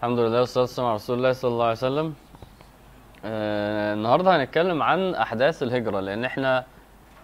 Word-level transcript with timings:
الحمد 0.00 0.18
لله 0.18 0.40
والصلاة 0.40 0.62
والسلام 0.64 0.86
على 0.88 0.94
رسول 0.96 1.18
الله 1.18 1.32
صلى 1.32 1.50
الله 1.50 1.64
عليه 1.64 1.72
وسلم. 1.72 2.14
آه 3.24 3.94
النهارده 3.94 4.36
هنتكلم 4.36 4.82
عن 4.82 5.14
أحداث 5.14 5.62
الهجرة 5.62 6.00
لأن 6.00 6.24
إحنا 6.24 6.64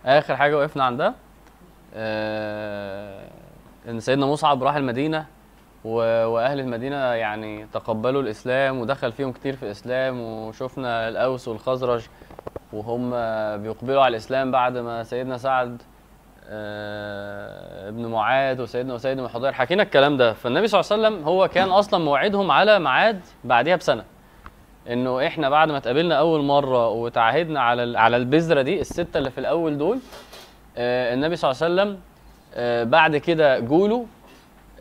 آخر 0.07 0.37
حاجة 0.37 0.59
وقفنا 0.59 0.85
عندها 0.85 1.15
آه 1.95 3.29
إن 3.89 4.01
سيدنا 4.01 4.27
مصعب 4.27 4.63
راح 4.63 4.75
المدينة 4.77 5.27
وأهل 5.85 6.61
المدينة 6.61 6.97
يعني 6.97 7.67
تقبلوا 7.73 8.23
الإسلام 8.23 8.79
ودخل 8.79 9.13
فيهم 9.13 9.33
كتير 9.33 9.57
في 9.57 9.63
الإسلام 9.63 10.21
وشفنا 10.21 11.09
الأوس 11.09 11.49
والخزرج 11.49 12.07
وهم 12.73 13.11
بيقبلوا 13.63 14.03
على 14.03 14.11
الإسلام 14.11 14.51
بعد 14.51 14.77
ما 14.79 15.03
سيدنا 15.03 15.39
سعد 15.39 15.83
ابن 17.89 18.07
معاذ 18.07 18.61
وسيدنا 18.63 18.97
اسيد 18.97 19.17
بن 19.21 19.29
حضير 19.29 19.53
حكينا 19.53 19.83
الكلام 19.83 20.17
ده. 20.17 20.33
فالنبي 20.33 20.67
صلى 20.67 20.81
الله 20.81 20.93
عليه 20.93 21.03
وسلم 21.17 21.29
هو 21.29 21.49
كان 21.49 21.69
أصلا 21.69 22.05
موعدهم 22.05 22.51
على 22.51 22.79
ميعاد 22.79 23.21
بعديها 23.45 23.77
بسنة. 23.77 24.05
إنه 24.91 25.27
إحنا 25.27 25.51
بعد 25.51 25.71
ما 25.71 25.77
اتقابلنا 25.77 26.15
أول 26.15 26.43
مرة 26.45 26.89
وتعهدنا 26.89 27.61
على 27.61 27.99
على 27.99 28.17
البذرة 28.17 28.63
دي 28.63 28.81
الستة 28.81 29.19
اللي 29.19 29.31
في 29.31 29.39
الأول 29.39 29.79
دول 29.79 29.99
آه، 30.77 31.15
النبي 31.15 31.37
صلى 31.37 31.51
الله 31.51 31.63
عليه 31.63 31.75
وسلم 31.75 32.01
آه، 32.55 32.85
بعد 32.85 33.17
كده 33.17 33.59
جوله 33.59 34.07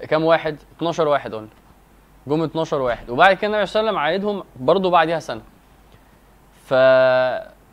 كام 0.10 0.24
واحد؟ 0.24 0.58
12 0.78 1.08
واحد 1.08 1.34
قلنا. 1.36 1.48
جم 2.28 2.44
12 2.44 2.82
واحد. 2.82 3.10
وبعد 3.10 3.36
كده 3.36 3.48
النبي 3.48 3.66
صلى 3.66 3.80
الله 3.80 3.90
عليه 4.00 4.00
وسلم 4.20 4.28
عايدهم 4.30 4.44
برضه 4.60 4.90
بعديها 4.90 5.20
سنة. 5.20 5.42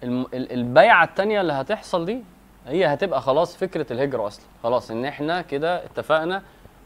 فالبيعه 0.03 1.05
الثانية 1.05 1.41
اللي 1.41 1.53
هتحصل 1.53 2.05
دي 2.05 2.23
هي 2.69 2.87
هتبقى 2.87 3.21
خلاص 3.23 3.57
فكرة 3.57 3.93
الهجرة 3.93 4.27
أصلا. 4.27 4.45
خلاص 4.63 4.91
إن 4.91 5.05
إحنا 5.05 5.43
كده 5.43 5.85
اتفقنا 5.85 6.43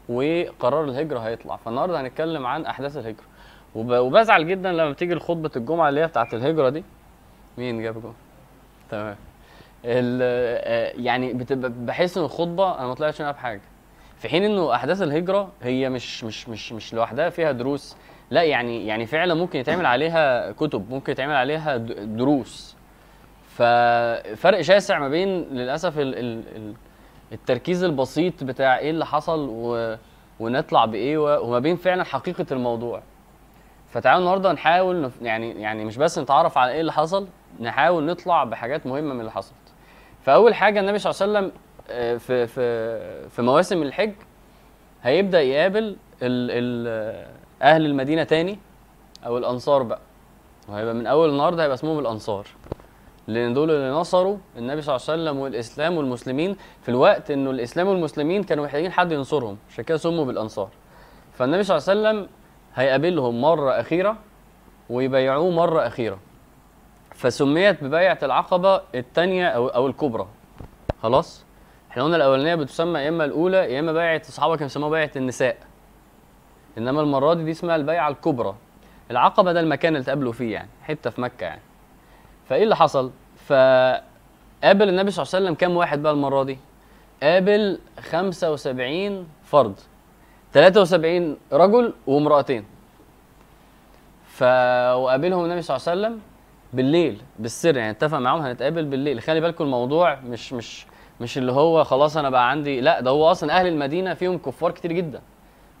وقرار 0.09 0.83
الهجرة 0.83 1.19
هيطلع. 1.19 1.55
فالنهاردة 1.55 2.01
هنتكلم 2.01 2.45
عن 2.45 2.65
أحداث 2.65 2.97
الهجرة. 2.97 3.23
وب... 3.75 3.91
وبزعل 3.91 4.47
جدا 4.47 4.71
لما 4.71 4.91
بتيجي 4.91 5.13
الخطبة 5.13 5.51
الجمعة 5.55 5.89
اللي 5.89 6.01
هي 6.01 6.07
بتاعه 6.07 6.27
الهجرة 6.33 6.69
دي. 6.69 6.83
مين 7.57 7.81
جاب 7.81 8.01
جمعه 8.01 8.13
تمام. 8.91 9.15
آه، 9.85 10.93
يعني 10.95 11.33
بتبقى 11.33 11.71
بحس 11.71 12.17
إن 12.17 12.23
الخطبة 12.23 12.79
أنا 12.79 12.87
ما 12.87 12.93
طلعتش 12.93 13.21
منها 13.21 13.31
بحاجة. 13.31 13.61
في 14.17 14.29
حين 14.29 14.43
إنه 14.43 14.75
أحداث 14.75 15.01
الهجرة 15.01 15.51
هي 15.61 15.89
مش 15.89 16.23
مش 16.23 16.49
مش 16.49 16.71
مش 16.73 16.93
لوحدها 16.93 17.29
فيها 17.29 17.51
دروس. 17.51 17.95
لا 18.31 18.43
يعني 18.43 18.87
يعني 18.87 19.05
فعلا 19.05 19.33
ممكن 19.33 19.59
يتعمل 19.59 19.85
عليها 19.85 20.51
كتب 20.51 20.89
ممكن 20.89 21.11
يتعمل 21.11 21.35
عليها 21.35 21.77
دروس. 21.77 22.76
ففرق 23.57 24.61
شاسع 24.61 24.99
ما 24.99 25.09
بين 25.09 25.27
للأسف 25.51 25.99
ال 25.99 26.15
ال 26.19 26.43
ال 26.55 26.73
التركيز 27.31 27.83
البسيط 27.83 28.43
بتاع 28.43 28.77
إيه 28.77 28.89
اللي 28.89 29.05
حصل 29.05 29.47
و 29.51 29.95
ونطلع 30.39 30.85
بإيه 30.85 31.17
وما 31.39 31.59
بين 31.59 31.75
فعلا 31.75 32.03
حقيقة 32.03 32.45
الموضوع. 32.51 33.01
فتعالوا 33.89 34.19
النهارده 34.19 34.51
نحاول. 34.53 35.11
يعني 35.21 35.61
يعني 35.61 35.85
مش 35.85 35.97
بس 35.97 36.19
نتعرف 36.19 36.57
على 36.57 36.71
إيه 36.71 36.81
اللي 36.81 36.93
حصل 36.93 37.27
نحاول 37.59 38.05
نطلع 38.05 38.43
بحاجات 38.43 38.85
مهمة 38.87 39.13
من 39.13 39.19
اللي 39.19 39.31
حصلت. 39.31 39.57
فأول 40.23 40.55
حاجة 40.55 40.79
النبي 40.79 40.99
صلى 40.99 41.11
الله 41.11 41.37
عليه 41.37 41.47
وسلم 41.47 41.59
آه، 41.89 42.17
في 42.17 42.47
في 42.47 43.29
في 43.29 43.41
مواسم 43.41 43.81
الحج 43.81 44.13
هيبدأ 45.03 45.41
يقابل 45.41 45.83
ال 45.83 45.95
ال 46.51 47.27
أهل 47.61 47.85
المدينة 47.85 48.23
تاني 48.23 48.59
أو 49.25 49.37
الأنصار 49.37 49.83
بقى. 49.83 49.99
وهيبقى 50.69 50.93
من 50.93 51.07
أول 51.07 51.29
النهارده 51.29 51.63
هيبقى 51.63 51.75
اسمهم 51.75 51.99
الأنصار. 51.99 52.47
لأن 53.27 53.53
دول 53.53 53.71
اللي 53.71 53.91
نصروا 53.91 54.37
النبي 54.57 54.81
صلى 54.81 54.95
الله 54.95 55.05
عليه 55.09 55.21
وسلم 55.23 55.39
والإسلام 55.39 55.97
والمسلمين 55.97 56.55
في 56.81 56.89
الوقت 56.89 57.31
إنه 57.31 57.49
الإسلام 57.51 57.87
والمسلمين 57.87 58.43
كانوا 58.43 58.65
محتاجين 58.65 58.91
حد 58.91 59.11
ينصرهم 59.11 59.57
عشان 59.69 59.83
كده 59.83 59.97
سموا 59.97 60.25
بالأنصار. 60.25 60.69
فالنبي 61.33 61.63
صلى 61.63 61.77
الله 61.77 61.89
عليه 61.89 61.99
وسلم 62.19 62.29
هيقابلهم 62.75 63.41
مرة 63.41 63.71
أخيرة 63.71 64.17
ويبايعوه 64.89 65.49
مرة 65.51 65.87
أخيرة. 65.87 66.19
فسميت 67.15 67.83
ببيعة 67.83 68.19
العقبة 68.23 68.81
الثانية 68.95 69.47
أو 69.47 69.67
أو 69.67 69.87
الكبرى. 69.87 70.27
خلاص؟ 71.03 71.45
إحنا 71.91 72.03
قلنا 72.03 72.15
الأولانية 72.15 72.55
بتسمى 72.55 72.99
يا 72.99 73.09
إما 73.09 73.25
الأولى 73.25 73.57
يا 73.73 73.79
إما 73.79 73.93
بيعة 73.93 74.21
الصحابه 74.27 74.55
كانوا 74.55 74.67
بيسموها 74.67 74.89
بيعة 74.89 75.11
النساء. 75.15 75.57
إنما 76.77 77.01
المرة 77.01 77.33
دي 77.33 77.43
دي 77.43 77.51
اسمها 77.51 77.75
البيعة 77.75 78.09
الكبرى. 78.09 78.55
العقبة 79.11 79.51
ده 79.51 79.59
المكان 79.59 79.95
اللي 79.95 80.05
تقابلوا 80.05 80.31
فيه 80.31 80.53
يعني 80.53 80.69
حتة 80.83 81.09
في 81.09 81.21
مكة 81.21 81.43
يعني. 81.45 81.61
فإيه 82.49 82.63
اللي 82.63 82.75
حصل؟ 82.75 83.11
فقابل 83.45 84.89
النبي 84.89 85.11
صلى 85.11 85.23
الله 85.23 85.35
عليه 85.35 85.45
وسلم 85.45 85.53
كام 85.53 85.75
واحد 85.77 86.01
بقى 86.03 86.11
المرة 86.13 86.43
دي؟ 86.43 86.57
قابل 87.23 87.79
75 88.11 89.27
فرد 89.43 89.75
73 90.53 91.37
رجل 91.53 91.93
وامرأتين. 92.07 92.65
ف 94.27 94.43
وقابلهم 94.93 95.45
النبي 95.45 95.61
صلى 95.61 95.77
الله 95.77 95.89
عليه 95.89 95.99
وسلم 96.01 96.21
بالليل 96.73 97.21
بالسر 97.39 97.77
يعني 97.77 97.91
اتفق 97.91 98.17
معاهم 98.17 98.41
هنتقابل 98.41 98.85
بالليل. 98.85 99.21
خلي 99.21 99.41
بالكم 99.41 99.63
الموضوع 99.63 100.15
مش 100.15 100.53
مش 100.53 100.85
مش 101.21 101.37
اللي 101.37 101.51
هو 101.51 101.83
خلاص 101.83 102.17
أنا 102.17 102.29
بقى 102.29 102.49
عندي 102.49 102.81
لا 102.81 102.99
ده 103.01 103.11
هو 103.11 103.31
أصلا 103.31 103.59
أهل 103.59 103.67
المدينة 103.67 104.13
فيهم 104.13 104.37
كفار 104.37 104.71
كتير 104.71 104.91
جدا. 104.91 105.21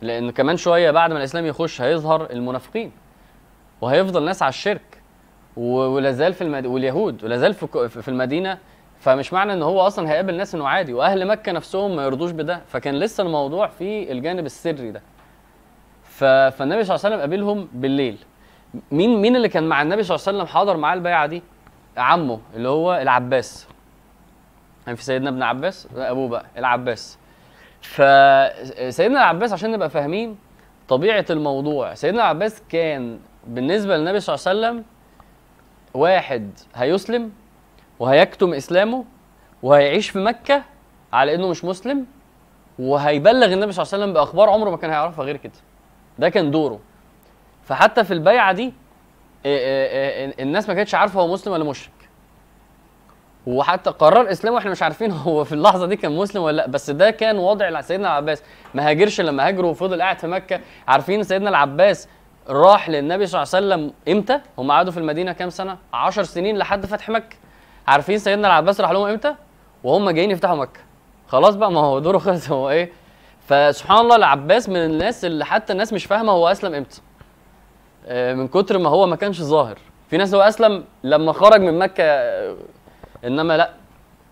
لأن 0.01 0.31
كمان 0.31 0.57
شوية 0.57 0.91
بعد 0.91 1.11
ما 1.11 1.17
الإسلام 1.17 1.45
يخش 1.45 1.81
هيظهر 1.81 2.29
المنافقين 2.31 2.91
وهيفضل 3.81 4.23
ناس 4.25 4.41
على 4.43 4.49
الشرك. 4.49 4.96
ولا 5.57 6.11
زال 6.11 6.33
في 6.33 6.41
المد... 6.43 6.65
واليهود 6.65 7.23
ولا 7.23 7.37
زال 7.37 7.53
في 7.89 8.07
المدينة. 8.07 8.57
فمش 8.99 9.33
معنى 9.33 9.53
إن 9.53 9.61
هو 9.61 9.81
أصلا 9.81 10.11
هيقابل 10.11 10.35
ناس 10.35 10.55
إنه 10.55 10.67
عادي 10.67 10.93
وأهل 10.93 11.27
مكة 11.27 11.51
نفسهم 11.51 11.95
ما 11.95 12.03
يرضوش 12.03 12.31
بده. 12.31 12.61
فكان 12.67 12.95
لسه 12.95 13.23
الموضوع 13.23 13.67
في 13.67 14.11
الجانب 14.11 14.45
السري 14.45 14.91
ده. 14.91 15.01
ف... 16.03 16.23
فالنبي 16.23 16.83
صلى 16.83 16.95
الله 16.95 17.05
عليه 17.05 17.15
وسلم 17.15 17.19
قابلهم 17.19 17.67
بالليل. 17.73 18.17
مين 18.91 19.21
مين 19.21 19.35
اللي 19.35 19.49
كان 19.49 19.63
مع 19.63 19.81
النبي 19.81 20.03
صلى 20.03 20.15
الله 20.15 20.27
عليه 20.27 20.37
وسلم 20.37 20.53
حاضر 20.53 20.77
معاه 20.77 20.93
البيعة 20.93 21.25
دي؟ 21.25 21.43
عمه 21.97 22.39
اللي 22.55 22.69
هو 22.69 22.95
العباس. 22.95 23.67
يعني 24.85 24.97
في 24.97 25.03
سيدنا 25.03 25.29
ابن 25.29 25.43
عباس 25.43 25.87
لا 25.95 26.11
أبوه 26.11 26.29
بقى 26.29 26.45
العباس. 26.57 27.17
فسيدنا 27.81 29.17
العباس 29.19 29.53
عشان 29.53 29.71
نبقى 29.71 29.89
فاهمين 29.89 30.37
طبيعة 30.87 31.25
الموضوع. 31.29 31.93
سيدنا 31.93 32.21
العباس 32.21 32.61
كان 32.69 33.19
بالنسبة 33.47 33.97
للنبي 33.97 34.19
صلى 34.19 34.35
الله 34.35 34.47
عليه 34.47 34.59
وسلم 34.59 34.85
واحد 35.97 36.51
هيسلم 36.75 37.31
وهيكتم 37.99 38.53
إسلامه 38.53 39.05
وهيعيش 39.63 40.09
في 40.09 40.19
مكة 40.19 40.63
على 41.13 41.35
إنه 41.35 41.47
مش 41.47 41.65
مسلم 41.65 42.05
وهيبلغ 42.79 43.53
النبي 43.53 43.71
صلى 43.71 43.83
الله 43.83 43.93
عليه 43.93 44.03
وسلم 44.03 44.13
بأخبار 44.13 44.49
عمره 44.49 44.69
ما 44.69 44.77
كان 44.77 44.89
هيعرفها 44.89 45.25
غير 45.25 45.37
كده. 45.37 45.53
ده 46.19 46.29
كان 46.29 46.51
دوره. 46.51 46.79
فحتى 47.63 48.03
في 48.03 48.13
البيعة 48.13 48.53
دي 48.53 48.73
إيه 49.45 49.57
إيه 49.57 50.27
إيه 50.29 50.43
الناس 50.43 50.69
ما 50.69 50.73
كانتش 50.75 50.95
عارفة 50.95 51.21
هو 51.21 51.33
مسلم 51.33 51.53
ولا 51.53 51.63
مشرك. 51.63 51.91
وحتى 53.47 53.89
قرار 53.89 54.31
إسلامه 54.31 54.57
إحنا 54.57 54.71
مش 54.71 54.83
عارفين 54.83 55.11
هو 55.27 55.43
في 55.43 55.51
اللحظة 55.51 55.85
دي 55.85 55.95
كان 55.95 56.11
مسلم 56.11 56.43
ولا 56.43 56.55
لأ 56.57 56.67
بس 56.67 56.89
ده 56.89 57.09
كان 57.11 57.37
وضع 57.37 57.81
سيدنا 57.81 58.07
العباس. 58.07 58.43
ما 58.73 58.89
هاجرش 58.89 59.21
لما 59.21 59.47
هاجر 59.47 59.65
وفضل 59.65 60.01
قاعد 60.01 60.19
في 60.19 60.27
مكة 60.27 60.59
عارفين 60.87 61.23
سيدنا 61.23 61.49
العباس 61.49 62.07
راح 62.49 62.89
للنبي 62.89 63.25
صلى 63.27 63.43
الله 63.43 63.55
عليه 63.55 63.65
وسلم 63.67 63.93
إمتى؟ 64.17 64.39
هم 64.57 64.71
قعدوا 64.71 64.91
في 64.91 64.99
المدينة 64.99 65.31
كام 65.31 65.49
سنة؟ 65.49 65.77
10 65.93 66.23
سنين 66.23 66.57
لحد 66.57 66.85
فتح 66.85 67.09
مكة. 67.09 67.35
عارفين 67.87 68.17
سيدنا 68.17 68.47
العباس 68.47 68.81
راح 68.81 68.91
لهم 68.91 69.07
إمتى؟ 69.07 69.35
وهم 69.83 70.09
جايين 70.09 70.31
يفتحوا 70.31 70.55
مكة. 70.55 70.79
خلاص 71.27 71.55
بقى 71.55 71.71
ما 71.71 71.79
هو 71.79 71.99
دوره 71.99 72.17
خلص 72.27 72.49
هو 72.51 72.69
إيه؟ 72.69 72.91
فسبحان 73.47 73.97
الله 73.97 74.15
العباس 74.15 74.69
من 74.69 74.77
الناس 74.77 75.25
اللي 75.25 75.45
حتى 75.45 75.73
الناس 75.73 75.93
مش 75.93 76.05
فاهمة 76.05 76.31
هو 76.31 76.47
أسلم 76.47 76.73
إمتى. 76.73 77.01
آه، 78.05 78.33
من 78.33 78.47
كتر 78.47 78.77
ما 78.77 78.89
هو 78.89 79.07
ما 79.07 79.15
كانش 79.15 79.41
ظاهر. 79.41 79.77
في 80.09 80.17
ناس 80.17 80.33
هو 80.33 80.41
أسلم 80.41 80.83
لما 81.03 81.33
خرج 81.33 81.61
من 81.61 81.79
مكة 81.79 82.03
آه، 82.03 82.55
إنما 83.25 83.57
لأ. 83.57 83.69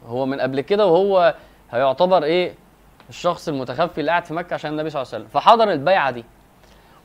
هو 0.07 0.25
من 0.25 0.39
قبل 0.41 0.61
كده 0.61 0.85
وهو 0.85 1.35
هيعتبر 1.71 2.23
إيه؟ 2.23 2.53
الشخص 3.09 3.47
المتخفي 3.47 4.01
اللي 4.01 4.11
قاعد 4.11 4.25
في 4.25 4.33
مكة 4.33 4.53
عشان 4.53 4.71
النبي 4.71 4.89
صلى 4.89 5.01
الله 5.01 5.13
عليه 5.13 5.23
وسلم. 5.25 5.41
فحضر 5.41 5.71
البيعة 5.71 6.11
دي. 6.11 6.25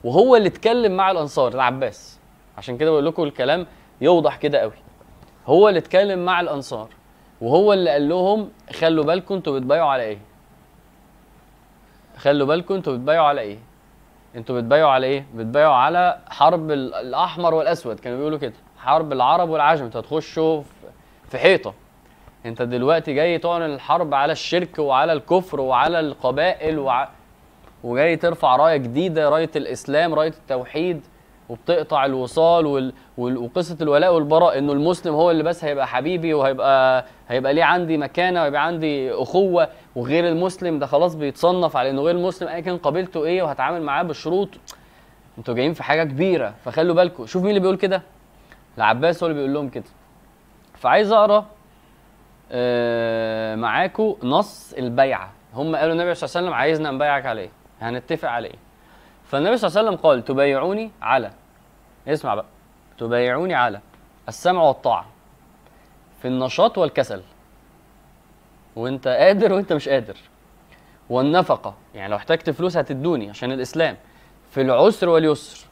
وهو 0.04 0.36
اللي 0.36 0.48
اتكلم 0.48 0.96
مع 0.96 1.10
الأنصار 1.10 1.52
العباس. 1.54 2.18
عشان 2.58 2.76
كده 2.78 2.91
بقول 2.91 3.06
لكم 3.06 3.22
الكلام 3.22 3.66
يوضح 4.00 4.36
كده 4.36 4.58
قوي. 4.58 4.72
هو 5.47 5.68
اللي 5.68 5.78
اتكلم 5.78 6.24
مع 6.24 6.41
الأنصار 6.41 6.88
وهو 7.41 7.72
اللي 7.72 7.91
قال 7.91 8.08
لهم 8.08 8.50
خلوا 8.72 9.04
بالكم 9.04 9.34
أنتوا 9.34 9.58
بتبايعوا 9.58 9.91
على 9.91 10.02
إيه؟ 10.02 10.18
خلوا 12.16 12.47
بالكم 12.47 12.74
أنتوا 12.74 12.92
بتبايعوا 12.92 13.26
على 13.26 13.41
إيه؟ 13.41 13.58
أنتوا 14.36 14.56
بتبايعوا 14.60 14.91
على 14.91 15.06
إيه؟ 15.06 15.26
بتبايعوا 15.34 15.74
على 15.74 16.18
حرب 16.30 16.70
ال- 16.70 16.94
الأحمر 16.94 17.54
والأسود. 17.54 18.00
كانوا 18.00 18.18
بيقولوا 18.18 18.38
كده 18.38 18.53
حرب 18.78 19.12
العرب 19.12 19.48
والعجم. 19.50 19.84
أنتوا 19.84 20.00
هتخشوا 20.00 20.62
في- 21.30 21.38
حيطة. 21.38 21.74
انت 22.46 22.62
دلوقتي 22.62 23.14
جاي 23.14 23.38
تعلن 23.38 23.74
الحرب 23.74 24.14
على 24.14 24.32
الشرك 24.32 24.78
وعلى 24.78 25.12
الكفر 25.12 25.60
وعلى 25.60 26.00
القبائل 26.00 26.78
وع... 26.78 27.08
وجاي 27.84 28.16
ترفع 28.16 28.56
راية 28.56 28.77
جديدة 28.77 29.28
راية 29.28 29.50
الإسلام 29.56 30.15
راية 30.15 30.28
التوحيد 30.28 31.00
وبتقطع 31.48 32.04
الوصال 32.04 32.66
وال... 32.66 32.92
وقصة 33.18 33.77
الولاء 33.80 34.15
والبراء 34.15 34.59
إنه 34.59 34.72
المسلم 34.72 35.15
هو 35.15 35.30
اللي 35.30 35.42
بس 35.42 35.65
هيبقى 35.65 35.86
حبيبي 35.86 36.34
وهيبقى 36.34 37.04
هيبقى 37.28 37.54
ليه 37.54 37.65
عندي 37.65 37.97
مكانة 37.98 38.41
وهيبقى 38.41 38.66
عندي 38.66 39.12
أخوة 39.12 39.68
وغير 39.97 40.28
المسلم 40.28 40.78
ده 40.78 40.86
خلاص 40.86 41.15
بيتصنف 41.15 41.77
على 41.77 41.91
إنه 41.91 42.03
غير 42.03 42.16
المسلم 42.16 42.48
أيا 42.48 42.60
كان 42.60 42.77
قبيلته 42.78 43.24
إيه 43.24 43.42
وهتعامل 43.42 43.82
معاه 43.82 44.03
بشروط. 44.03 44.48
أنتوا 45.38 45.54
جايين 45.54 45.72
في 45.72 45.82
حاجة 45.82 46.04
كبيرة 46.04 46.54
فخلوا 46.65 46.94
بالكم. 46.94 47.27
شوف 47.27 47.42
مين 47.42 47.48
اللي 47.50 47.60
بيقول 47.60 47.77
كده؟ 47.77 48.03
العباس 48.78 49.22
هو 49.22 49.27
اللي 49.30 49.38
بيقول 49.38 49.54
لهم 49.54 49.68
كده. 49.68 49.84
فعايز 50.74 51.12
أقرأ 51.12 51.47
آه، 52.53 53.54
معاكم 53.56 54.15
نص 54.22 54.72
البيعة. 54.78 55.32
هم 55.54 55.77
قالوا 55.77 55.92
النبي 55.92 56.15
صلى 56.15 56.27
الله 56.28 56.36
عليه 56.36 56.47
وسلم 56.47 56.54
عايزنا 56.54 56.91
نبايعك 56.91 57.27
عليه. 57.27 57.48
هنتفق 57.80 58.28
عليه. 58.28 58.54
فالنبي 59.24 59.56
صلى 59.56 59.68
الله 59.68 59.78
عليه 59.78 59.88
وسلم 59.88 60.03
قال 60.03 60.24
تبايعوني 60.24 60.91
على. 61.03 61.30
اسمع 62.09 62.34
بقى. 62.34 62.44
تبايعوني 62.98 63.54
على 63.54 63.80
السمع 64.28 64.62
والطاعة 64.62 65.06
في 66.22 66.28
النشاط 66.28 66.78
والكسل. 66.78 67.22
وانت 68.77 69.09
قادر 69.09 69.53
وانت 69.53 69.72
مش 69.72 69.88
قادر. 69.88 70.16
والنفقة 71.10 71.74
يعني 71.94 72.10
لو 72.10 72.16
احتجت 72.16 72.50
فلوس 72.50 72.77
هتدوني 72.77 73.30
عشان 73.30 73.53
الإسلام. 73.53 73.97
في 74.50 74.60
العسر 74.60 75.09
واليسر 75.09 75.66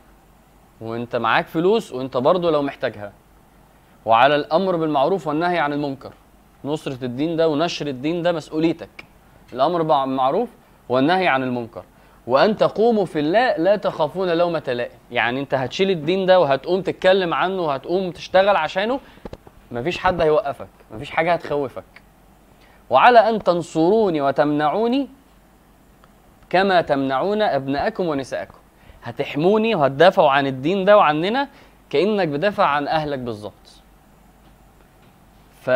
وانت 0.81 1.17
معاك 1.17 1.47
فلوس 1.47 1.93
وانت 1.93 2.17
برضه 2.17 2.51
لو 2.51 2.63
محتاجها. 2.63 3.13
وعلى 4.05 4.35
الأمر 4.35 4.77
بالمعروف 4.77 5.27
والنهي 5.27 5.59
عن 5.59 5.73
المنكر 5.73 6.13
نصرة 6.65 7.05
الدين 7.05 7.37
ده 7.37 7.49
ونشر 7.49 7.87
الدين 7.87 8.23
ده 8.23 8.33
مسؤوليتك. 8.33 9.05
الأمر 9.53 9.83
بالمعروف 9.83 10.49
والنهي 10.89 11.29
عن 11.29 11.43
المنكر. 11.43 11.85
وأن 12.29 12.57
تقوموا 12.57 13.05
في 13.05 13.19
الله 13.19 13.57
لا 13.57 13.77
تخافون 13.77 14.29
لومة 14.31 14.63
لائم 14.69 14.99
يعني 15.11 15.41
أنت 15.41 15.55
هتشيل 15.55 15.91
الدين 15.91 16.27
ده 16.27 16.41
وهتقوم 16.41 16.83
تتكلم 16.83 17.35
عنه 17.35 17.63
وهتقوم 17.63 18.11
تشتغل 18.11 18.57
عشانه 18.57 19.01
مفيش 19.73 19.99
حد 19.99 20.21
هيوقفك 20.21 20.69
مفيش 20.91 21.11
حاجة 21.11 21.33
هتخوفك. 21.33 21.85
وعلى 22.91 23.29
أن 23.29 23.43
تنصروني 23.43 24.21
وتمنعوني 24.21 25.09
كما 26.51 26.81
تمنعون 26.81 27.43
أبناءكم 27.43 28.07
ونساءكم. 28.07 28.59
هتحموني 29.03 29.75
وهتدافعوا 29.75 30.31
عن 30.31 30.47
الدين 30.47 30.85
ده 30.85 30.97
وعننا 30.97 31.49
كأنك 31.91 32.29
بدافع 32.29 32.65
عن 32.65 32.89
أهلك 32.89 33.19
بالظبط. 33.19 33.83
ف 35.61 35.71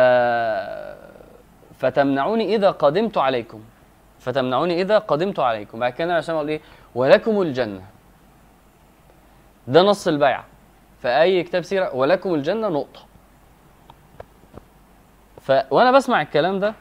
فتمنعوني 1.79 2.55
إذا 2.55 2.71
قدمت 2.71 3.17
عليكم. 3.17 3.61
فتمنعوني 4.23 4.81
إذا 4.81 4.97
قدمت 4.97 5.39
عليكم. 5.39 5.79
بعد 5.79 5.93
كده 5.93 6.13
عليه 6.13 6.21
قال 6.33 6.49
إيه؟ 6.49 6.61
ولكم 6.95 7.41
الجنة. 7.41 7.81
ده 9.67 9.81
نص 9.81 10.07
البيعة. 10.07 10.45
في 11.01 11.07
اي 11.07 11.43
كتاب 11.43 11.63
سيرة 11.63 11.95
ولكم 11.95 12.33
الجنة 12.33 12.67
نقطة. 12.67 12.99
ف 15.41 15.51
وأنا 15.71 15.91
بسمع 15.91 16.21
الكلام 16.21 16.59
ده. 16.59 16.73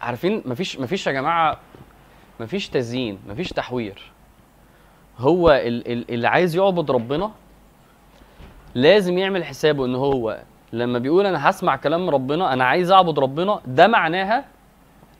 عارفين؟ 0.00 0.42
مفيش 0.46 0.78
مفيش 0.80 1.06
يا 1.06 1.12
جماعة 1.12 1.56
مفيش 2.40 2.68
تزيين 2.68 3.18
مفيش 3.28 3.48
تحوير. 3.48 4.12
هو 5.18 5.50
ال- 5.50 5.92
ال- 5.92 6.10
اللي 6.10 6.28
عايز 6.28 6.56
يعبد 6.56 6.90
ربنا 6.90 7.30
لازم 8.74 9.18
يعمل 9.18 9.44
حسابه 9.44 9.84
إن 9.86 9.94
هو 9.94 10.38
لما 10.72 10.98
بيقول 10.98 11.26
أنا 11.26 11.50
هسمع 11.50 11.76
كلام 11.76 12.10
ربنا 12.10 12.52
أنا 12.52 12.64
عايز 12.64 12.90
أعبد 12.90 13.18
ربنا 13.18 13.60
ده 13.66 13.86
معناها 13.86 14.44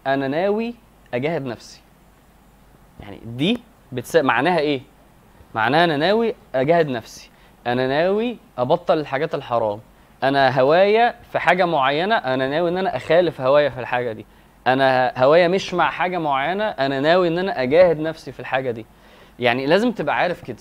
أنا 0.07 0.29
ناوي 0.29 0.75
اجاهد 1.15 1.47
نفسي. 1.47 1.81
يعني 3.01 3.21
دي 3.25 3.61
بتس... 3.93 4.17
معناها 4.17 4.59
إيه؟ 4.59 4.81
معناها 5.55 5.85
أنا 5.85 5.97
ناوي 5.97 6.35
اجاهد 6.55 6.89
نفسي. 6.89 7.31
أنا 7.67 7.87
ناوي 7.87 8.39
أبطل 8.59 8.99
الحاجات 8.99 9.35
الحرام. 9.35 9.81
أنا 10.23 10.61
هوايا 10.61 11.15
في 11.33 11.39
حاجة 11.39 11.65
معينة 11.65 12.15
أنا 12.17 12.49
ناوي 12.49 12.69
إن 12.69 12.79
أنا 12.79 12.97
أخالف 12.97 13.41
هوايا 13.41 13.69
في 13.69 13.81
الحاجة 13.81 14.13
دي. 14.13 14.27
أنا 14.67 15.13
هوايا 15.17 15.49
مش 15.49 15.75
مع 15.75 15.91
حاجة 15.91 16.19
معينة 16.19 16.65
أنا 16.65 17.01
ناوي 17.01 17.29
إن 17.29 17.39
أنا 17.39 17.63
أجاهد 17.63 18.01
نفسي 18.01 18.33
في 18.33 18.41
الحاجة 18.41 18.71
دي. 18.71 18.87
يعني 19.39 19.67
لازم 19.67 19.93
تبقى 19.93 20.17
عارف 20.17 20.43
كده. 20.43 20.57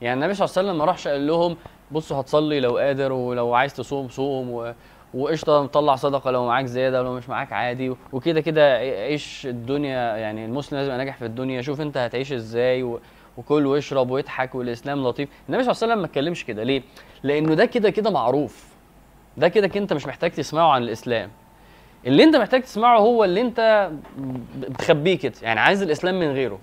يعني 0.00 0.14
النبي 0.14 0.34
صلى 0.34 0.44
الله 0.44 0.58
عليه 0.58 0.68
وسلم 0.68 0.78
ما 0.78 0.84
راحش 0.84 1.08
قال 1.08 1.26
لهم 1.26 1.56
بصوا 1.90 2.20
هتصلي 2.20 2.60
لو 2.60 2.78
قادر 2.78 3.12
ولو 3.12 3.54
عايز 3.54 3.74
تصوم 3.74 4.08
صوم. 4.08 4.74
وقشطة 5.14 5.62
مطلع 5.62 5.96
صدقة 5.96 6.30
لو 6.30 6.46
معاك 6.46 6.66
زيادة 6.66 7.00
ولو 7.00 7.14
مش 7.14 7.28
معاك 7.28 7.52
عادي. 7.52 7.94
وكده 8.12 8.40
كده 8.40 8.76
عيش 8.76 9.46
الدنيا 9.46 10.16
يعني 10.16 10.44
المسلم 10.44 10.78
لازم 10.78 10.92
ناجح 10.92 11.16
في 11.16 11.24
الدنيا. 11.24 11.62
شوف 11.62 11.80
انت 11.80 11.96
هتعيش 11.96 12.32
إزاي 12.32 12.82
و... 12.82 13.00
وكل 13.36 13.66
واشرب 13.66 14.10
واضحك 14.10 14.54
والإسلام 14.54 15.04
لطيف. 15.04 15.28
النبي 15.48 15.62
صلى 15.62 15.72
الله 15.72 15.82
عليه 15.82 15.92
وسلم 15.92 15.98
ما 15.98 16.06
اتكلمش 16.06 16.44
كده. 16.44 16.62
ليه؟ 16.62 16.82
لأنه 17.22 17.54
ده 17.54 17.64
كده 17.64 17.90
كده 17.90 18.10
معروف. 18.10 18.68
ده 19.36 19.48
كده 19.48 19.66
كده 19.66 19.82
انت 19.82 19.92
مش 19.92 20.06
محتاج 20.06 20.30
تسمعه 20.30 20.68
عن 20.72 20.82
الإسلام. 20.82 21.30
اللي 22.06 22.24
انت 22.24 22.36
محتاج 22.36 22.62
تسمعه 22.62 22.98
هو 22.98 23.24
اللي 23.24 23.40
انت 23.40 23.90
بتخبيه 24.58 25.18
كده 25.18 25.34
يعني 25.42 25.60
عايز 25.60 25.82
الإسلام 25.82 26.20
من 26.20 26.32
غيره. 26.32 26.58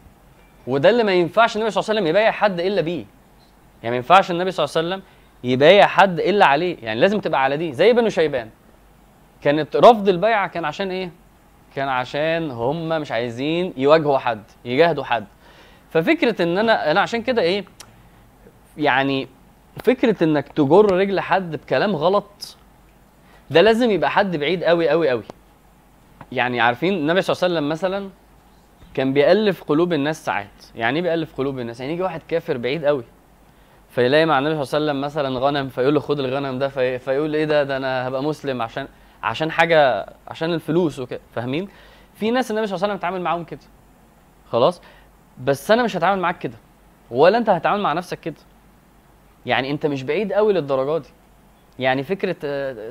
وده 0.67 0.89
اللي 0.89 1.03
ما 1.03 1.13
ينفعش 1.13 1.55
النبي 1.55 1.71
صلى 1.71 1.81
الله 1.81 1.89
عليه 1.89 1.99
وسلم 1.99 2.09
يبايع 2.09 2.31
حد 2.31 2.59
إلا 2.59 2.81
بيه. 2.81 3.05
يعني 3.83 3.91
ما 3.91 3.95
ينفعش 3.95 4.31
النبي 4.31 4.51
صلى 4.51 4.63
الله 4.63 4.77
عليه 4.77 4.87
وسلم 4.87 5.03
يبايع 5.45 5.87
حد 5.87 6.19
إلا 6.19 6.45
عليه. 6.45 6.77
يعني 6.81 6.99
لازم 6.99 7.19
تبقى 7.19 7.43
على 7.43 7.57
دي. 7.57 7.73
زي 7.73 7.93
بنو 7.93 8.09
شيبان. 8.09 8.49
كانت 9.41 9.75
رفض 9.75 10.09
البيعة 10.09 10.47
كان 10.47 10.65
عشان 10.65 10.91
إيه؟ 10.91 11.11
كان 11.75 11.87
عشان 11.89 12.51
هم 12.51 12.89
مش 12.89 13.11
عايزين 13.11 13.73
يواجهوا 13.77 14.17
حد 14.17 14.43
يجاهدوا 14.65 15.03
حد. 15.03 15.25
ففكرة 15.91 16.41
إن 16.41 16.57
أنا 16.57 16.91
أنا 16.91 17.01
عشان 17.01 17.21
كده 17.21 17.41
إيه؟ 17.41 17.65
يعني 18.77 19.27
فكرة 19.83 20.23
إنك 20.23 20.47
تجر 20.47 20.91
رجل 20.91 21.19
حد 21.19 21.55
بكلام 21.55 21.95
غلط 21.95 22.57
ده 23.49 23.61
لازم 23.61 23.91
يبقى 23.91 24.11
حد 24.11 24.35
بعيد 24.35 24.63
قوي 24.63 24.89
قوي 24.89 25.09
قوي 25.09 25.23
يعني 26.31 26.59
عارفين 26.61 26.93
النبي 26.93 27.21
صلى 27.21 27.33
الله 27.33 27.43
عليه 27.45 27.53
وسلم 27.55 27.69
مثلا 27.69 28.09
كان 28.93 29.13
بيألف 29.13 29.63
قلوب 29.63 29.93
الناس 29.93 30.25
ساعات. 30.25 30.47
يعني 30.75 30.95
إيه 30.95 31.03
بيألف 31.03 31.35
قلوب 31.35 31.59
الناس؟ 31.59 31.79
يعني 31.79 31.93
يجي 31.93 32.01
واحد 32.01 32.21
كافر 32.27 32.57
بعيد 32.57 32.85
قوي 32.85 33.03
فيلاقي 33.95 34.25
مع 34.25 34.39
النبي 34.39 34.63
صلى 34.65 34.77
الله 34.77 34.91
عليه 34.91 34.99
وسلم 34.99 35.01
مثلا 35.01 35.39
غنم 35.39 35.69
فيقول 35.69 35.93
له 35.93 35.99
خد 35.99 36.19
الغنم 36.19 36.59
ده 36.59 36.67
في 36.67 36.99
فيقول 36.99 37.35
إيه 37.35 37.45
ده؟ 37.45 37.63
ده 37.63 37.77
أنا 37.77 38.07
هبقى 38.07 38.23
مسلم 38.23 38.61
عشان 38.61 38.87
عشان 39.23 39.51
حاجة 39.51 40.05
عشان 40.27 40.53
الفلوس 40.53 40.99
وكده. 40.99 41.19
فاهمين؟ 41.35 41.69
في 42.15 42.31
ناس 42.31 42.51
النبي 42.51 42.67
صلى 42.67 42.75
الله 42.75 42.83
عليه 42.83 42.93
وسلم 42.93 42.97
اتعامل 42.99 43.21
معاهم 43.21 43.43
كده. 43.43 43.59
خلاص؟ 44.51 44.81
بس 45.43 45.71
أنا 45.71 45.83
مش 45.83 45.97
هتعامل 45.97 46.21
معاك 46.21 46.37
كده. 46.37 46.57
ولا 47.11 47.37
أنت 47.37 47.49
هتتعامل 47.49 47.81
مع 47.81 47.93
نفسك 47.93 48.19
كده. 48.19 48.35
يعني 49.45 49.71
أنت 49.71 49.85
مش 49.85 50.03
بعيد 50.03 50.33
قوي 50.33 50.53
للدرجة 50.53 51.01
دي. 51.01 51.09
يعني 51.79 52.03
فكرة 52.03 52.35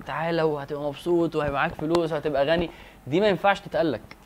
تعالى 0.01 0.43
وهتبقى 0.43 0.83
مبسوط 0.83 1.37
وهيبقى 1.37 1.61
معاك 1.61 1.75
فلوس 1.75 2.13
وهتبقى 2.13 2.47
غني 2.47 2.71
دي 3.07 3.21
ما 3.21 3.29
ينفعش 3.29 3.61
تتقلك 3.61 4.17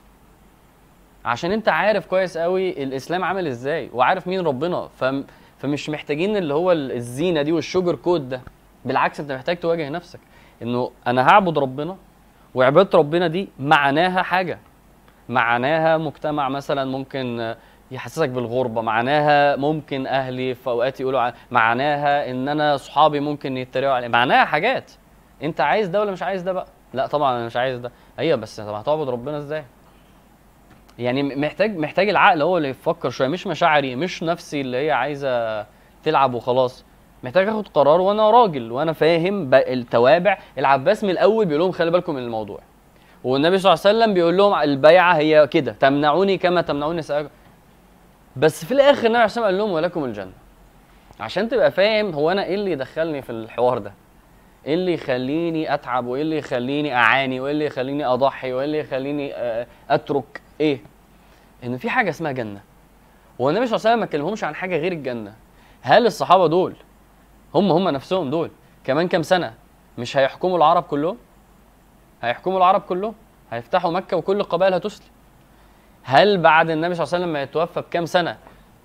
عشان 1.25 1.53
أنت 1.53 1.69
عارف 1.69 2.07
كويس 2.07 2.39
قوي 2.39 2.83
الإسلام 2.83 3.25
عامل 3.25 3.47
إزاي 3.47 3.91
وعارف 3.93 4.27
مين 4.27 4.47
ربنا. 4.47 4.89
فم 5.01 5.25
فمش 5.59 5.91
محتاجين 5.91 6.37
اللي 6.37 6.55
هو 6.55 6.73
ال- 6.73 6.93
الزينة 6.93 7.43
دي 7.43 7.53
والشوجر 7.53 7.95
كود 7.95 8.29
ده. 8.29 8.41
بالعكس 8.85 9.21
انت 9.21 9.33
محتاج 9.33 9.57
تواجه 9.59 9.89
نفسك. 9.89 10.21
انه 10.63 10.91
أنا 11.07 11.29
هعبد 11.29 11.59
ربنا 11.59 11.97
وعبادة 12.55 12.99
ربنا 12.99 13.27
دي 13.27 13.49
معناها 13.59 14.23
حاجة. 14.23 14.59
معناها 15.29 15.97
مجتمع 15.99 16.49
مثلا 16.49 16.85
ممكن 16.85 17.55
يحسسك 17.91 18.29
بالغربة. 18.29 18.81
معناها 18.83 19.57
ممكن 19.57 20.07
أهلي 20.07 20.55
في 20.55 20.67
أوقات 20.71 21.01
يقولوا 21.01 21.21
ع- 21.21 21.33
معناها 21.51 22.31
إن 22.31 22.49
أنا 22.49 22.77
صحابي 22.77 23.21
ممكن 23.21 23.57
يتريقوا 23.57 23.95
علي. 23.95 24.09
معناها 24.09 24.45
حاجات. 24.45 24.91
أنت 25.43 25.61
عايز 25.61 25.89
ده 25.89 26.01
ولا 26.01 26.11
مش 26.13 26.23
عايز 26.23 26.43
ده 26.43 26.53
بقى؟ 26.53 26.67
لا 26.95 27.07
طبعا 27.07 27.37
أنا 27.37 27.47
مش 27.47 27.57
عايز 27.57 27.79
ده. 27.79 27.93
أيوه 28.19 28.39
بس 28.39 28.61
طب 28.61 28.75
هتعبد 28.75 29.09
ربنا 29.09 29.39
إزاي؟ 29.39 29.65
يعني 30.99 31.23
محتاج 31.23 31.77
محتاج 31.79 32.09
العقل 32.09 32.43
هو 32.43 32.57
اللي 32.57 32.69
يفكر 32.69 33.11
شوية 33.11 33.29
مش 33.29 33.47
مشاعري 33.47 33.97
مش 33.97 34.23
نفسي 34.23 34.61
اللي 34.61 34.77
هي 34.77 34.91
عايزة 34.91 35.67
تلعب 36.05 36.35
وخلاص. 36.35 36.85
محتاج 37.23 37.49
آخد 37.49 37.69
قرار 37.69 38.01
وأنا 38.01 38.31
راجل 38.31 38.73
وأنا 38.73 38.93
فاهم 38.93 39.55
التوابع. 39.55 40.39
العباس 40.59 41.05
من 41.05 41.11
الأول 41.11 41.47
بيقول 41.47 41.61
لهم 41.63 41.73
خلي 41.73 41.91
بالكم 41.91 42.15
من 42.15 42.23
الموضوع. 42.23 42.61
والنبي 43.25 43.59
صلى 43.59 43.73
الله 43.73 43.83
عليه 43.87 43.99
وسلم 43.99 44.15
بيقول 44.15 44.37
لهم 44.37 44.55
البيعة 44.55 45.17
هي 45.17 45.47
كده 45.47 45.73
تمنعوني 45.73 46.39
كما 46.39 46.61
تمنعون 46.63 46.97
نساءكم 46.97 47.29
بس 48.37 48.65
في 48.65 48.73
الآخر 48.73 48.99
النبي 48.99 49.15
عليه 49.17 49.23
والسلام 49.23 49.47
قال 49.47 49.59
لهم 49.59 49.71
ولكم 49.71 50.05
الجنة. 50.05 50.33
عشان 51.21 51.49
تبقى 51.49 51.71
فاهم 51.71 52.15
هو 52.15 52.31
أنا 52.31 52.45
إيه 52.45 52.55
اللي 52.55 52.73
يدخلني 52.73 53.23
في 53.23 53.31
الحوار 53.31 53.79
ده. 53.79 53.93
إيه 54.67 54.75
اللي 54.75 54.95
يخليني 54.95 55.75
أتعب 55.75 56.07
وإيه 56.07 56.23
اللي 56.23 56.39
يخليني 56.39 56.95
أعاني 56.95 57.41
وإيه 57.41 57.53
اللي 57.53 57.65
يخليني 57.67 58.07
أضحي 58.07 58.53
وإيه 58.53 58.65
اللي 58.65 58.79
يخليني 58.79 59.35
آه، 59.35 59.67
أترك؟ 59.91 60.41
إيه؟ 60.61 60.81
إن 61.65 61.77
في 61.77 61.91
حاجة 61.91 62.11
اسمها 62.11 62.33
جنة. 62.33 62.61
والنبي 63.39 63.67
صلى 63.67 63.77
الله 63.77 63.89
عليه 63.89 63.95
وسلم 63.97 64.01
ما 64.01 64.07
كلمهمش 64.07 64.45
عن 64.45 64.55
حاجة 64.55 64.77
غير 64.77 64.93
الجنة. 64.93 65.35
هل 65.83 66.07
الصحابة 66.07 66.47
دول 66.47 66.75
هم 67.55 67.73
هم 67.73 67.89
نفسهم 67.89 68.31
دول 68.31 68.51
كمان 68.85 69.09
كام 69.09 69.23
سنة 69.23 69.55
مش 69.99 70.17
هيحكموا 70.17 70.57
العرب 70.57 70.83
كلهم؟ 70.83 71.17
هيحكموا 72.23 72.57
العرب 72.59 72.81
كلهم؟ 72.81 73.15
هيفتحوا 73.51 73.91
مكة 73.91 74.17
وكل 74.17 74.41
القبائل 74.41 74.75
هتسلم؟ 74.75 75.07
هل 76.03 76.39
بعد 76.39 76.71
النبي 76.71 76.95
صلى 76.95 77.05
الله 77.05 77.15
عليه 77.15 77.25
وسلم 77.25 77.33
ما 77.33 77.43
يتوفى 77.43 77.81
بكام 77.81 78.07
سنة 78.07 78.37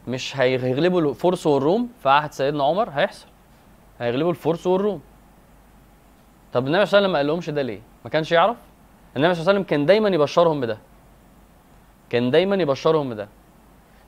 مش 0.07 0.37
هيغلبوا 0.37 1.01
الفرس 1.01 1.47
والروم؟ 1.47 1.89
في 2.03 2.09
عهد 2.09 2.31
سيدنا 2.31 2.63
عمر 2.63 2.89
هيحصل. 2.89 3.27
هيغلبوا 3.99 4.31
الفرس 4.31 4.67
والروم. 4.67 5.01
طب 6.53 6.67
النبي 6.67 6.85
صلى 6.85 6.97
الله 6.97 7.07
عليه 7.07 7.07
وسلم 7.07 7.11
ما 7.11 7.17
قالهمش 7.17 7.49
ده 7.49 7.61
ليه؟ 7.61 7.81
ما 8.03 8.09
كانش 8.09 8.31
يعرف؟ 8.31 8.57
النبي 9.17 9.33
صلى 9.33 9.41
الله 9.41 9.49
عليه 9.51 9.59
وسلم 9.59 9.69
كان 9.69 9.85
دايما 9.85 10.09
يبشرهم 10.09 10.61
بده. 10.61 10.77
كان 12.09 12.31
دايما 12.31 12.55
يبشرهم 12.55 13.09
بده. 13.09 13.27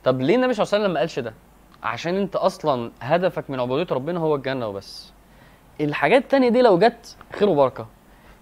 طب 0.04 0.20
ليه 0.20 0.34
النبي 0.36 0.54
صلى 0.54 0.62
الله 0.62 0.74
عليه 0.74 0.82
وسلم 0.84 0.94
ما 0.94 1.00
قالش 1.00 1.18
ده؟ 1.18 1.34
عشان 1.82 2.16
انت 2.16 2.36
أصلا 2.36 2.90
هدفك 3.00 3.50
من 3.50 3.60
عبودية 3.60 3.94
ربنا 3.94 4.20
هو 4.20 4.34
الجنة 4.34 4.68
وبس. 4.68 5.12
الحاجات 5.80 6.22
التانية 6.22 6.48
دي 6.48 6.62
لو 6.62 6.78
جت 6.78 7.16
خير 7.32 7.48
وبركة. 7.48 7.86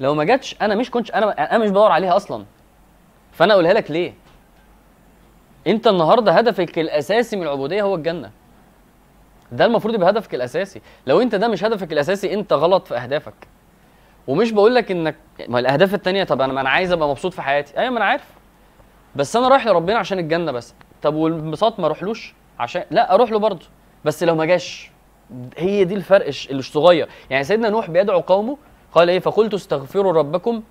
لو 0.00 0.14
ما 0.14 0.24
جاتش 0.24 0.56
أنا 0.62 0.74
مش 0.74 0.90
كنتش 0.90 1.10
أنا 1.10 1.54
أنا 1.54 1.64
مش 1.64 1.70
بدور 1.70 1.90
عليها 1.90 2.16
أصلا. 2.16 2.44
فأنا 3.32 3.52
أقولها 3.54 3.72
لك 3.72 3.90
ليه؟ 3.90 4.14
أنت 5.66 5.86
النهارده 5.86 6.32
هدفك 6.32 6.78
الأساسي 6.78 7.36
من 7.36 7.42
العبودية 7.42 7.82
هو 7.82 7.94
الجنة. 7.94 8.30
ده 9.52 9.64
المفروض 9.64 9.94
يبقى 9.94 10.10
هدفك 10.10 10.34
الأساسي. 10.34 10.80
لو 11.06 11.20
أنت 11.20 11.34
ده 11.34 11.48
مش 11.48 11.64
هدفك 11.64 11.92
الأساسي 11.92 12.34
أنت 12.34 12.52
غلط 12.52 12.86
في 12.86 12.96
أهدافك. 12.96 13.34
ومش 14.26 14.52
بقول 14.52 14.74
لك 14.74 14.90
انك 14.90 15.16
ما 15.48 15.58
الأهداف 15.58 15.94
التانية 15.94 16.24
طب 16.24 16.42
أنا 16.42 16.52
ما 16.52 16.60
أنا 16.60 16.70
عايز 16.70 16.92
أبقى 16.92 17.08
مبسوط 17.08 17.34
في 17.34 17.42
حياتي. 17.42 17.78
أيوه 17.78 17.90
ما 17.90 17.96
أنا 17.96 18.04
عارف. 18.04 18.24
بس 19.16 19.36
أنا 19.36 19.48
رايح 19.48 19.66
لربنا 19.66 19.98
عشان 19.98 20.18
الجنة 20.18 20.52
بس. 20.52 20.74
طب 21.02 21.14
والانبساط 21.14 21.80
ما 21.80 21.86
أروحلوش؟ 21.86 22.34
عشان 22.58 22.84
لا 22.90 23.14
أروح 23.14 23.30
له 23.30 23.38
برضه. 23.38 23.66
بس 24.04 24.22
لو 24.22 24.34
ما 24.34 24.44
جاش 24.44 24.90
هي 25.56 25.84
دي 25.84 25.94
الفرق 25.94 26.26
الصغير. 26.50 27.08
يعني 27.30 27.44
سيدنا 27.44 27.68
نوح 27.68 27.90
بيدعو 27.90 28.20
قومه 28.20 28.56
قال 28.92 29.10
إيه؟ 29.10 29.18
فقلت 29.18 29.54
استغفروا 29.54 30.12
ربكم 30.12 30.62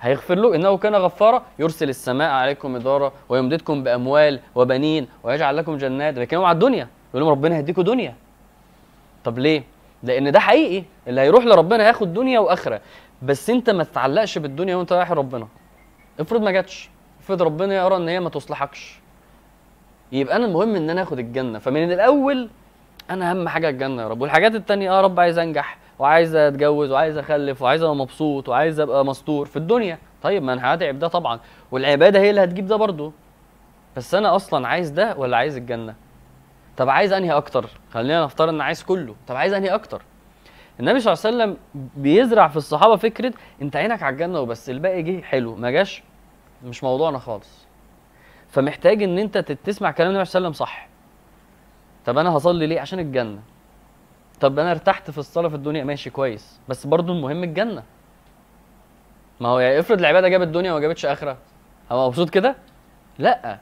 هيغفر 0.00 0.34
له 0.34 0.54
إنه 0.54 0.76
كان 0.76 0.94
غفارا. 0.94 1.42
يرسل 1.58 1.88
السماء 1.88 2.30
عليكم 2.30 2.72
مدرارا 2.72 3.12
ويمددكم 3.28 3.82
بأموال 3.82 4.40
وبنين 4.54 5.08
ويجعل 5.22 5.56
لكم 5.56 5.76
جنات. 5.76 6.14
بيتكلموا 6.14 6.46
على 6.46 6.54
الدنيا. 6.54 6.88
يقول 7.10 7.22
لهم 7.22 7.30
ربنا 7.30 7.56
هيديكم 7.56 7.82
دنيا. 7.82 8.14
طب 9.24 9.38
ليه؟ 9.38 9.71
لأن 10.02 10.32
ده 10.32 10.40
حقيقي 10.40 10.84
اللي 11.08 11.20
هيروح 11.20 11.44
لربنا 11.44 11.84
هياخد 11.86 12.14
دنيا 12.14 12.38
واخرة. 12.40 12.80
بس 13.22 13.50
انت 13.50 13.70
ما 13.70 13.84
تتعلقش 13.84 14.38
بالدنيا 14.38 14.76
وانت 14.76 14.92
رايح 14.92 15.10
لربنا 15.12 15.48
افرض 16.20 16.42
ما 16.42 16.50
جاتش. 16.50 16.90
افرض 17.20 17.42
ربنا 17.42 17.74
يرى 17.74 17.96
ان 17.96 18.08
هي 18.08 18.20
ما 18.20 18.30
تصلحكش. 18.30 19.00
يبقى 20.12 20.36
أنا 20.36 20.44
المهم 20.46 20.74
ان 20.76 20.90
أنا 20.90 21.02
اخد 21.02 21.18
الجنة. 21.18 21.58
فمن 21.58 21.92
الأول 21.92 22.48
أنا 23.10 23.30
اهم 23.30 23.48
حاجة 23.48 23.68
الجنة 23.68 24.02
يا 24.02 24.08
رب. 24.08 24.20
والحاجات 24.20 24.54
التانية 24.54 24.90
آه 24.90 24.96
يا 24.96 25.00
رب 25.00 25.20
عايز 25.20 25.38
انجح 25.38 25.78
وعايز 25.98 26.34
اتجوز 26.34 26.90
وعايز 26.90 27.16
اخلف 27.18 27.62
وعايز 27.62 27.82
ابقى 27.82 27.96
مبسوط 27.96 28.48
وعايز 28.48 28.80
ابقى 28.80 29.04
مستور 29.04 29.46
في 29.46 29.56
الدنيا. 29.56 29.98
طيب 30.22 30.42
ما 30.42 30.52
أنا 30.52 30.74
هتعب 30.74 30.98
ده 30.98 31.08
طبعا. 31.08 31.40
والعبادة 31.70 32.20
هي 32.20 32.30
اللي 32.30 32.44
هتجيب 32.44 32.66
ده 32.66 32.76
برضه. 32.76 33.12
بس 33.96 34.14
أنا 34.14 34.36
أصلا 34.36 34.68
عايز 34.68 34.90
ده 34.90 35.14
ولا 35.16 35.36
عايز 35.36 35.56
الجنة؟ 35.56 35.94
طب 36.76 36.88
عايز 36.88 37.12
أنهي 37.12 37.32
أكتر؟ 37.32 37.70
خلينا 37.92 38.24
نفترض 38.24 38.48
إن 38.48 38.60
عايز 38.60 38.82
كله. 38.82 39.14
طب 39.28 39.36
عايز 39.36 39.52
أنهي 39.52 39.68
أكتر؟ 39.68 40.02
النبي 40.80 41.00
صلى 41.00 41.12
الله 41.12 41.24
عليه 41.26 41.36
وسلم 41.36 41.56
بيزرع 41.96 42.48
في 42.48 42.56
الصحابة 42.56 42.96
فكرة 42.96 43.34
أنت 43.62 43.76
عينك 43.76 44.02
على 44.02 44.12
الجنة 44.12 44.40
وبس 44.40 44.70
الباقي 44.70 45.02
جه 45.02 45.22
حلو 45.22 45.54
ما 45.54 45.70
جاش؟ 45.70 46.02
مش 46.64 46.84
موضوعنا 46.84 47.18
خالص. 47.18 47.66
فمحتاج 48.48 49.02
إن 49.02 49.18
أنت 49.18 49.38
تسمع 49.38 49.90
كلام 49.90 50.10
النبي 50.10 50.24
صلى 50.24 50.38
الله 50.38 50.46
عليه 50.46 50.56
وسلم 50.56 50.66
صح. 50.66 50.88
طب 52.06 52.18
أنا 52.18 52.30
هصلي 52.36 52.66
ليه؟ 52.66 52.80
عشان 52.80 52.98
الجنة. 52.98 53.40
طب 54.40 54.58
أنا 54.58 54.70
ارتحت 54.70 55.10
في 55.10 55.18
الصلاة 55.18 55.48
في 55.48 55.54
الدنيا؟ 55.54 55.84
ماشي 55.84 56.10
كويس. 56.10 56.60
بس 56.68 56.86
برضو 56.86 57.12
المهم 57.12 57.44
الجنة. 57.44 57.82
ما 59.40 59.48
هو 59.48 59.58
يعني 59.58 59.80
افرض 59.80 59.98
العبادة 59.98 60.28
جابت 60.28 60.48
دنيا 60.48 60.72
وما 60.72 60.80
جابتش 60.80 61.06
آخرة. 61.06 61.36
هبقى 61.90 62.06
مبسوط 62.06 62.30
كده؟ 62.30 62.56
لأ. 63.18 63.58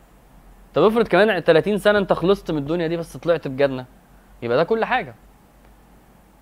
طب 0.74 0.82
افرض 0.82 1.08
كمان 1.08 1.40
30 1.40 1.78
سنة 1.78 1.98
انت 1.98 2.12
خلصت 2.12 2.50
من 2.50 2.58
الدنيا 2.58 2.86
دي 2.86 2.96
بس 2.96 3.16
طلعت 3.16 3.48
بجنة 3.48 3.86
يبقى 4.42 4.56
ده 4.56 4.64
كل 4.64 4.84
حاجة. 4.84 5.14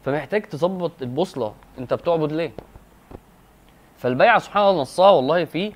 فمحتاج 0.04 0.42
تظبط 0.42 1.02
البوصلة 1.02 1.54
انت 1.78 1.94
بتعبد 1.94 2.32
ليه؟ 2.32 2.52
فالبيعه 3.96 4.38
سبحان 4.38 4.62
الله 4.62 4.80
نصها 4.82 5.10
والله 5.10 5.44
في 5.44 5.72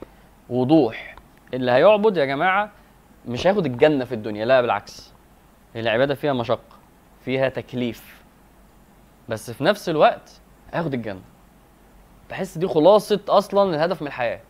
وضوح. 0.49 1.17
اللي 1.55 1.73
هيعبد 1.73 2.17
يا 2.17 2.25
جماعة 2.25 2.71
مش 3.29 3.47
هياخد 3.47 3.67
الجنة 3.67 4.05
في 4.05 4.15
الدنيا 4.15 4.45
لا 4.45 4.61
بالعكس. 4.61 5.13
العبادة 5.77 6.15
فيها 6.15 6.33
مشقة 6.33 6.77
فيها 7.25 7.49
تكليف. 7.49 8.23
بس 9.29 9.51
في 9.51 9.65
نفس 9.65 9.89
الوقت 9.89 10.41
هياخد 10.73 10.95
الجنة. 10.95 11.21
بحس 12.31 12.59
دي 12.59 12.69
خلاصة 12.69 13.21
أصلا 13.29 13.71
الهدف 13.75 14.03
من 14.03 14.09
الحياة. 14.09 14.41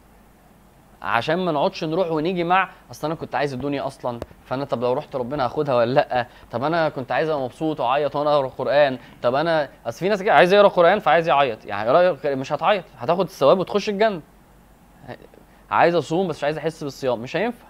عشان 1.02 1.38
ما 1.38 1.52
نقعدش 1.52 1.84
نروح 1.84 2.10
ونيجي 2.10 2.44
مع 2.44 2.68
أصل 2.90 3.06
أنا 3.06 3.14
كنت 3.14 3.34
عايز 3.34 3.52
الدنيا 3.54 3.86
أصلا. 3.86 4.20
فأنا 4.44 4.64
طب 4.64 4.82
لو 4.82 4.92
رحت 4.92 5.16
ربنا 5.16 5.44
هاخدها 5.44 5.74
ولا 5.74 5.92
لأ؟ 5.92 6.26
طب 6.50 6.64
أنا 6.64 6.88
كنت 6.88 7.12
عايز 7.12 7.28
أبقى 7.28 7.44
مبسوط 7.44 7.80
وأعيط 7.80 8.16
وأنا 8.16 8.34
أقرأ 8.34 8.48
قران 8.48 8.98
طب 9.22 9.34
أنا 9.34 9.68
أصل 9.86 9.98
في 9.98 10.08
ناس 10.08 10.22
كده 10.22 10.32
عايز 10.32 10.52
يقرأ 10.52 10.68
قران 10.68 10.98
فعايز 10.98 11.28
يعيط. 11.28 11.64
يعني 11.64 12.12
مش 12.24 12.52
هتعيط 12.52 12.84
هتاخد 12.98 13.24
الثواب 13.24 13.58
وتخش 13.58 13.88
الجنة. 13.88 14.20
عايز 15.70 15.94
أصوم 15.94 16.28
بس 16.28 16.36
مش 16.36 16.44
عايز 16.44 16.58
أحس 16.58 16.84
بالصيام 16.84 17.20
مش 17.20 17.36
هينفع. 17.36 17.66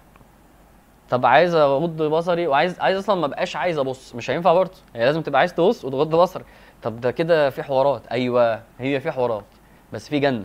طب 1.10 1.26
عايز 1.26 1.54
اغض 1.54 2.02
بصري 2.02 2.46
وعايز 2.46 2.80
عايز 2.80 2.98
أصلا 2.98 3.20
ما 3.20 3.26
بقاش 3.26 3.56
عايز 3.56 3.78
أبص 3.78 4.14
مش 4.14 4.30
هينفع 4.30 4.52
برضه. 4.52 4.74
هي 4.94 5.04
لازم 5.04 5.22
تبقى 5.22 5.38
عايز 5.38 5.54
تبص 5.54 5.84
وتغض 5.84 6.14
بصرك. 6.14 6.44
طب 6.82 7.00
ده 7.00 7.10
كده 7.10 7.50
في 7.50 7.62
حوارات. 7.62 8.06
أيوه 8.06 8.62
هي 8.78 9.00
في 9.00 9.10
حوارات. 9.10 9.44
بس 9.92 10.08
في 10.08 10.18
جنة. 10.18 10.44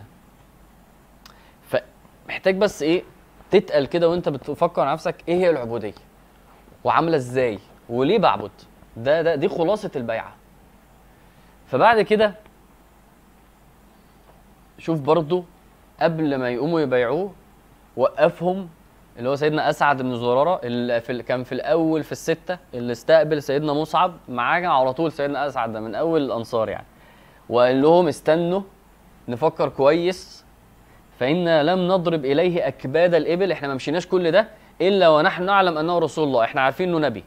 فمحتاج 2.28 2.56
بس 2.56 2.82
إيه 2.82 3.02
تتقل 3.50 3.86
كده 3.86 4.08
وانت 4.08 4.28
بتفكر 4.28 4.92
نفسك 4.92 5.14
إيه 5.28 5.34
هي 5.34 5.50
العبودية 5.50 5.94
وعاملة 6.84 7.16
إزاي 7.16 7.58
وليه 7.88 8.18
بعبد. 8.18 8.50
ده 8.96 9.22
ده 9.22 9.34
دي 9.34 9.48
خلاصة 9.48 9.90
البيعة. 9.96 10.32
فبعد 11.66 12.00
كده 12.00 12.34
شوف 14.78 15.00
برضو 15.00 15.44
قبل 16.00 16.36
ما 16.36 16.50
يقوموا 16.50 16.80
يبيعوه 16.80 17.32
وقفهم 17.96 18.68
اللي 19.18 19.28
هو 19.28 19.36
سيدنا 19.36 19.70
أسعد 19.70 20.02
بن 20.02 20.16
زرارة 20.16 20.60
اللي 20.64 21.00
في 21.00 21.22
كان 21.22 21.44
في 21.44 21.52
الأول 21.52 22.04
في 22.04 22.12
الستة 22.12 22.58
اللي 22.74 22.92
استقبل 22.92 23.42
سيدنا 23.42 23.72
مصعب 23.72 24.12
معاه 24.28 24.66
على 24.66 24.92
طول 24.92 25.12
سيدنا 25.12 25.46
أسعد 25.46 25.72
ده 25.72 25.80
من 25.80 25.94
أول 25.94 26.22
الأنصار 26.22 26.68
يعني. 26.68 26.86
وقال 27.48 27.82
لهم 27.82 28.08
استنوا 28.08 28.60
نفكر 29.28 29.68
كويس 29.68 30.44
فإنا 31.18 31.62
لم 31.62 31.78
نضرب 31.88 32.24
إليه 32.24 32.68
أكباد 32.68 33.14
الإبل 33.14 33.52
إحنا 33.52 33.68
ما 33.68 33.74
مشيناش 33.74 34.06
كل 34.06 34.30
ده 34.30 34.48
إلا 34.80 35.08
ونحن 35.08 35.44
نعلم 35.44 35.78
أنه 35.78 35.98
رسول 35.98 36.24
الله 36.28 36.44
إحنا 36.44 36.60
عارفين 36.60 36.88
إنه 36.88 36.98
نبي. 36.98 37.24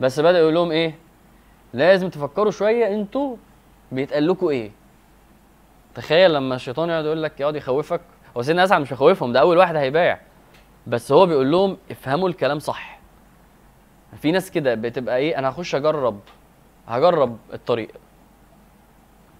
بس 0.00 0.20
بدأ 0.20 0.38
يقول 0.38 0.54
لهم 0.54 0.70
إيه؟ 0.70 0.94
لازم 1.74 2.08
تفكروا 2.10 2.50
شوية 2.50 2.94
أنتوا 2.94 3.36
بيتقال 3.92 4.26
لكم 4.28 4.48
إيه؟ 4.48 4.70
تخيل 5.94 6.34
لما 6.34 6.54
الشيطان 6.54 6.90
يقعد 6.90 7.04
يقول 7.04 7.22
لك 7.22 7.40
يقعد 7.40 7.56
يخوفك. 7.56 8.00
هو 8.36 8.42
سيدنا 8.42 8.64
أسعد 8.64 8.80
مش 8.80 8.92
هيخوفهم 8.92 9.32
ده 9.32 9.40
أول 9.40 9.56
واحد 9.58 9.76
هيبايع. 9.76 10.18
بس 10.86 11.12
هو 11.12 11.26
بيقول 11.26 11.50
لهم 11.50 11.76
افهموا 11.90 12.28
الكلام 12.28 12.58
صح. 12.58 12.98
في 14.16 14.32
ناس 14.32 14.50
كده 14.50 14.74
بتبقى 14.74 15.16
إيه؟ 15.16 15.38
أنا 15.38 15.48
هخش 15.50 15.74
أجرب 15.74 16.20
هجرب 16.88 17.36
الطريق. 17.52 17.88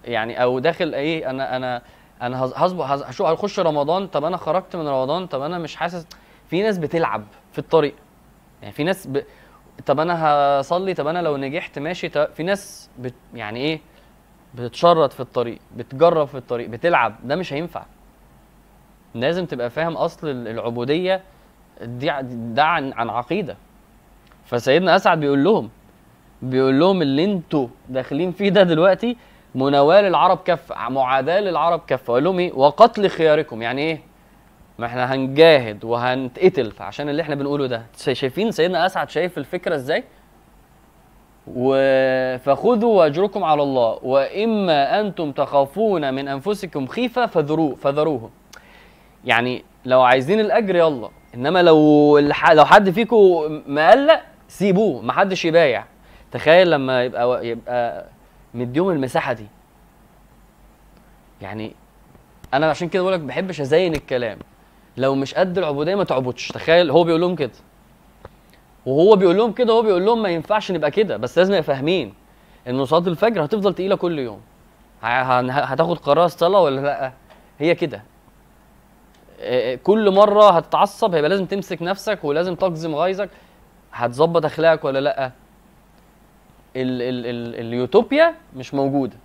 يعني 0.05 0.43
أو 0.43 0.59
داخل 0.59 0.93
إيه؟ 0.93 1.29
أنا 1.29 1.55
أنا 1.55 1.81
أنا 2.21 2.43
هز- 2.45 2.53
هشوف 3.03 3.27
هخش 3.27 3.59
رمضان 3.59 4.07
طب 4.07 4.23
أنا 4.25 4.37
خرجت 4.37 4.75
من 4.75 4.87
رمضان 4.87 5.27
طب 5.27 5.41
أنا 5.41 5.57
مش 5.57 5.75
حاسس. 5.75 6.07
في 6.49 6.61
ناس 6.61 6.77
بتلعب 6.77 7.23
في 7.51 7.59
الطريق. 7.59 7.95
يعني 8.61 8.73
في 8.73 8.83
ناس 8.83 9.07
ب... 9.07 9.23
طب 9.85 9.99
أنا 9.99 10.25
هصلي 10.59 10.93
طب 10.93 11.07
أنا 11.07 11.19
لو 11.21 11.37
نجحت 11.37 11.79
ماشي 11.79 12.09
طب 12.09 12.27
في 12.33 12.43
ناس 12.43 12.89
بت... 12.99 13.13
يعني 13.33 13.59
إيه 13.59 13.79
بتتشرط 14.55 15.13
في 15.13 15.19
الطريق 15.19 15.59
بتجرب 15.77 16.27
في 16.27 16.35
الطريق 16.37 16.69
بتلعب. 16.69 17.15
ده 17.23 17.35
مش 17.35 17.53
هينفع. 17.53 17.85
لازم 19.15 19.45
تبقى 19.45 19.69
فاهم 19.69 19.93
أصل 19.97 20.27
ال- 20.27 20.47
العبودية 20.47 21.21
دي 21.81 22.11
ده 22.53 22.63
عن 22.63 22.93
عن 22.93 23.09
عقيدة. 23.09 23.57
فسيدنا 24.45 24.95
أسعد 24.95 25.19
بيقول 25.19 25.43
لهم 25.43 25.69
بيقول 26.41 26.79
لهم 26.79 27.01
اللي 27.01 27.23
أنتوا 27.25 27.67
داخلين 27.89 28.31
فيه 28.31 28.49
ده 28.49 28.63
دلوقتي 28.63 29.17
مناوال 29.55 30.05
العرب 30.05 30.37
كفه 30.45 30.89
معاداة 30.89 31.39
للعرب 31.39 31.81
كفه 31.87 32.11
وقال 32.13 32.23
لهم 32.23 32.39
إيه؟ 32.39 32.53
وقتل 32.53 33.09
خياركم. 33.09 33.61
يعني 33.61 33.81
إيه؟ 33.81 33.99
ما 34.79 34.85
إحنا 34.85 35.13
هنجاهد 35.13 35.85
وهنتقتل. 35.85 36.73
عشان 36.79 37.09
اللي 37.09 37.21
إحنا 37.21 37.35
بنقوله 37.35 37.67
ده. 37.67 37.81
شا- 37.97 38.13
شايفين 38.13 38.51
سيدنا 38.51 38.85
أسعد 38.85 39.09
شايف 39.09 39.37
الفكرة 39.37 39.75
إزاي؟ 39.75 40.03
و... 41.47 41.73
فخذوا 42.37 42.97
وأجركم 42.97 43.43
على 43.43 43.63
الله. 43.63 43.99
وإما 44.03 44.99
أنتم 44.99 45.31
تخافون 45.31 46.13
من 46.13 46.27
أنفسكم 46.27 46.87
خيفة 46.87 47.25
فذروه 47.25 47.75
فذروه 47.75 48.29
يعني 49.25 49.63
لو 49.85 50.01
عايزين 50.01 50.39
الأجر 50.39 50.75
يلا. 50.75 51.09
إنما 51.35 51.63
لو 51.63 52.17
الح... 52.17 52.51
لو 52.51 52.65
حد 52.65 52.89
فيكم 52.89 53.17
مقلق 53.67 54.19
سيبوه. 54.47 55.01
محدش 55.01 55.45
يبايع. 55.45 55.83
تخيل 56.31 56.71
لما 56.71 57.03
يبقى 57.03 57.47
يبقى 57.47 58.05
مديهم 58.53 58.89
المساحة 58.89 59.33
دي. 59.33 59.45
يعني 61.41 61.73
أنا 62.53 62.69
عشان 62.69 62.89
كده 62.89 63.01
بقول 63.03 63.13
لك 63.13 63.19
ما 63.19 63.27
بحبش 63.27 63.61
ازين 63.61 63.95
الكلام. 63.95 64.39
لو 64.97 65.15
مش 65.15 65.33
قد 65.33 65.57
العبودية 65.57 65.95
ما 65.95 66.03
تعبدش. 66.03 66.47
تخيل 66.47 66.91
هو 66.91 67.03
بيقول 67.03 67.21
لهم 67.21 67.35
كده. 67.35 67.51
وهو 68.85 69.15
بيقول 69.15 69.37
لهم 69.37 69.51
كده 69.51 69.73
هو 69.73 69.81
بيقول 69.81 70.05
لهم 70.05 70.21
ما 70.21 70.29
ينفعش 70.29 70.71
نبقى 70.71 70.91
كده. 70.91 71.17
بس 71.17 71.37
لازم 71.37 71.51
نبقى 71.53 71.63
فاهمين 71.63 72.13
إن 72.67 72.85
صلاة 72.85 73.07
الفجر 73.07 73.45
هتفضل 73.45 73.73
تقيلة 73.73 73.95
كل 73.95 74.19
يوم. 74.19 74.41
هتاخد 75.01 75.97
قرار 75.97 76.25
الصلاه 76.25 76.61
ولا 76.61 76.81
لأ؟ 76.81 77.11
هي 77.59 77.75
كده. 77.75 78.03
كل 79.83 80.11
مرة 80.11 80.49
هتتعصب 80.49 81.13
هيبقى 81.15 81.29
لازم 81.29 81.45
تمسك 81.45 81.81
نفسك 81.81 82.23
ولازم 82.23 82.55
تقزم 82.55 82.95
غيظك. 82.95 83.29
هتظبط 83.93 84.45
أخلاقك 84.45 84.85
ولا 84.85 84.99
لأ؟ 84.99 85.31
ال 86.77 87.01
ال 87.01 87.25
ال 87.25 87.55
اليوتوبيا 87.67 88.35
مش 88.55 88.73
موجودة. 88.73 89.15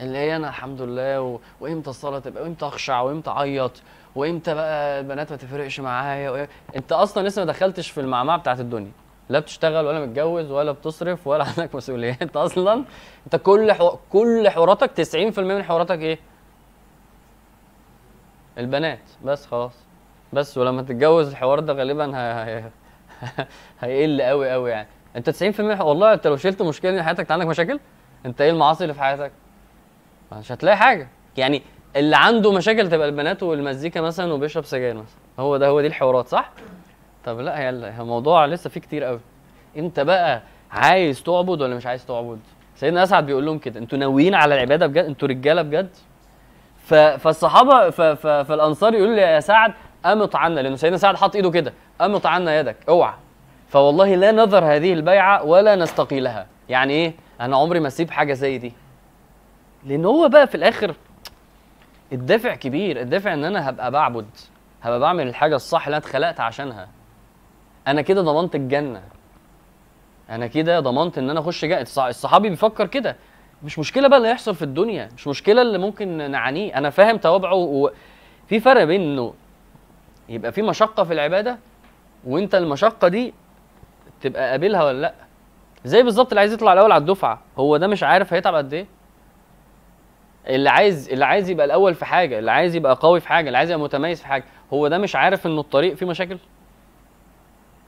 اللي 0.00 0.18
هي 0.18 0.36
أنا 0.36 0.48
الحمد 0.48 0.82
لله 0.82 1.20
و... 1.22 1.38
وإمتى 1.60 1.90
الصلاة 1.90 2.18
تبقى 2.18 2.42
وإمتى 2.42 2.66
أخشع 2.66 3.00
وإمتى 3.00 3.30
أعيط 3.30 3.72
وإمتى 4.14 4.54
بقى 4.54 5.00
البنات 5.00 5.30
ما 5.30 5.36
تفرقش 5.36 5.80
معايا 5.80 6.30
و... 6.30 6.46
أنت 6.76 6.92
أصلا 6.92 7.28
لسه 7.28 7.44
ما 7.44 7.52
دخلتش 7.52 7.90
في 7.90 8.00
المعمعة 8.00 8.38
بتاعت 8.38 8.60
الدنيا. 8.60 8.90
لا 9.28 9.38
بتشتغل 9.38 9.86
ولا 9.86 10.06
متجوز 10.06 10.50
ولا 10.50 10.72
بتصرف 10.72 11.26
ولا 11.26 11.44
عندك 11.48 11.74
مسؤوليات 11.74 12.22
انت 12.22 12.36
أصلا. 12.36 12.84
أنت 13.26 13.36
كل 13.36 13.72
حو... 13.72 13.96
كل 14.12 14.48
حواراتك 14.48 14.90
90% 15.34 15.38
من 15.38 15.62
حواراتك 15.62 15.98
إيه؟ 15.98 16.18
البنات. 18.58 19.00
بس 19.24 19.46
خلاص. 19.46 19.72
بس 20.32 20.58
ولما 20.58 20.82
تتجوز 20.82 21.28
الحوار 21.28 21.60
ده 21.60 21.72
غالبا 21.72 22.16
هي... 22.18 22.44
هي... 22.44 22.64
هيقل 23.80 24.22
قوي 24.22 24.50
قوي 24.50 24.70
يعني. 24.70 24.88
انت 25.16 25.30
90% 25.30 25.60
والله 25.80 26.12
انت 26.14 26.26
لو 26.26 26.36
شلت 26.36 26.62
مشكلة 26.62 26.90
من 26.92 27.02
حياتك 27.02 27.20
انت 27.20 27.32
عندك 27.32 27.46
مشاكل 27.46 27.80
انت 28.26 28.40
إيه 28.40 28.50
المعاصي 28.50 28.84
اللي 28.84 28.94
في 28.94 29.00
حياتك؟ 29.00 29.32
مش 30.32 30.52
هتلاقي 30.52 30.76
حاجة. 30.76 31.08
يعني 31.36 31.62
اللي 31.96 32.16
عنده 32.16 32.52
مشاكل 32.52 32.90
تبقى 32.90 33.08
البنات 33.08 33.42
والمزيكا 33.42 34.00
مثلا 34.00 34.32
وبيشرب 34.32 34.64
سجاير 34.64 34.94
مثلا. 34.94 35.18
هو 35.38 35.56
ده 35.56 35.68
هو 35.68 35.80
دي 35.80 35.86
الحوارات 35.86 36.28
صح؟ 36.28 36.50
طب 37.24 37.40
لا 37.40 37.58
هي 37.58 37.68
الموضوع 37.70 38.46
لسه 38.46 38.70
فيه 38.70 38.80
كتير 38.80 39.04
قوي. 39.04 39.20
انت 39.76 40.00
بقى 40.00 40.42
عايز 40.70 41.22
تعبد 41.22 41.62
ولا 41.62 41.74
مش 41.76 41.86
عايز 41.86 42.06
تعبد؟ 42.06 42.38
سيدنا 42.76 43.02
اسعد 43.02 43.26
بيقول 43.26 43.46
لهم 43.46 43.58
كده 43.58 43.80
أنتوا 43.80 43.98
ناويين 43.98 44.34
على 44.34 44.54
العبادة 44.54 44.86
بجد؟ 44.86 45.04
أنتوا 45.04 45.28
رجالة 45.28 45.62
بجد. 45.62 45.88
فالصحابة. 47.18 47.90
فالأنصار 48.42 48.94
يقولوا 48.94 49.14
لي 49.14 49.20
يا 49.20 49.40
سعد 49.40 49.72
امط 50.06 50.36
عنا 50.36 50.60
لأنه 50.60 50.76
سيدنا 50.76 50.96
سعد 50.96 51.16
حط 51.16 51.36
إيده 51.36 51.50
كده 51.50 51.72
امط 52.00 52.26
عنا 52.26 52.58
يدك 52.60 52.76
اوعى. 52.88 53.14
فوالله 53.74 54.14
لا 54.14 54.32
نذر 54.32 54.64
هذه 54.64 54.92
البيعة 54.92 55.44
ولا 55.44 55.76
نستقيلها 55.76 56.46
يعني 56.68 56.92
إيه؟ 56.92 57.14
أنا 57.40 57.56
عمري 57.56 57.80
ما 57.80 57.86
أسيب 57.88 58.10
حاجة 58.10 58.32
زي 58.32 58.58
دي. 58.58 58.72
لأن 59.84 60.04
هو 60.04 60.28
بقى 60.28 60.46
في 60.46 60.54
الآخر 60.54 60.94
الدافع 62.12 62.54
كبير. 62.54 63.00
الدافع 63.00 63.32
إن 63.32 63.44
أنا 63.44 63.68
هبقى 63.68 63.90
بعبد. 63.90 64.26
هبقى 64.82 65.00
بعمل 65.00 65.28
الحاجة 65.28 65.56
الصح 65.56 65.86
اللي 65.86 65.96
أنا 65.96 66.04
اتخلقت 66.06 66.40
عشانها. 66.40 66.88
أنا 67.88 68.02
كده 68.02 68.22
ضمنت 68.22 68.54
الجنة. 68.54 69.02
أنا 70.30 70.46
كده 70.46 70.80
ضمنت 70.80 71.18
إن 71.18 71.30
أنا 71.30 71.40
أخش 71.40 71.64
جنة 71.64 71.80
الصح- 71.80 72.04
الصحابي 72.04 72.48
بيفكر 72.48 72.86
كده. 72.86 73.16
مش 73.62 73.78
مشكلة 73.78 74.08
بقى 74.08 74.18
اللي 74.18 74.30
يحصل 74.30 74.54
في 74.54 74.62
الدنيا. 74.62 75.08
مش 75.16 75.26
مشكلة 75.28 75.62
اللي 75.62 75.78
ممكن 75.78 76.30
نعانيه. 76.30 76.78
أنا 76.78 76.90
فاهم 76.90 77.16
توابعه 77.16 77.54
وفي 77.54 78.60
فرق 78.60 78.84
بين 78.84 79.00
انه 79.00 79.34
يبقى 80.28 80.52
في 80.52 80.62
مشقة 80.62 81.04
في 81.04 81.12
العبادة 81.12 81.58
وأنت 82.24 82.54
المشقة 82.54 83.08
دي 83.08 83.34
تبقى 84.24 84.50
قابلها 84.50 84.84
ولا 84.84 85.00
لأ. 85.00 85.14
زي 85.84 86.02
بالظبط 86.02 86.28
اللي 86.28 86.40
عايز 86.40 86.52
يطلع 86.52 86.72
الأول 86.72 86.92
على 86.92 87.00
الدفعة. 87.00 87.40
هو 87.58 87.76
ده 87.76 87.86
مش 87.86 88.02
عارف 88.02 88.32
هيتعب 88.32 88.54
قد 88.54 88.74
إيه. 88.74 88.86
اللي 90.46 90.70
عايز 90.70 91.08
اللي 91.08 91.24
عايز 91.24 91.50
يبقى 91.50 91.66
الأول 91.66 91.94
في 91.94 92.04
حاجة 92.04 92.38
اللي 92.38 92.50
عايز 92.50 92.74
يبقى 92.76 92.98
قوي 93.00 93.20
في 93.20 93.28
حاجة 93.28 93.46
اللي 93.46 93.58
عايز 93.58 93.70
يبقى 93.70 93.84
متميز 93.84 94.20
في 94.20 94.26
حاجة 94.26 94.44
هو 94.72 94.88
ده 94.88 94.98
مش 94.98 95.16
عارف 95.16 95.46
إن 95.46 95.58
الطريق 95.58 95.94
فيه 95.94 96.06
مشاكل. 96.06 96.38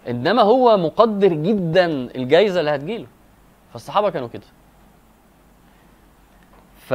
إنما 0.08 0.42
هو 0.42 0.76
مقدر 0.76 1.28
جدا 1.28 1.86
الجايزة 1.86 2.60
اللي 2.60 2.70
هتجيله. 2.70 3.06
فالصحابة 3.72 4.10
كانوا 4.10 4.28
كده. 4.28 4.46
ف 6.86 6.94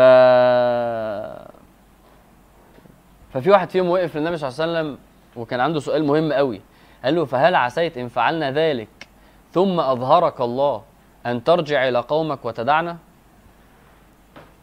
ففي 3.33 3.49
واحد 3.51 3.69
فيهم 3.69 3.89
وقف 3.89 4.17
للنبي 4.17 4.37
صلى 4.37 4.49
الله 4.49 4.61
عليه 4.61 4.71
وسلم 4.89 4.97
وكان 5.35 5.59
عنده 5.59 5.79
سؤال 5.79 6.03
مهم 6.05 6.33
قوي. 6.33 6.61
قال 7.05 7.15
له 7.15 7.25
فهل 7.25 7.55
عسيت 7.55 7.97
إن 7.97 8.07
فعلنا 8.07 8.51
ذلك 8.51 8.87
ثم 9.53 9.79
أظهرك 9.79 10.41
الله 10.41 10.83
أن 11.25 11.43
ترجع 11.43 11.87
إلى 11.87 11.99
قومك 11.99 12.45
وتدعنا. 12.45 12.97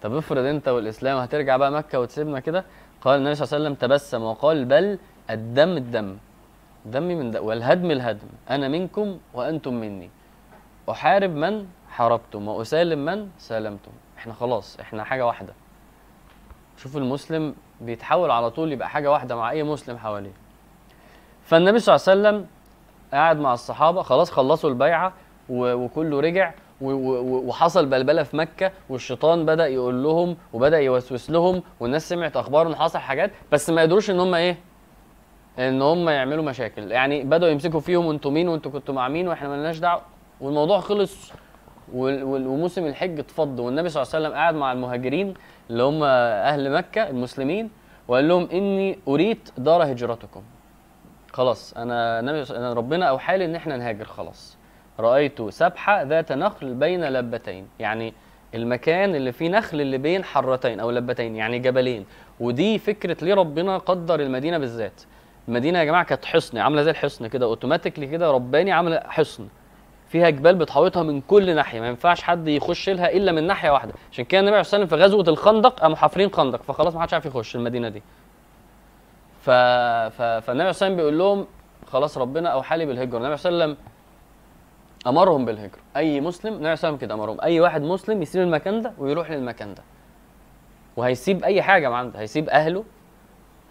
طب 0.03 0.17
افرض 0.17 0.45
أنت 0.45 0.69
والإسلام 0.69 1.19
هترجع 1.19 1.57
بقى 1.57 1.73
مكة 1.73 2.01
وتسيبنا 2.01 2.41
كده؟ 2.41 2.65
قال 3.01 3.19
النبي 3.19 3.35
صلى 3.35 3.45
الله 3.45 3.55
عليه 3.55 3.65
وسلم 3.65 3.75
تبسم 3.75 4.23
وقال 4.23 4.65
بل 4.65 4.99
الدم 5.31 5.77
الدم. 5.77 6.17
دمي 6.87 7.15
من 7.15 7.31
دم 7.31 7.45
والهدم 7.45 7.91
الهدم. 7.91 8.29
أنا 8.51 8.69
منكم 8.69 9.19
وأنتم 9.35 9.75
مني. 9.75 10.11
أحارب 10.91 11.31
من 11.31 11.67
حاربتم 11.91 12.49
وأسالم 12.49 13.05
من 13.05 13.29
سالمتم. 13.39 13.91
إحنا 14.19 14.33
خلاص 14.33 14.81
إحنا 14.81 15.05
حاجة 15.05 15.27
واحدة. 15.27 15.53
شوف 16.77 16.97
المسلم 16.97 17.55
بيتحول 17.81 18.31
على 18.31 18.51
طول 18.51 18.73
يبقى 18.73 18.89
حاجة 18.89 19.11
واحدة 19.11 19.37
مع 19.37 19.51
أي 19.51 19.63
مسلم 19.63 19.99
حواليه. 19.99 20.33
فالنبي 21.45 21.79
صلى 21.79 21.95
الله 21.97 22.09
عليه 22.09 22.21
وسلم 22.21 22.47
قاعد 23.13 23.39
مع 23.39 23.55
الصحابة 23.55 24.03
خلاص 24.03 24.31
خلصوا 24.31 24.71
البيعة 24.71 25.13
وكله 25.51 26.21
رجع 26.21 26.53
وحصل 26.81 27.87
بلبلة 27.87 28.23
في 28.23 28.37
مكة 28.37 28.71
والشيطان 28.91 29.47
بدأ 29.47 29.67
يقول 29.67 30.03
لهم 30.03 30.37
وبدأ 30.53 30.79
يوسوس 30.79 31.31
لهم 31.31 31.63
والناس 31.81 32.09
سمعت 32.09 32.37
أخبار 32.37 32.67
ان 32.67 32.75
حصل 32.77 32.99
حاجات 32.99 33.31
بس 33.53 33.71
ما 33.71 33.83
قدروش 33.83 34.11
إن 34.11 34.21
هم 34.21 34.35
إيه؟ 34.35 34.57
إن 35.59 35.83
هم 35.83 36.09
يعملوا 36.09 36.45
مشاكل. 36.45 36.93
يعني 36.93 37.25
بدأوا 37.25 37.51
يمسكوا 37.53 37.81
فيهم 37.81 38.07
وأنتوا 38.07 38.31
مين 38.31 38.49
وأنتوا 38.49 38.73
كنتوا 38.73 38.95
مع 38.95 39.09
مين 39.09 39.29
وإحنا 39.29 39.49
ملناش 39.49 39.79
دعوة. 39.79 40.03
والموضوع 40.41 40.81
خلص 40.81 41.33
وموسم 41.95 42.87
الحج 42.87 43.19
اتفض 43.19 43.61
والنبي 43.61 43.89
صلى 43.89 44.03
الله 44.03 44.15
عليه 44.15 44.25
وسلم 44.27 44.37
قاعد 44.37 44.55
مع 44.55 44.73
المهاجرين 44.73 45.35
اللي 45.71 45.83
هم 45.83 46.03
أهل 46.05 46.73
مكة 46.73 47.09
المسلمين 47.11 47.71
وقال 48.09 48.29
لهم 48.29 48.49
إني 48.53 48.99
أريد 49.09 49.49
دار 49.59 49.93
هجرتكم. 49.93 50.43
خلاص 51.33 51.75
أنا 51.77 52.21
النبي 52.21 52.45
أنا 52.57 52.73
ربنا 52.73 53.07
أوحى 53.07 53.39
لي 53.39 53.45
إن 53.45 53.55
إحنا 53.55 53.77
نهاجر 53.77 54.05
خلاص. 54.05 54.57
رأيت 55.01 55.43
سبحه 55.49 56.03
ذات 56.03 56.33
نخل 56.33 56.75
بين 56.75 57.05
لبتين 57.05 57.69
يعني 57.79 58.15
المكان 58.55 59.15
اللي 59.15 59.33
فيه 59.33 59.49
نخل 59.49 59.81
اللي 59.81 59.99
بين 59.99 60.25
حرتين 60.25 60.81
أو 60.81 60.91
لبتين 60.91 61.37
يعني 61.37 61.59
جبلين. 61.59 62.07
ودي 62.41 62.79
فكرة 62.79 63.25
ليه 63.25 63.35
ربنا 63.35 63.79
قدر 63.79 64.21
المدينة 64.21 64.59
بالذات. 64.59 65.03
المدينة 65.49 65.79
يا 65.79 65.85
جماعة 65.85 66.05
كانت 66.05 66.25
حصن 66.25 66.59
عاملة 66.59 66.83
زي 66.83 66.91
الحصن 66.91 67.27
كده 67.27 67.47
اوتوماتيكلي 67.47 68.07
كده 68.07 68.31
رباني 68.31 68.73
عاملة 68.73 69.01
حصن. 69.07 69.49
فيها 70.09 70.31
جبال 70.31 70.55
بتحوطها 70.55 71.03
من 71.03 71.21
كل 71.21 71.55
ناحية 71.55 71.81
ما 71.81 71.89
ينفعش 71.89 72.23
حد 72.23 72.49
يخش 72.49 72.89
لها 72.91 73.13
إلا 73.13 73.33
من 73.33 73.47
ناحية 73.47 73.71
واحدة. 73.71 73.93
عشان 74.13 74.25
كده 74.25 74.41
النبي 74.41 74.55
عليه 74.55 74.61
الصلاة 74.61 74.81
والسلام 74.81 75.01
في 75.01 75.05
غزوة 75.07 75.29
الخندق 75.29 75.81
قاموا 75.81 75.97
حافرين 75.97 76.33
خندق 76.33 76.63
فخلاص 76.63 76.95
ما 76.95 77.03
حدش 77.03 77.15
عارف 77.15 77.27
يخش 77.27 77.57
المدينة 77.57 77.89
دي. 77.89 78.03
ف... 79.41 79.51
ف... 79.51 80.23
فالنبي 80.23 80.73
عليه 80.83 80.97
بيقول 80.97 81.19
لهم 81.19 81.47
خلاص 81.87 82.19
ربنا 82.19 82.49
أوحى 82.49 82.77
لي 82.77 82.87
بالهجرة. 82.87 83.17
النبي 83.17 83.25
عليه 83.25 83.35
الصلاه 83.35 83.53
والسلام 83.53 83.77
أمرهم 85.07 85.45
بالهجرة. 85.45 85.81
أي 85.97 86.21
مسلم 86.21 86.53
النبي 86.53 86.65
عليه 86.65 86.71
والسلام 86.71 86.97
كده 86.97 87.15
أمرهم. 87.15 87.41
أي 87.41 87.61
واحد 87.61 87.83
مسلم 87.83 88.23
يسيب 88.23 88.43
المكان 88.43 88.83
ده 88.83 88.93
ويروح 88.99 89.31
للمكان 89.31 89.75
ده. 89.75 89.83
وهيسيب 90.97 91.45
أي 91.45 91.63
حاجة 91.63 91.89
عنده 91.89 92.21
هيسيب 92.21 92.49
أهله 92.49 92.85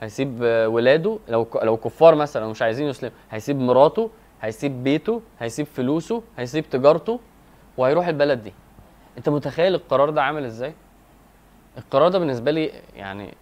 هيسيب 0.01 0.41
ولاده. 0.67 1.19
لو 1.27 1.47
لو 1.63 1.77
كفار 1.77 2.15
مثلا 2.15 2.45
ومش 2.45 2.61
عايزين 2.61 2.87
يسلموا 2.87 3.15
هيسيب 3.31 3.59
مراته 3.59 4.09
هيسيب 4.41 4.83
بيته 4.83 5.21
هيسيب 5.39 5.65
فلوسه 5.65 6.23
هيسيب 6.37 6.69
تجارته 6.69 7.19
وهيروح 7.77 8.07
البلد 8.07 8.43
دي. 8.43 8.53
أنت 9.17 9.29
متخيل 9.29 9.75
القرار 9.75 10.09
ده 10.09 10.23
عامل 10.23 10.45
إزاي؟ 10.45 10.73
القرار 11.77 12.09
ده 12.09 12.19
بالنسبة 12.19 12.51
لي 12.51 12.71
يعني 12.95 13.33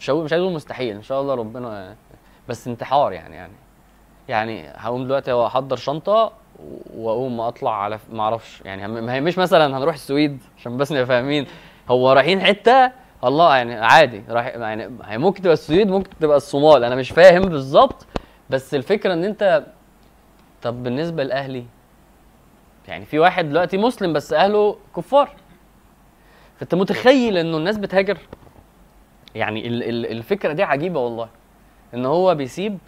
مش 0.00 0.10
مش 0.10 0.32
عايز 0.32 0.42
أقول 0.42 0.54
مستحيل 0.54 0.96
إن 0.96 1.02
شاء 1.02 1.20
الله 1.20 1.34
ربنا 1.34 1.96
بس 2.48 2.68
انتحار 2.68 3.12
يعني 3.12 3.36
يعني 3.36 3.52
يعني 4.28 4.68
هقوم 4.76 5.04
دلوقتي 5.04 5.32
أحضر 5.32 5.76
شنطة 5.76 6.32
وأقوم 6.96 7.40
أطلع 7.40 7.82
على 7.82 7.98
ما 8.12 8.22
أعرفش 8.22 8.60
يعني 8.64 8.88
ما 8.88 9.14
هي 9.14 9.20
مش 9.20 9.38
مثلا 9.38 9.78
هنروح 9.78 9.94
السويد 9.94 10.42
عشان 10.58 10.76
بس 10.76 10.92
نبقى 10.92 11.06
فاهمين 11.06 11.46
هو 11.90 12.12
رايحين 12.12 12.40
حتة 12.40 12.92
الله 13.24 13.56
يعني 13.56 13.74
عادي 13.74 14.22
رايح 14.28 14.46
يعني 14.46 14.90
هي 15.04 15.18
ممكن 15.18 15.42
تبقى 15.42 15.52
السويد 15.54 15.88
ممكن 15.88 16.10
تبقى 16.20 16.36
الصومال 16.36 16.84
أنا 16.84 16.94
مش 16.94 17.10
فاهم 17.10 17.42
بالظبط 17.42 18.06
بس 18.50 18.74
الفكرة 18.74 19.12
إن 19.12 19.24
أنت 19.24 19.64
طب 20.62 20.82
بالنسبة 20.82 21.22
لأهلي 21.24 21.64
يعني 22.88 23.04
في 23.04 23.18
واحد 23.18 23.48
دلوقتي 23.48 23.76
مسلم 23.78 24.12
بس 24.12 24.32
أهله 24.32 24.76
كفار 24.96 25.30
فأنت 26.58 26.74
متخيل 26.74 27.36
إنه 27.36 27.56
الناس 27.56 27.76
بتهاجر؟ 27.78 28.18
يعني 29.34 29.66
ال- 29.68 29.82
ال- 29.82 30.06
الفكرة 30.12 30.52
دي 30.52 30.62
عجيبة 30.62 31.00
والله. 31.00 31.28
إن 31.94 32.06
هو 32.06 32.34
بيسيب 32.34 32.78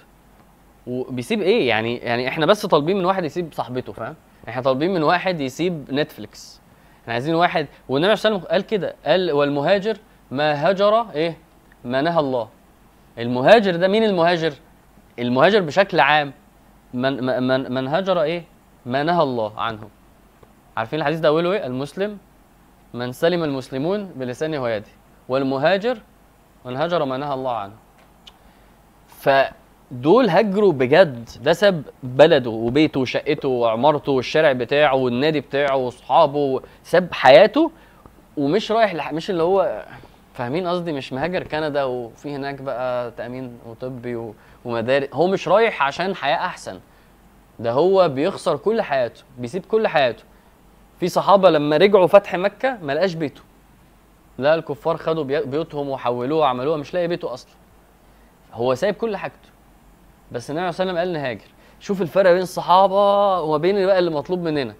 وبيسيب 0.87 1.43
إيه؟ 1.43 1.69
يعني 1.69 1.97
يعني 1.97 2.29
إحنا 2.29 2.47
بس 2.47 2.67
طالبين 2.67 2.97
من 2.99 3.05
واحد 3.05 3.25
يسيب 3.25 3.53
صاحبته 3.53 3.93
فاهم؟ 3.93 4.15
إحنا 4.49 4.63
طالبين 4.63 4.95
من 4.95 5.03
واحد 5.03 5.41
يسيب 5.41 5.87
نتفليكس 5.91 6.61
إحنا 7.03 7.13
عايزين 7.13 7.35
واحد 7.35 7.67
والنبي 7.89 8.17
صلى 8.17 8.29
الله 8.29 8.39
عليه 8.39 8.47
وسلم 8.47 8.53
قال 8.53 8.67
كده 8.67 8.95
قال 9.07 9.33
والمهاجر 9.33 9.97
ما 10.31 10.71
هجر 10.71 11.11
إيه؟ 11.11 11.37
ما 11.85 12.03
نهى 12.03 12.21
الله. 12.21 12.49
المهاجر 13.19 13.77
ده 13.77 13.89
مين 13.89 14.05
المهاجر؟ 14.05 14.53
المهاجر 15.19 15.61
بشكل 15.61 16.01
عام 16.01 16.33
من 16.95 17.25
من 17.47 17.73
من 17.73 17.89
هجر 17.89 18.23
إيه؟ 18.23 18.45
ما 18.87 19.03
نهى 19.03 19.23
الله 19.23 19.61
عنه 19.61 19.89
عارفين 20.77 20.99
الحديث 20.99 21.19
ده 21.21 21.29
أوله 21.29 21.53
إيه؟ 21.53 21.67
المسلم 21.67 22.19
من 22.95 23.13
سلم 23.13 23.45
المسلمون 23.45 24.05
بلسانه 24.05 24.63
ويده 24.63 24.87
والمهاجر 25.29 25.99
من 26.67 26.77
هجر 26.77 27.05
ما 27.05 27.17
نهى 27.17 27.35
الله 27.35 27.53
عنه. 27.53 27.73
دول 29.91 30.29
هاجروا 30.29 30.73
بجد. 30.73 31.29
ده 31.43 31.53
ساب 31.53 31.83
بلده 32.03 32.51
وبيته 32.51 33.01
وشقته 33.01 33.49
وعمارته 33.49 34.13
والشارع 34.13 34.53
بتاعه 34.53 34.95
والنادي 34.95 35.41
بتاعه 35.41 35.77
واصحابه 35.77 36.63
ساب 36.83 37.09
حياته 37.13 37.71
ومش 38.37 38.73
رايح 38.73 38.95
لح... 38.95 39.13
مش 39.13 39.31
اللي 39.31 39.43
هو 39.43 39.85
فاهمين 40.35 40.67
قصدي؟ 40.67 40.93
مش 40.93 41.13
مهاجر 41.13 41.43
كندا 41.43 41.85
وفي 41.85 42.35
هناك 42.37 42.55
بقى 42.63 43.11
تأمين 43.11 43.59
وطبي 43.67 44.17
و... 44.17 44.35
ومدارس. 44.65 45.09
هو 45.13 45.27
مش 45.27 45.49
رايح 45.49 45.83
عشان 45.83 46.15
حياة 46.15 46.37
أحسن. 46.37 46.81
ده 47.59 47.73
هو 47.73 48.09
بيخسر 48.09 48.57
كل 48.57 48.83
حياته 48.83 49.23
بيسيب 49.39 49.67
كل 49.67 49.89
حياته. 49.89 50.25
في 51.01 51.09
صحابة 51.09 51.51
لما 51.51 51.77
رجعوا 51.77 52.07
فتح 52.07 52.35
مكة 52.35 52.79
ما 52.83 52.93
لقاش 52.93 53.15
بيته. 53.15 53.41
لا 54.39 54.55
الكفار 54.55 54.97
خدوا 54.97 55.25
بي- 55.25 55.45
بيوتهم 55.45 55.89
وحولوها 55.89 56.41
وعملوها 56.41 56.77
مش 56.77 56.95
لاقي 56.95 57.09
بيته 57.09 57.35
أصلا. 57.35 57.51
هو 58.53 58.75
سايب 58.75 58.95
كل 58.95 59.17
حاجته. 59.17 59.49
بس 60.33 60.51
النبي 60.51 60.61
عليه 60.61 60.69
وسلم 60.75 60.99
قال 60.99 61.13
نهاجر 61.13 61.45
شوف 61.81 62.03
الفرق 62.03 62.31
بين 62.33 62.43
الصحابة 62.43 63.41
وما 63.41 63.57
بين 63.57 63.87
بقى 63.87 63.99
اللي 63.99 64.11
مطلوب 64.11 64.39
مننا. 64.41 64.75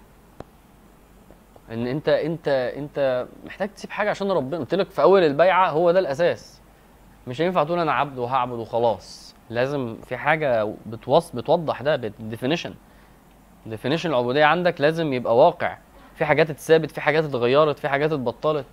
إن 1.71 1.87
أنت 1.87 2.09
أنت 2.09 2.47
أنت 2.77 3.27
محتاج 3.45 3.69
تسيب 3.73 3.91
حاجة 3.91 4.09
عشان 4.09 4.31
ربنا. 4.31 4.59
قلت 4.59 4.75
لك 4.75 4.89
في 4.89 5.01
أول 5.01 5.23
البيعة 5.23 5.69
هو 5.69 5.91
ده 5.91 5.99
الأساس. 5.99 6.61
مش 7.27 7.41
هينفع 7.41 7.63
تقول 7.63 7.79
أنا 7.79 7.91
عبد 7.91 8.17
وهعبد 8.17 8.59
وخلاص. 8.59 9.35
لازم 9.49 9.97
في 10.05 10.17
حاجة 10.17 10.73
بتوص 10.85 11.31
بتوضح 11.31 11.81
ده 11.81 11.95
بال 11.95 12.08
definition 12.08 12.73
definition 13.65 14.09
العبودية 14.09 14.45
عندك 14.45 14.81
لازم 14.81 15.13
يبقى 15.13 15.37
واقع. 15.37 15.77
في 16.15 16.25
حاجات 16.25 16.49
اتثابت 16.49 16.91
في 16.91 17.01
حاجات 17.01 17.23
اتغيرت 17.23 17.79
في 17.79 17.89
حاجات 17.89 18.11
اتبطلت. 18.11 18.65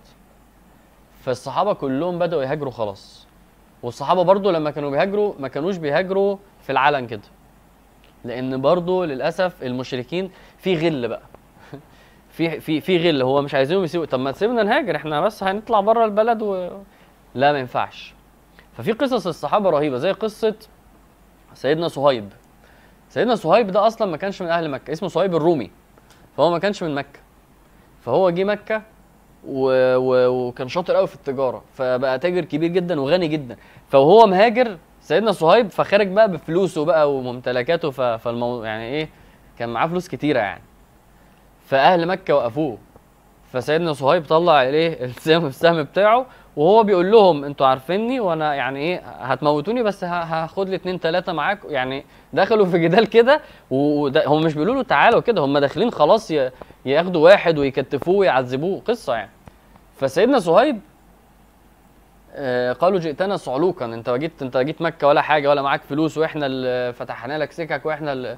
فالصحابة 1.25 1.73
كلهم 1.73 2.19
بدأوا 2.19 2.43
يهاجروا 2.43 2.71
خلاص. 2.71 3.27
والصحابة 3.83 4.23
برضو 4.23 4.51
لما 4.51 4.71
كانوا 4.71 4.89
بيهاجروا 4.91 5.33
ما 5.39 5.47
كانوش 5.47 5.77
بيهاجروا 5.77 6.37
في 6.61 6.71
العلن 6.71 7.07
كده. 7.07 7.21
لأن 8.23 8.61
برضو 8.61 9.03
للأسف 9.03 9.63
المشركين 9.63 10.31
في 10.57 10.75
غل 10.75 11.07
بقى. 11.07 11.21
في 12.35 12.59
في 12.59 12.81
في 12.81 13.09
غل. 13.09 13.21
هو 13.21 13.41
مش 13.41 13.55
عايزينهم 13.55 13.83
يسيبوا. 13.83 14.05
طب 14.05 14.19
ما 14.19 14.31
تسيبنا 14.31 14.63
نهاجر 14.63 14.95
إحنا 14.95 15.21
بس 15.21 15.43
هنطلع 15.43 15.79
بره 15.79 16.05
البلد 16.05 16.41
و... 16.41 16.69
لا 17.35 17.51
ما 17.51 17.59
ينفعش. 17.59 18.13
ففي 18.77 18.91
قصص 18.91 19.27
الصحابة 19.27 19.69
رهيبة 19.69 19.97
زي 19.97 20.11
قصة 20.11 20.55
سيدنا 21.53 21.87
صهيب. 21.87 22.29
سيدنا 23.09 23.35
صهيب 23.35 23.71
ده 23.71 23.87
أصلا 23.87 24.11
ما 24.11 24.17
كانش 24.17 24.41
من 24.41 24.47
أهل 24.47 24.69
مكة 24.69 24.91
اسمه 24.93 25.09
صهيب 25.09 25.35
الرومي. 25.35 25.71
فهو 26.37 26.51
ما 26.51 26.59
كانش 26.59 26.83
من 26.83 26.95
مكة. 26.95 27.19
فهو 28.01 28.29
جه 28.29 28.43
مكة 28.43 28.81
و... 29.47 29.95
و... 29.95 30.27
وكان 30.47 30.67
شاطر 30.67 30.95
قوي 30.95 31.07
في 31.07 31.15
التجارة 31.15 31.63
فبقى 31.73 32.19
تاجر 32.19 32.45
كبير 32.45 32.69
جدا 32.69 33.01
وغني 33.01 33.27
جدا. 33.27 33.57
فوهو 33.89 34.27
مهاجر 34.27 34.77
سيدنا 35.01 35.31
صهيب 35.31 35.69
فخرج 35.69 36.07
بقى 36.07 36.31
بفلوسه 36.31 36.85
بقى 36.85 37.13
وممتلكاته 37.15 37.91
ف... 37.91 38.01
فالموضوع 38.01 38.65
يعني 38.65 38.83
إيه 38.83 39.09
كان 39.59 39.69
معاه 39.69 39.87
فلوس 39.87 40.07
كتيرة 40.07 40.39
يعني. 40.39 40.61
فأهل 41.65 42.07
مكة 42.07 42.35
وقفوه. 42.35 42.77
فسيدنا 43.53 43.93
صهيب 43.93 44.25
طلع 44.25 44.53
عليه 44.53 44.87
السهم 45.05 45.45
السهم 45.45 45.83
بتاعه 45.83 46.25
وهو 46.55 46.83
بيقول 46.83 47.11
لهم 47.11 47.43
أنتوا 47.43 47.67
عارفيني 47.67 48.19
وأنا 48.19 48.55
يعني 48.55 48.79
إيه 48.79 48.99
هتموتوني 48.99 49.83
بس 49.83 50.03
هاخد 50.03 50.69
لي 50.69 50.75
اتنين 50.75 50.99
تلاتة 50.99 51.33
معاك. 51.33 51.59
يعني 51.69 52.05
دخلوا 52.33 52.65
في 52.65 52.79
جدال 52.79 53.07
كده 53.09 53.41
وده 53.71 54.23
هم 54.27 54.43
مش 54.43 54.53
بيقولوا 54.53 54.75
له 54.75 54.83
تعالوا 54.83 55.19
كده 55.19 55.41
هم 55.41 55.57
داخلين 55.57 55.91
خلاص 55.91 56.31
ياخدوا 56.85 57.23
واحد 57.23 57.57
ويكتفوه 57.57 58.15
ويعذبوه 58.15 58.81
قصة 58.87 59.13
يعني. 59.15 59.31
فسيدنا 59.95 60.39
صهيب 60.39 60.79
آه، 62.37 62.73
قالوا 62.73 62.99
جئتنا 62.99 63.37
صعلوكا 63.37 63.85
انت 63.85 64.09
جيت 64.09 64.41
انت 64.41 64.57
جيت 64.57 64.81
مكة 64.81 65.07
ولا 65.07 65.21
حاجة 65.21 65.49
ولا 65.49 65.61
معاك 65.61 65.83
فلوس 65.83 66.17
وإحنا 66.17 66.45
اللي 66.45 66.93
فتحنا 66.93 67.37
لك 67.37 67.51
سكك 67.51 67.85
وإحنا 67.85 68.13
اللي 68.13 68.37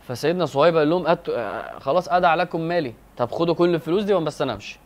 فسيدنا 0.00 0.46
صهيب 0.46 0.76
قال 0.76 0.90
لهم 0.90 1.06
أت... 1.06 1.28
آه، 1.28 1.78
خلاص 1.78 2.08
ادع 2.08 2.34
لكم 2.34 2.60
مالي. 2.60 2.94
طب 3.16 3.30
خدوا 3.30 3.54
كل 3.54 3.74
الفلوس 3.74 4.04
دي 4.04 4.14
بس 4.14 4.42
أنا 4.42 4.52
امشي 4.52 4.78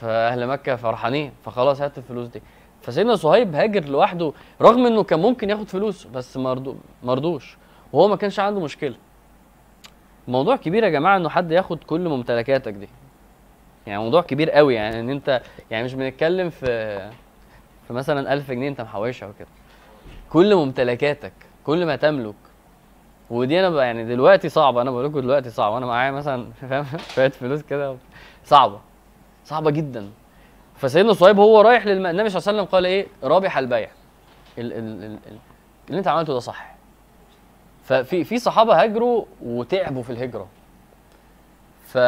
فأهل 0.00 0.46
مكة 0.46 0.76
فرحانين 0.76 1.32
فخلاص 1.44 1.80
هات 1.80 1.98
الفلوس 1.98 2.28
دي. 2.28 2.42
فسيدنا 2.82 3.16
صهيب 3.16 3.54
هاجر 3.54 3.84
لوحده 3.84 4.32
رغم 4.60 4.86
إنه 4.86 5.02
كان 5.02 5.20
ممكن 5.20 5.50
ياخد 5.50 5.68
فلوس 5.68 6.04
بس 6.04 6.36
مرضو 6.36 6.76
مرضوش. 7.02 7.56
وهو 7.92 8.08
ما 8.08 8.16
كانش 8.16 8.40
عنده 8.40 8.60
مشكلة. 8.60 8.94
موضوع 10.28 10.56
كبير 10.56 10.84
يا 10.84 10.88
جماعة 10.88 11.16
إنه 11.16 11.28
حد 11.28 11.52
ياخد 11.52 11.84
كل 11.84 12.08
ممتلكاتك 12.08 12.72
دي. 12.72 12.88
يعني 13.86 14.02
موضوع 14.02 14.22
كبير 14.22 14.50
قوي 14.50 14.74
يعني 14.74 15.00
إن 15.00 15.10
أنت 15.10 15.42
يعني 15.70 15.84
مش 15.84 15.94
بنتكلم 15.94 16.50
في 16.50 16.98
في 17.86 17.92
مثلا 17.92 18.32
1000 18.32 18.50
جنيه 18.50 18.68
أنت 18.68 18.80
محوشها 18.80 19.28
وكده. 19.28 19.48
كل 20.30 20.54
ممتلكاتك 20.54 21.32
كل 21.66 21.86
ما 21.86 21.96
تملك 21.96 22.34
ودي 23.30 23.60
أنا 23.60 23.70
بقى 23.70 23.86
يعني 23.86 24.04
دلوقتي 24.04 24.48
صعبة 24.48 24.82
أنا 24.82 24.90
بقول 24.90 25.04
لكم 25.04 25.20
دلوقتي 25.20 25.50
صعبة. 25.50 25.78
أنا 25.78 25.86
معايا 25.86 26.10
مثلا 26.10 26.50
فاهم؟ 26.52 26.86
شوية 27.14 27.28
فلوس 27.28 27.62
كده 27.62 27.96
صعبة 28.44 28.80
صعبة 29.44 29.70
جدا. 29.70 30.10
فسيدنا 30.76 31.12
صهيب 31.12 31.38
هو 31.38 31.60
رايح 31.60 31.86
للم... 31.86 32.06
النبي 32.06 32.28
صلى 32.28 32.38
الله 32.38 32.48
عليه 32.48 32.58
وسلم 32.58 32.72
قال 32.72 32.86
إيه؟ 32.86 33.06
رابح 33.22 33.58
البيع. 33.58 33.88
ال... 34.58 34.72
ال... 34.72 34.78
ال... 34.78 35.04
ال... 35.04 35.38
اللي 35.88 35.98
أنت 35.98 36.08
عملته 36.08 36.32
ده 36.32 36.38
صح. 36.38 36.74
ففي 37.84 38.24
في 38.24 38.38
صحابة 38.38 38.82
هاجروا 38.82 39.24
وتعبوا 39.42 40.02
في 40.02 40.10
الهجرة. 40.10 40.48
ف 41.86 41.98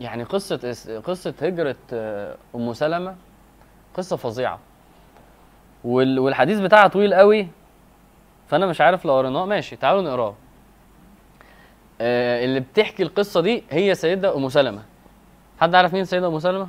يعني 0.00 0.22
قصة 0.22 0.58
إس- 0.72 1.04
قصة 1.06 1.34
هجرة 1.42 1.76
آه، 1.92 2.36
أم 2.54 2.72
سلمة 2.72 3.16
قصة 3.94 4.16
فظيعة. 4.16 4.58
وال... 5.84 6.18
والحديث 6.18 6.60
بتاعها 6.60 6.88
طويل 6.88 7.14
قوي 7.14 7.48
فأنا 8.48 8.66
مش 8.66 8.80
عارف 8.80 9.04
لو 9.04 9.12
قريناه. 9.16 9.44
ماشي 9.46 9.76
تعالوا 9.76 10.02
نقراه. 10.02 10.34
آه 12.00 12.44
اللي 12.44 12.60
بتحكي 12.60 13.02
القصة 13.02 13.40
دي 13.40 13.64
هي 13.70 13.94
سيدة 13.94 14.36
أم 14.36 14.48
سلمة. 14.48 14.82
حد 15.60 15.74
عارف 15.74 15.94
مين 15.94 16.04
سيدة 16.04 16.26
أم 16.28 16.38
سلمة؟ 16.38 16.68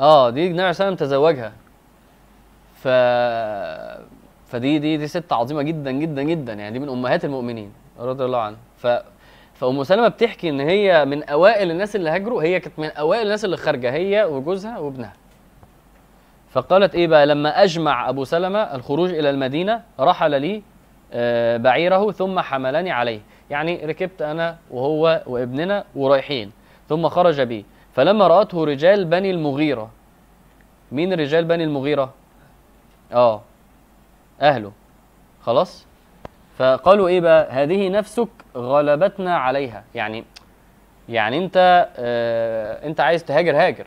آه 0.00 0.30
دي 0.30 0.40
النبي 0.46 0.58
عليه 0.60 0.66
والسلام 0.68 0.94
تزوجها 0.94 1.52
ف 2.82 2.88
فدي 4.46 4.78
دي 4.78 4.96
دي 4.96 5.06
ست 5.08 5.32
عظيمة 5.32 5.62
جدا 5.62 5.90
جدا 5.90 6.22
جدا 6.22 6.52
يعني 6.52 6.72
دي 6.72 6.78
من 6.78 6.88
أمهات 6.88 7.24
المؤمنين 7.24 7.72
رضي 7.98 8.24
الله 8.24 8.38
عنها 8.40 8.58
ف 8.78 8.86
فأم 9.56 9.84
سلمة 9.84 10.08
بتحكي 10.08 10.48
إن 10.48 10.60
هي 10.60 11.04
من 11.04 11.22
أوائل 11.24 11.70
الناس 11.70 11.96
اللي 11.96 12.10
هاجروا 12.10 12.42
هي 12.42 12.60
كانت 12.60 12.78
من 12.78 12.90
أوائل 12.90 13.22
الناس 13.22 13.44
اللي 13.44 13.56
خارجة 13.56 13.92
هي 13.92 14.24
وجوزها 14.24 14.78
وابنها. 14.78 15.12
فقالت 16.50 16.94
إيه 16.94 17.06
بقى؟ 17.06 17.26
لما 17.26 17.62
أجمع 17.62 18.08
أبو 18.08 18.24
سلمة 18.24 18.58
الخروج 18.58 19.10
إلى 19.10 19.30
المدينة 19.30 19.82
رحل 20.00 20.40
لي 20.40 20.62
آه، 21.12 21.56
بعيره 21.56 22.10
ثم 22.10 22.40
حملني 22.40 22.90
عليه. 22.90 23.20
يعني 23.50 23.86
ركبت 23.86 24.22
أنا 24.22 24.56
وهو 24.70 25.22
وابننا 25.26 25.84
ورايحين 25.94 26.52
ثم 26.88 27.08
خرج 27.08 27.40
بي. 27.40 27.64
فلما 27.92 28.26
رأته 28.26 28.64
رجال 28.64 29.04
بني 29.04 29.30
المغيرة. 29.30 29.90
مين 30.92 31.12
رجال 31.12 31.44
بني 31.44 31.64
المغيرة؟ 31.64 32.12
آه 33.12 33.42
أهله. 34.40 34.72
خلاص؟ 35.42 35.86
فقالوا 36.58 37.08
إيه 37.08 37.20
بقى؟ 37.20 37.52
هذه 37.52 37.88
نفسك 37.88 38.28
غلبتنا 38.56 39.36
عليها. 39.36 39.84
يعني 39.94 40.24
يعني 41.08 41.38
أنت 41.38 41.88
آه 41.96 42.86
أنت 42.86 43.00
عايز 43.00 43.24
تهاجر 43.24 43.56
هاجر. 43.56 43.86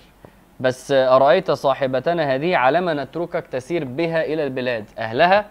بس 0.60 0.92
أرأيت 0.92 1.52
صاحبتنا 1.52 2.36
هذه 2.36 2.58
على 2.58 2.82
ما 2.82 2.94
نتركك 2.94 3.48
تسير 3.48 3.86
بها 3.86 4.24
إلى 4.26 4.44
البلاد. 4.44 4.86
أهلها 4.98 5.46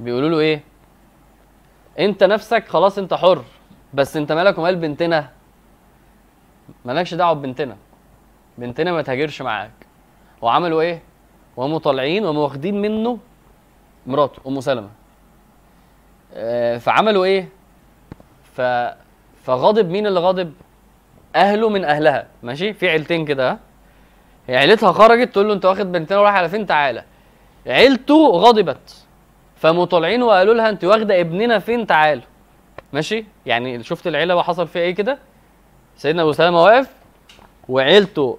بيقولوا 0.00 0.28
له 0.28 0.38
إيه؟ 0.38 0.60
أنت 1.98 2.24
نفسك 2.24 2.68
خلاص 2.68 2.98
أنت 2.98 3.14
حر 3.14 3.42
بس 3.94 4.16
أنت 4.16 4.32
مالك 4.32 4.58
ومال 4.58 4.76
بنتنا؟ 4.76 5.28
مالكش 6.84 7.14
دعوة 7.14 7.32
ببنتنا. 7.32 7.76
بنتنا 8.58 8.92
ما 8.92 9.02
تهاجرش 9.02 9.42
معاك. 9.42 9.70
وعملوا 10.42 10.80
إيه؟ 10.80 11.02
وقاموا 11.56 11.78
طالعين 11.78 12.24
وقاموا 12.24 12.42
واخدين 12.42 12.82
منه 12.82 13.18
مراته 14.06 14.40
أم 14.46 14.60
سلمة. 14.60 14.88
آه، 14.88 15.05
فعملوا 16.78 17.24
إيه؟ 17.24 17.48
ف 18.56 18.60
فغضب 19.44 19.88
مين 19.90 20.06
اللي 20.06 20.20
غضب؟ 20.20 20.52
أهله 21.36 21.68
من 21.68 21.84
أهلها. 21.84 22.26
ماشي؟ 22.42 22.72
في 22.72 22.88
عيلتين 22.88 23.24
كده 23.24 23.58
هي 24.46 24.56
عيلتها 24.56 24.92
خرجت 24.92 25.32
تقول 25.32 25.48
له 25.48 25.54
أنت 25.54 25.64
واخد 25.64 25.92
بنتنا 25.92 26.18
ورايح 26.18 26.34
على 26.34 26.48
فين؟ 26.48 26.66
تعالى. 26.66 27.04
عيلته 27.66 28.26
غضبت. 28.30 29.04
فقاموا 29.56 29.84
طالعين 29.84 30.22
وقالوا 30.22 30.54
لها 30.54 30.68
أنت 30.68 30.84
واخدة 30.84 31.20
ابننا 31.20 31.58
فين؟ 31.58 31.86
تعالوا. 31.86 32.22
ماشي؟ 32.92 33.24
يعني 33.46 33.82
شفت 33.82 34.06
العيلة 34.06 34.36
وحصل 34.36 34.68
فيها 34.68 34.82
إيه 34.82 34.94
كده؟ 34.94 35.18
سيدنا 35.96 36.22
أبو 36.22 36.32
سلمه 36.32 36.62
واقف 36.62 36.90
وعيلته 37.68 38.38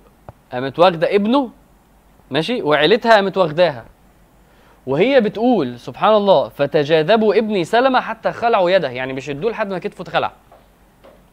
قامت 0.52 0.80
واخدة 0.80 1.16
ابنه 1.16 1.50
ماشي؟ 2.32 2.62
وعيلتها 2.62 3.16
قامت 3.16 3.38
واخداها. 3.38 3.86
وهي 4.88 5.22
بتقول 5.22 5.80
سبحان 5.80 6.14
الله 6.16 6.50
فتجاذبوا 6.50 7.36
ابني 7.38 7.64
سلمة 7.64 8.00
حتى 8.02 8.32
خلعوا 8.32 8.70
يده. 8.70 8.90
يعني 8.90 9.14
بيشدوه 9.14 9.52
لحد 9.52 9.70
ما 9.70 9.80
كتفه 9.80 10.02
اتخلع. 10.02 10.32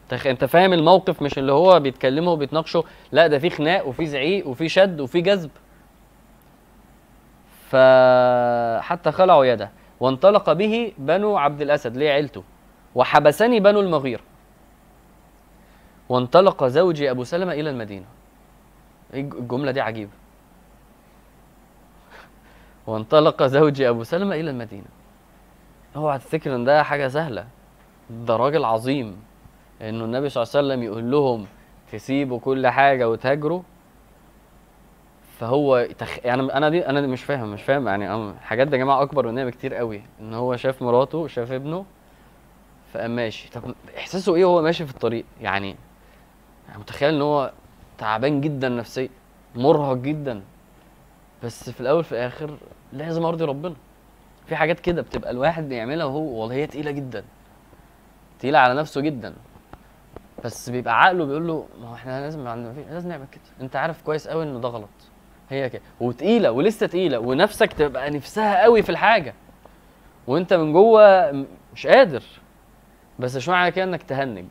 تخ... 0.08 0.26
انت 0.26 0.44
فاهم 0.44 0.72
الموقف؟ 0.72 1.22
مش 1.22 1.38
اللي 1.38 1.52
هو 1.52 1.80
بيتكلموا 1.80 2.32
وبيتناقشوا. 2.32 2.82
لا 3.12 3.26
ده 3.26 3.38
في 3.38 3.50
خناق 3.50 3.86
وفي 3.86 4.06
زعيق 4.06 4.46
وفي 4.48 4.68
شد 4.68 5.00
وفي 5.00 5.20
جذب. 5.20 5.50
فحتى 7.70 9.12
خلعوا 9.12 9.44
يده. 9.44 9.70
وانطلق 10.00 10.52
به 10.52 10.92
بنو 10.98 11.36
عبد 11.36 11.62
الأسد 11.62 11.96
ليه 11.96 12.10
عيلته؟ 12.10 12.42
وحبسني 12.94 13.60
بنو 13.60 13.80
المغيرة 13.80 14.22
وانطلق 16.08 16.66
زوجي 16.66 17.10
أبو 17.10 17.24
سلمة 17.24 17.52
إلى 17.52 17.70
المدينة. 17.70 18.04
إيه 19.14 19.20
الج- 19.20 19.34
الجملة 19.34 19.70
دي 19.70 19.80
عجيبة. 19.80 20.10
وانطلق 22.86 23.42
زوجي 23.42 23.88
أبو 23.88 24.02
سلمة 24.02 24.34
إلى 24.34 24.50
المدينة. 24.50 24.86
اوعى 25.96 26.18
تفتكر 26.18 26.54
إن 26.54 26.64
ده 26.64 26.82
حاجة 26.82 27.08
سهلة. 27.08 27.46
ده 28.10 28.36
راجل 28.36 28.64
عظيم. 28.64 29.16
إنه 29.82 30.04
النبي 30.04 30.28
صلى 30.28 30.42
الله 30.42 30.56
عليه 30.56 30.66
وسلم 30.66 30.82
يقول 30.82 31.10
لهم 31.10 31.46
تسيبوا 31.92 32.40
كل 32.40 32.66
حاجة 32.66 33.08
وتهاجروا. 33.08 33.62
فهو 35.38 35.88
تخ... 35.98 36.18
يعني 36.24 36.42
أنا 36.42 36.68
دي 36.68 36.86
أنا 36.86 37.00
دي 37.00 37.06
مش 37.06 37.24
فاهم 37.24 37.52
مش 37.52 37.62
فاهم 37.62 37.88
يعني 37.88 38.14
الحاجات 38.14 38.68
دي 38.68 38.76
يا 38.76 38.80
جماعة 38.80 39.02
أكبر 39.02 39.26
مننا 39.26 39.44
بكتير 39.44 39.74
قوي. 39.74 40.02
إن 40.20 40.34
هو 40.34 40.56
شاف 40.56 40.82
مراته 40.82 41.26
شاف 41.26 41.52
ابنه 41.52 41.84
فقام 42.92 43.16
ماشي. 43.16 43.50
طب 43.50 43.74
إحساسه 43.98 44.34
إيه 44.34 44.44
وهو 44.44 44.62
ماشي 44.62 44.86
في 44.86 44.92
الطريق؟ 44.94 45.24
يعني 45.40 45.76
يعني 46.68 46.80
متخيل 46.80 47.14
إن 47.14 47.22
هو 47.22 47.52
تعبان 47.98 48.40
جدا 48.40 48.68
نفسيا 48.68 49.08
مرهق 49.54 49.96
جدا. 49.96 50.42
بس 51.44 51.70
في 51.70 51.80
الأول 51.80 52.04
في 52.04 52.12
الآخر 52.12 52.56
لازم 52.94 53.24
أرضي 53.24 53.44
ربنا. 53.44 53.74
في 54.46 54.56
حاجات 54.56 54.80
كده 54.80 55.02
بتبقى 55.02 55.30
الواحد 55.30 55.68
بيعملها 55.68 56.06
وهو 56.06 56.40
والله 56.40 56.54
هي 56.54 56.66
تقيلة 56.66 56.90
جدا. 56.90 57.24
تقيلة 58.38 58.58
على 58.58 58.74
نفسه 58.74 59.00
جدا. 59.00 59.34
بس 60.44 60.70
بيبقى 60.70 61.02
عقله 61.02 61.24
بيقول 61.24 61.46
له 61.46 61.66
ما 61.80 61.88
هو 61.88 61.94
إحنا 61.94 62.20
لازم 62.20 62.48
لازم 62.90 63.08
نعمل 63.08 63.26
كده. 63.32 63.42
أنت 63.60 63.76
عارف 63.76 64.02
كويس 64.02 64.28
قوي 64.28 64.44
انه 64.44 64.60
ده 64.60 64.68
غلط. 64.68 64.88
هي 65.50 65.70
كده. 65.70 65.82
وتقيلة 66.00 66.50
ولسه 66.50 66.86
تقيلة 66.86 67.18
ونفسك 67.18 67.72
تبقى 67.72 68.10
نفسها 68.10 68.62
قوي 68.62 68.82
في 68.82 68.90
الحاجة. 68.90 69.34
وأنت 70.26 70.54
من 70.54 70.72
جوه 70.72 71.32
مش 71.74 71.86
قادر. 71.86 72.22
بس 73.18 73.36
مش 73.36 73.48
معنى 73.48 73.70
كده 73.70 73.84
إنك 73.84 74.02
تهنج. 74.02 74.46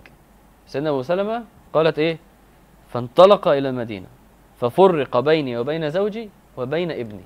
سيدنا 0.67 0.89
أبو 0.89 1.01
سلمة 1.01 1.43
قالت 1.73 1.99
إيه؟ 1.99 2.17
فانطلق 2.89 3.47
إلى 3.47 3.69
المدينة. 3.69 4.07
ففرق 4.57 5.19
بيني 5.19 5.57
وبين 5.57 5.89
زوجي 5.89 6.29
وبين 6.57 6.91
ابني. 6.91 7.23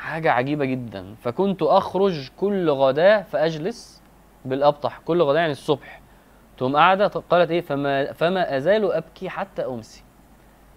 حاجة 0.00 0.32
عجيبة 0.32 0.64
جدا. 0.64 1.14
فكنت 1.14 1.62
أخرج 1.62 2.30
كل 2.36 2.70
غداة 2.70 3.22
فأجلس 3.22 4.02
بالأبطح 4.44 4.98
كل 4.98 5.22
غداة 5.22 5.40
يعني 5.40 5.52
الصبح. 5.52 6.00
تقوم 6.56 6.76
قاعدة 6.76 7.06
قالت 7.06 7.50
إيه 7.50 7.60
فما 7.60 8.12
فما 8.12 8.56
أزال 8.56 8.92
أبكي 8.92 9.28
حتى 9.28 9.64
أمسي. 9.64 10.04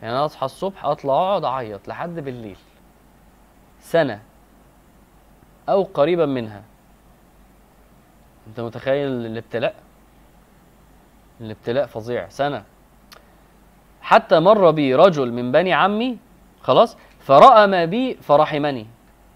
يعني 0.01 0.15
أنا 0.15 0.25
أصحى 0.25 0.45
الصبح 0.45 0.85
أطلع 0.85 1.13
أقعد 1.13 1.43
أعيط 1.43 1.87
لحد 1.87 2.19
بالليل. 2.19 2.57
سنة 3.79 4.21
أو 5.69 5.83
قريبا 5.83 6.25
منها. 6.25 6.63
أنت 8.47 8.59
متخيل 8.59 9.07
الابتلاء؟ 9.07 9.75
الابتلاء 11.41 11.85
فظيع. 11.85 12.29
سنة. 12.29 12.63
حتى 14.01 14.39
مر 14.39 14.71
بي 14.71 14.95
رجل 14.95 15.31
من 15.31 15.51
بني 15.51 15.73
عمي 15.73 16.17
خلاص 16.61 16.97
فرأى 17.19 17.67
ما 17.67 17.85
بي 17.85 18.13
فرحمني. 18.13 18.87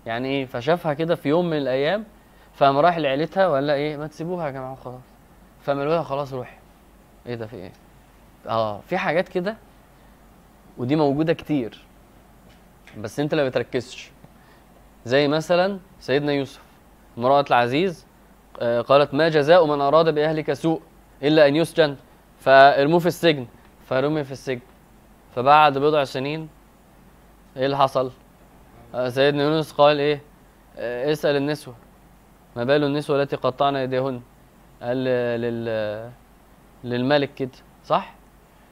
يعني 0.08 0.28
إيه 0.28 0.46
فشافها 0.46 0.94
كده 0.94 1.16
في 1.16 1.30
يوم 1.30 1.50
من 1.50 1.58
الأيام 1.58 2.06
فقام 2.54 2.78
راح 2.78 2.98
لعيلتها 2.98 3.48
وقال 3.48 3.68
لها 3.68 3.76
إيه 3.76 3.98
ما 3.98 4.08
تسيبوها 4.08 4.46
يا 4.46 4.52
جماعة 4.52 4.76
خلاص 4.76 5.02
فقالوا 5.64 5.86
لها 5.86 6.04
خلاص 6.04 6.34
روحي. 6.34 6.58
إيه 7.26 7.36
ده 7.36 7.48
في 7.48 7.56
إيه؟ 7.56 7.72
آه 8.48 8.80
في 8.80 8.98
حاجات 8.98 9.30
كده 9.30 9.58
ودي 10.78 10.96
موجودة 10.96 11.34
كتير. 11.34 11.82
بس 12.98 13.20
أنت 13.20 13.34
اللي 13.34 13.50
بتركزش. 13.50 14.12
زي 15.06 15.28
مثلا 15.28 15.80
سيدنا 16.00 16.32
يوسف 16.32 16.62
امرأة 17.18 17.46
العزيز 17.50 18.06
آه، 18.62 18.82
قالت 18.82 19.14
ما 19.14 19.30
جزاء 19.30 19.66
من 19.66 19.82
أراد 19.82 20.14
بأهلك 20.14 20.54
سوء 20.54 20.82
إلا 21.24 21.48
أن 21.48 21.56
يسجن. 21.56 21.96
فارموه 22.40 23.00
في 23.00 23.06
السجن. 23.06 23.46
فرمي 23.86 24.24
في 24.24 24.32
السجن. 24.32 24.62
فبعد 25.36 25.78
بضع 25.78 26.04
سنين 26.04 26.50
إيه 27.58 27.66
اللي 27.66 27.78
حصل؟ 27.78 28.12
آه، 28.96 29.10
سيدنا 29.10 29.44
يونس 29.44 29.72
قال 29.72 30.00
إيه؟ 30.00 30.22
آه، 30.78 31.12
اسأل 31.12 31.36
النسوة. 31.36 31.74
ما 32.56 32.64
بال 32.64 32.84
النسوة 32.84 33.22
التي 33.22 33.36
قطعن 33.36 33.76
أيديهن؟ 33.76 34.22
قال 34.82 34.98
لل 35.42 36.12
للملك 36.84 37.34
كده 37.34 37.50
صح؟ 37.86 38.14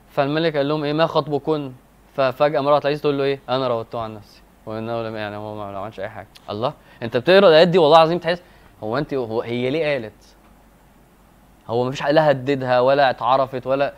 فالملك 0.10 0.58
قال 0.58 0.68
لهم 0.68 0.84
إيه؟ 0.84 0.94
ما 0.94 1.06
خطبكن؟ 1.08 1.72
ففجأة 2.16 2.60
امراه 2.60 2.78
العزيز 2.78 3.02
تقول 3.02 3.18
له 3.18 3.24
إيه؟ 3.24 3.40
أنا 3.50 3.68
راودته 3.68 4.00
عن 4.00 4.14
نفسي. 4.14 4.42
وإنه 4.66 5.04
لم 5.04 5.16
يعني 5.16 5.36
هو 5.36 5.56
ما 5.56 5.78
عملش 5.78 6.00
أي 6.00 6.10
حاجة. 6.10 6.28
الله 6.50 6.74
أنت 7.04 7.18
بتقرأ 7.18 7.48
الآيات 7.50 7.68
دي 7.68 7.78
والله 7.78 7.98
العظيم 7.98 8.18
تحس 8.20 8.42
هو 8.84 8.98
أنت 8.98 9.14
هو 9.14 9.42
هي 9.42 9.70
ليه 9.70 9.94
قالت؟ 9.94 10.36
هو 11.68 11.84
ما 11.84 11.92
فيش 11.92 12.04
لا 12.04 12.32
هددها 12.32 12.80
ولا 12.80 13.10
اتعرفت 13.10 13.68
ولا 13.68 13.94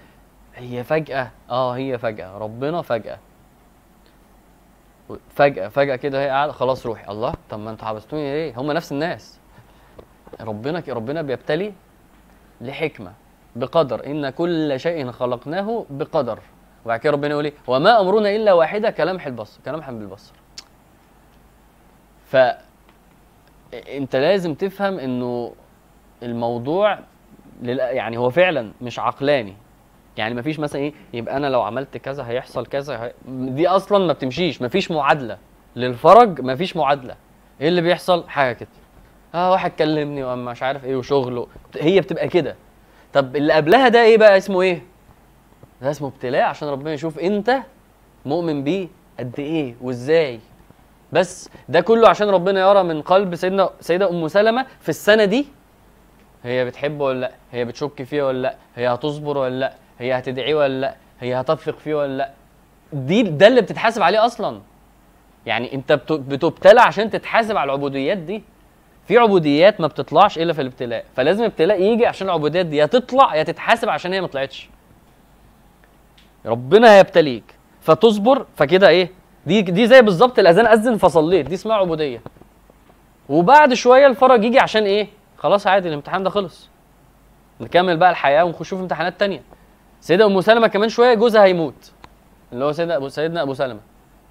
هي 0.55 0.83
فجأة. 0.83 1.31
آه 1.49 1.71
هي 1.71 1.97
فجأة. 1.97 2.37
ربنا 2.37 2.81
فجأة. 2.81 3.17
فجأة 5.29 5.67
فجأة 5.67 5.95
كده 5.95 6.21
هي 6.23 6.29
قاعدة 6.29 6.51
خلاص 6.51 6.85
روحي. 6.85 7.11
الله 7.11 7.33
طب 7.49 7.59
ما 7.59 7.71
أنتوا 7.71 7.87
حبستوني 7.87 8.33
ليه؟ 8.33 8.53
هم 8.57 8.71
نفس 8.71 8.91
الناس. 8.91 9.39
ربنا 10.41 10.83
ربنا 10.89 11.21
بيبتلي 11.21 11.73
لحكمة 12.61 13.13
بقدر. 13.55 14.05
إن 14.05 14.29
كل 14.29 14.79
شيء 14.79 15.11
خلقناه 15.11 15.85
بقدر. 15.89 16.39
وبعد 16.85 16.99
كده 16.99 17.11
ربنا 17.13 17.31
يقول 17.31 17.45
إيه؟ 17.45 17.53
وما 17.67 18.01
امرنا 18.01 18.35
إلا 18.35 18.53
واحدة 18.53 18.89
كلمح 18.89 19.25
البصر 19.25 19.59
كلمح 19.65 19.91
بالبصر. 19.91 20.33
ف 22.25 22.37
أنت 23.73 24.15
لازم 24.15 24.53
تفهم 24.53 24.99
إنه 24.99 25.53
الموضوع. 26.23 26.99
يعني 27.63 28.17
هو 28.17 28.29
فعلا 28.29 28.71
مش 28.81 28.99
عقلاني. 28.99 29.55
يعني 30.17 30.35
مفيش 30.35 30.59
مثلا 30.59 30.81
إيه 30.81 30.93
يبقى 31.13 31.37
أنا 31.37 31.47
لو 31.47 31.61
عملت 31.61 31.97
كذا 31.97 32.27
هيحصل 32.27 32.65
كذا 32.65 33.03
هي... 33.03 33.13
دي 33.27 33.67
أصلا 33.67 34.05
ما 34.07 34.13
بتمشيش 34.13 34.61
مفيش 34.61 34.91
معادلة 34.91 35.37
للفرج 35.75 36.41
مفيش 36.41 36.75
معادلة. 36.75 37.15
إيه 37.61 37.67
اللي 37.67 37.81
بيحصل؟ 37.81 38.29
حاجة 38.29 38.53
كده. 38.53 38.69
آه 39.35 39.51
واحد 39.51 39.71
كلمني 39.71 40.23
وأما 40.23 40.51
مش 40.51 40.63
عارف 40.63 40.85
إيه 40.85 40.95
وشغله. 40.95 41.47
هي 41.79 42.01
بتبقى 42.01 42.27
كده. 42.27 42.55
طب 43.13 43.35
اللي 43.35 43.53
قبلها 43.53 43.87
ده 43.87 44.03
إيه 44.03 44.17
بقى؟ 44.17 44.37
اسمه 44.37 44.61
إيه؟ 44.61 44.81
ده 45.81 45.91
اسمه 45.91 46.07
ابتلاء 46.07 46.41
عشان 46.43 46.67
ربنا 46.67 46.93
يشوف 46.93 47.19
أنت 47.19 47.57
مؤمن 48.25 48.63
بيه 48.63 48.87
قد 49.19 49.39
إيه 49.39 49.75
وإزاي. 49.81 50.39
بس 51.11 51.49
ده 51.69 51.81
كله 51.81 52.09
عشان 52.09 52.29
ربنا 52.29 52.69
يرى 52.69 52.83
من 52.83 53.01
قلب 53.01 53.35
سيدنا 53.35 53.69
سيدة 53.79 54.09
أم 54.09 54.27
سلمة 54.27 54.65
في 54.81 54.89
السنة 54.89 55.25
دي. 55.25 55.47
هي 56.43 56.65
بتحبه 56.65 57.05
ولا 57.05 57.19
لأ؟ 57.19 57.31
هي 57.51 57.65
بتشك 57.65 58.03
فيه 58.03 58.23
ولا 58.23 58.41
لأ؟ 58.41 58.55
هي 58.75 58.87
هتصبر 58.87 59.37
ولا 59.37 59.59
لأ؟ 59.59 59.73
هي 59.99 60.17
هتدعيه 60.19 60.55
ولا 60.55 60.81
لأ؟ 60.81 60.95
هي 61.19 61.41
هتثق 61.41 61.77
فيه 61.79 61.95
ولا 61.95 62.17
لأ؟ 62.17 62.31
دي 62.93 63.23
ده 63.23 63.47
اللي 63.47 63.61
بتتحاسب 63.61 64.01
عليه 64.01 64.25
أصلا. 64.25 64.61
يعني 65.45 65.73
أنت 65.73 65.91
بت- 65.93 66.11
بتبتلى 66.13 66.81
عشان 66.81 67.09
تتحاسب 67.09 67.57
على 67.57 67.65
العبوديات 67.67 68.17
دي. 68.17 68.43
في 69.07 69.17
عبوديات 69.17 69.81
ما 69.81 69.87
بتطلعش 69.87 70.37
إلا 70.37 70.53
في 70.53 70.61
الابتلاء. 70.61 71.05
فلازم 71.15 71.43
ابتلاء 71.43 71.81
يجي 71.81 72.05
عشان 72.05 72.27
العبوديات 72.27 72.65
دي. 72.65 72.77
يا 72.77 72.85
تطلع 72.85 73.35
يا 73.35 73.43
تتحاسب 73.43 73.89
عشان 73.89 74.13
هي 74.13 74.21
ما 74.21 74.27
طلعتش. 74.27 74.69
ربنا 76.45 76.97
هيبتليك. 76.97 77.43
فتصبر 77.81 78.45
فكده 78.55 78.87
إيه؟ 78.89 79.09
دي 79.45 79.61
دي 79.61 79.87
زي 79.87 80.01
بالظبط 80.01 80.39
الأذان 80.39 80.67
أذن 80.67 80.97
فصليت. 80.97 81.45
دي 81.47 81.55
اسمها 81.55 81.75
عبودية. 81.75 82.21
وبعد 83.29 83.73
شوية 83.73 84.07
الفرج 84.07 84.43
يجي 84.43 84.59
عشان 84.59 84.83
إيه؟ 84.83 85.07
خلاص 85.37 85.67
عادي 85.67 85.87
الامتحان 85.89 86.23
ده 86.23 86.29
خلص. 86.29 86.69
نكمل 87.61 87.97
بقى 87.97 88.09
الحياة 88.09 88.43
ونخش 88.43 88.73
في 88.73 88.81
امتحانات 88.81 89.19
تانية. 89.19 89.41
سيدة 90.07 90.25
ام 90.25 90.41
سلمة 90.41 90.67
كمان 90.67 90.89
شوية 90.89 91.13
جوزها 91.13 91.43
هيموت. 91.43 91.91
اللي 92.53 92.65
هو 92.65 92.71
سيدنا 92.71 92.95
ابو 92.95 93.09
سيدنا 93.09 93.41
أبو 93.41 93.53
سلمة. 93.53 93.79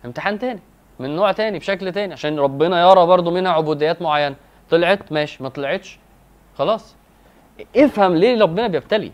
امتحان 0.04 0.38
تاني 0.38 0.60
من 0.98 1.16
نوع 1.16 1.32
تاني 1.32 1.58
بشكل 1.58 1.92
تاني 1.92 2.12
عشان 2.12 2.38
ربنا 2.38 2.90
يرى 2.90 3.06
برضو 3.06 3.30
منها 3.30 3.52
عبوديات 3.52 4.02
معينة. 4.02 4.36
طلعت؟ 4.70 5.12
ماشي. 5.12 5.42
ما 5.42 5.48
طلعتش؟ 5.48 5.98
خلاص. 6.58 6.96
افهم 7.76 8.14
ليه 8.14 8.42
ربنا 8.42 8.66
بيبتلي. 8.66 9.12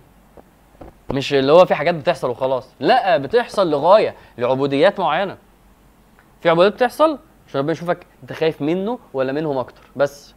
مش 1.11 1.35
اللي 1.35 1.53
هو 1.53 1.65
في 1.65 1.75
حاجات 1.75 1.95
بتحصل 1.95 2.31
وخلاص. 2.31 2.75
لا 2.81 3.17
بتحصل 3.17 3.71
لغاية 3.71 4.15
لعبوديات 4.39 5.01
معينة. 5.01 5.37
في 6.41 6.51
عبوديات 6.51 6.73
بتحصل؟ 6.73 7.19
عشان 7.49 7.61
ربنا 7.61 7.73
يشوفك 7.73 8.07
انت 8.23 8.33
خايف 8.33 8.63
منه 8.63 8.99
ولا 9.13 9.33
منهم 9.33 9.59
أكتر. 9.59 9.83
بس. 9.97 10.35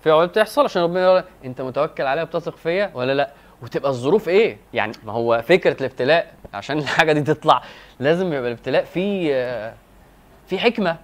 في 0.00 0.10
عبوديات 0.10 0.30
بتحصل 0.30 0.64
عشان 0.64 0.82
ربنا 0.82 1.04
يقول 1.04 1.24
انت 1.44 1.60
متوكل 1.60 2.06
عليا 2.06 2.22
وبتثق 2.22 2.56
فيا 2.56 2.90
ولا 2.94 3.12
لا؟ 3.14 3.30
وتبقى 3.62 3.90
الظروف 3.90 4.28
إيه؟ 4.28 4.56
يعني 4.74 4.92
ما 5.04 5.12
هو 5.12 5.42
فكرة 5.48 5.76
الابتلاء 5.80 6.34
عشان 6.54 6.78
الحاجة 6.78 7.12
دي 7.12 7.22
تطلع 7.22 7.62
لازم 8.00 8.26
يبقى 8.26 8.40
الابتلاء 8.48 8.84
فيه 8.84 9.74
في 10.46 10.58
حكمة. 10.58 10.96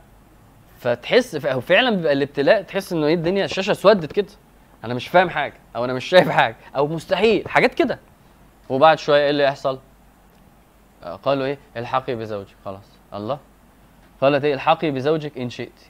فتحس 0.81 1.37
ف- 1.37 1.47
فعلا 1.47 1.97
بيبقى 1.97 2.13
الابتلاء 2.13 2.63
تحس 2.63 2.93
إنه 2.93 3.07
إيه 3.07 3.15
الدنيا 3.15 3.45
الشاشة 3.45 3.71
اسودت 3.71 4.13
كده. 4.13 4.27
أنا 4.85 4.95
مش 4.95 5.09
فاهم 5.09 5.31
حاجة 5.31 5.55
أو 5.77 5.85
أنا 5.85 5.93
مش 5.93 6.05
شايف 6.05 6.29
حاجة 6.29 6.57
أو 6.77 6.87
مستحيل 6.87 7.49
حاجات 7.49 7.75
كده. 7.75 7.99
وبعد 8.69 8.99
شوية 8.99 9.25
إيه 9.25 9.31
اللي 9.31 9.45
يحصل؟ 9.45 9.79
قالوا 11.23 11.47
إيه؟ 11.47 11.59
الحقي 11.77 12.15
بزوجك 12.15 12.55
خلاص. 12.65 12.85
الله. 13.15 13.39
قالت 14.21 14.45
إيه؟ 14.45 14.55
الحقي 14.55 14.91
بزوجك 14.91 15.39
إن 15.39 15.51
شئت. 15.51 15.81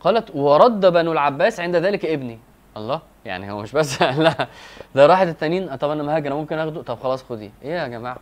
قالت 0.00 0.30
ورد 0.34 0.86
بنو 0.86 1.12
العباس 1.12 1.60
عند 1.60 1.76
ذلك 1.76 2.04
ابني. 2.06 2.38
الله؟ 2.78 3.00
يعني 3.24 3.52
هو 3.52 3.60
مش 3.62 3.72
بس 3.72 4.02
لا. 4.26 4.46
ده 4.94 5.06
راحت 5.06 5.26
التانيين. 5.26 5.76
طب 5.76 5.90
أنا 5.90 6.02
مهاجر 6.02 6.34
ممكن 6.34 6.58
آخده. 6.58 6.82
طب 6.82 6.98
خلاص 6.98 7.22
خديه. 7.22 7.50
إيه 7.62 7.70
يا 7.72 7.88
جماعة؟ 7.88 8.16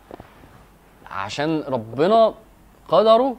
عشان 1.11 1.63
ربنا 1.67 2.33
قدره 2.87 3.35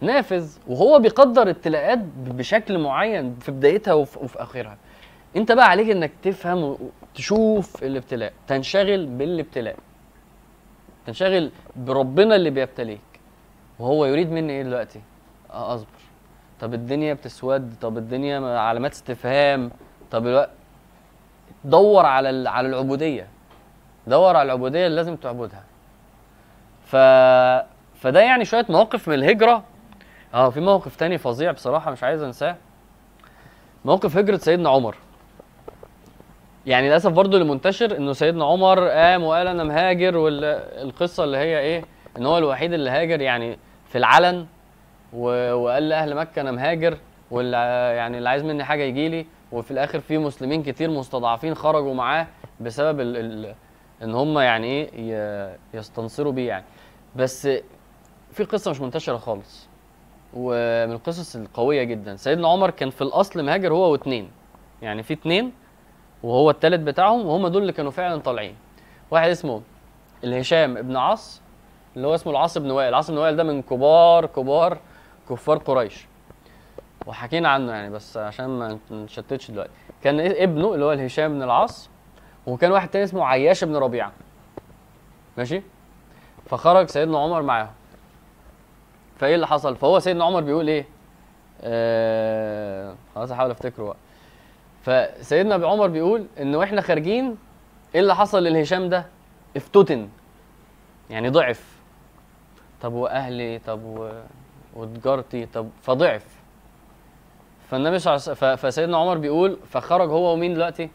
نافذ 0.00 0.56
وهو 0.68 0.98
بيقدر 0.98 1.50
ابتلاءات 1.50 1.98
بشكل 2.16 2.78
معين 2.78 3.34
في 3.40 3.52
بدايتها 3.52 3.94
وفي, 3.94 4.18
وفي 4.18 4.42
أخرها. 4.42 4.76
أنت 5.36 5.52
بقى 5.52 5.68
عليك 5.70 5.90
إنك 5.90 6.10
تفهم 6.22 6.76
وتشوف 7.12 7.82
الابتلاء. 7.82 8.32
تنشغل 8.48 9.06
بالابتلاء. 9.06 9.76
تنشغل 11.06 11.50
بربنا 11.76 12.36
اللي 12.36 12.50
بيبتليك. 12.50 13.00
وهو 13.78 14.04
يريد 14.06 14.30
مني 14.32 14.52
إيه 14.52 14.62
دلوقتي؟ 14.62 15.00
أصبر. 15.50 15.86
طب 16.60 16.74
الدنيا 16.74 17.14
بتسود. 17.14 17.74
طب 17.80 17.98
الدنيا 17.98 18.58
علامات 18.58 18.92
استفهام. 18.92 19.70
طب 20.14 20.26
الوقت 20.26 20.50
دور 21.64 22.06
على 22.06 22.48
على 22.48 22.68
العبودية. 22.68 23.26
دور 24.06 24.36
على 24.36 24.46
العبودية 24.46 24.86
اللي 24.86 24.96
لازم 24.96 25.16
تعبدها. 25.16 25.64
ف 26.84 26.96
فده 28.02 28.20
يعني 28.20 28.44
شوية 28.44 28.66
مواقف 28.68 29.08
من 29.08 29.14
الهجرة. 29.14 29.64
آه 30.34 30.50
في 30.50 30.60
موقف 30.60 30.96
تاني 30.96 31.18
فظيع 31.18 31.52
بصراحة 31.52 31.90
مش 31.90 32.02
عايز 32.02 32.22
انساه. 32.22 32.56
موقف 33.84 34.16
هجرة 34.16 34.36
سيدنا 34.36 34.70
عمر. 34.70 34.96
يعني 36.66 36.88
للأسف 36.88 37.10
برضو 37.10 37.36
اللي 37.36 37.48
منتشر 37.52 37.96
إنه 37.96 38.12
سيدنا 38.12 38.44
عمر 38.44 38.88
قام 38.88 39.24
وقال 39.24 39.46
أنا 39.46 39.64
مهاجر 39.64 40.16
والقصة 40.16 41.24
اللي 41.24 41.36
هي 41.36 41.58
إيه 41.58 41.84
إن 42.18 42.26
هو 42.26 42.38
الوحيد 42.38 42.72
اللي 42.72 42.90
هاجر 42.90 43.20
يعني 43.20 43.58
في 43.88 43.98
العلن 43.98 44.46
وقال 45.12 45.88
لأهل 45.88 46.14
مكة 46.16 46.40
أنا 46.40 46.50
مهاجر 46.50 46.98
واللي 47.30 47.56
يعني 47.96 48.18
اللي 48.18 48.28
عايز 48.28 48.42
مني 48.44 48.64
حاجة 48.64 48.82
يجي 48.82 49.08
لي 49.08 49.26
وفي 49.54 49.70
الآخر 49.70 50.00
في 50.00 50.18
مسلمين 50.18 50.62
كتير 50.62 50.90
مستضعفين 50.90 51.54
خرجوا 51.54 51.94
معاه 51.94 52.26
بسبب 52.60 53.00
ال 53.00 53.16
ال 53.16 53.54
إن 54.02 54.14
هم 54.14 54.38
يعني 54.38 54.66
إيه 54.66 55.58
يستنصروا 55.74 56.32
بيه 56.32 56.48
يعني. 56.48 56.64
بس 57.16 57.48
في 58.32 58.44
قصة 58.44 58.70
مش 58.70 58.80
منتشرة 58.80 59.16
خالص 59.16 59.68
ومن 60.34 60.92
القصص 60.92 61.36
القوية 61.36 61.82
جدا. 61.82 62.16
سيدنا 62.16 62.48
عمر 62.48 62.70
كان 62.70 62.90
في 62.90 63.02
الأصل 63.02 63.42
مهاجر 63.42 63.72
هو 63.72 63.92
واتنين. 63.92 64.30
يعني 64.82 65.02
في 65.02 65.14
اتنين 65.14 65.52
وهو 66.22 66.50
التالت 66.50 66.80
بتاعهم 66.80 67.26
وهم 67.26 67.48
دول 67.48 67.62
اللي 67.62 67.72
كانوا 67.72 67.90
فعلا 67.90 68.20
طالعين. 68.20 68.56
واحد 69.10 69.30
اسمه 69.30 69.62
الهشام 70.24 70.76
ابن 70.76 70.96
عاص 70.96 71.42
اللي 71.96 72.06
هو 72.06 72.14
اسمه 72.14 72.32
العاص 72.32 72.58
بن 72.58 72.70
وائل. 72.70 72.88
العاص 72.88 73.10
بن 73.10 73.18
وائل 73.18 73.36
ده 73.36 73.44
من 73.44 73.62
كبار 73.62 74.26
كبار 74.26 74.78
كفار 75.30 75.58
قريش. 75.58 76.06
وحكينا 77.06 77.48
عنه 77.48 77.72
يعني 77.72 77.90
بس 77.90 78.16
عشان 78.16 78.46
ما 78.46 78.78
نشتتش 78.90 79.50
دلوقتي. 79.50 79.72
كان 80.02 80.18
إيه- 80.28 80.42
ابنه 80.42 80.74
اللي 80.74 80.84
هو 80.84 80.92
الهشام 80.92 81.32
بن 81.32 81.42
العاص 81.42 81.90
وكان 82.46 82.72
واحد 82.72 82.88
تاني 82.88 83.04
اسمه 83.04 83.24
عياش 83.24 83.64
بن 83.64 83.76
ربيعة. 83.76 84.12
ماشي؟ 85.38 85.62
فخرج 86.46 86.88
سيدنا 86.88 87.18
عمر 87.18 87.42
معاهم. 87.42 87.70
فإيه 89.16 89.34
اللي 89.34 89.46
حصل؟ 89.46 89.76
فهو 89.76 89.98
سيدنا 89.98 90.24
عمر 90.24 90.40
بيقول 90.40 90.68
إيه؟ 90.68 90.86
آه 91.62 92.94
خلاص 93.14 93.30
أحاول 93.30 93.50
أفتكره 93.50 93.84
بقى. 93.84 93.96
فسيدنا 94.82 95.66
عمر 95.66 95.86
بيقول 95.86 96.26
إن 96.40 96.54
وإحنا 96.54 96.80
خارجين 96.80 97.36
إيه 97.94 98.00
اللي 98.00 98.14
حصل 98.16 98.42
للهشام 98.42 98.88
ده؟ 98.88 99.06
افتتن. 99.56 100.08
يعني 101.10 101.28
ضعف. 101.28 101.74
طب 102.80 102.92
وأهلي؟ 102.92 103.58
طب. 103.58 104.10
وتجارتي؟ 104.74 105.46
طب 105.46 105.68
فضعف. 105.82 106.33
فالنبي 107.74 107.98
صلى 107.98 108.14
الله 108.14 108.22
عليه 108.26 108.32
وسلم 108.36 108.56
فسيدنا 108.56 108.96
عمر 108.98 109.18
بيقول 109.18 109.58
فخرج 109.70 110.10
هو 110.10 110.32
ومين 110.32 110.54
دلوقتي؟ 110.54 110.90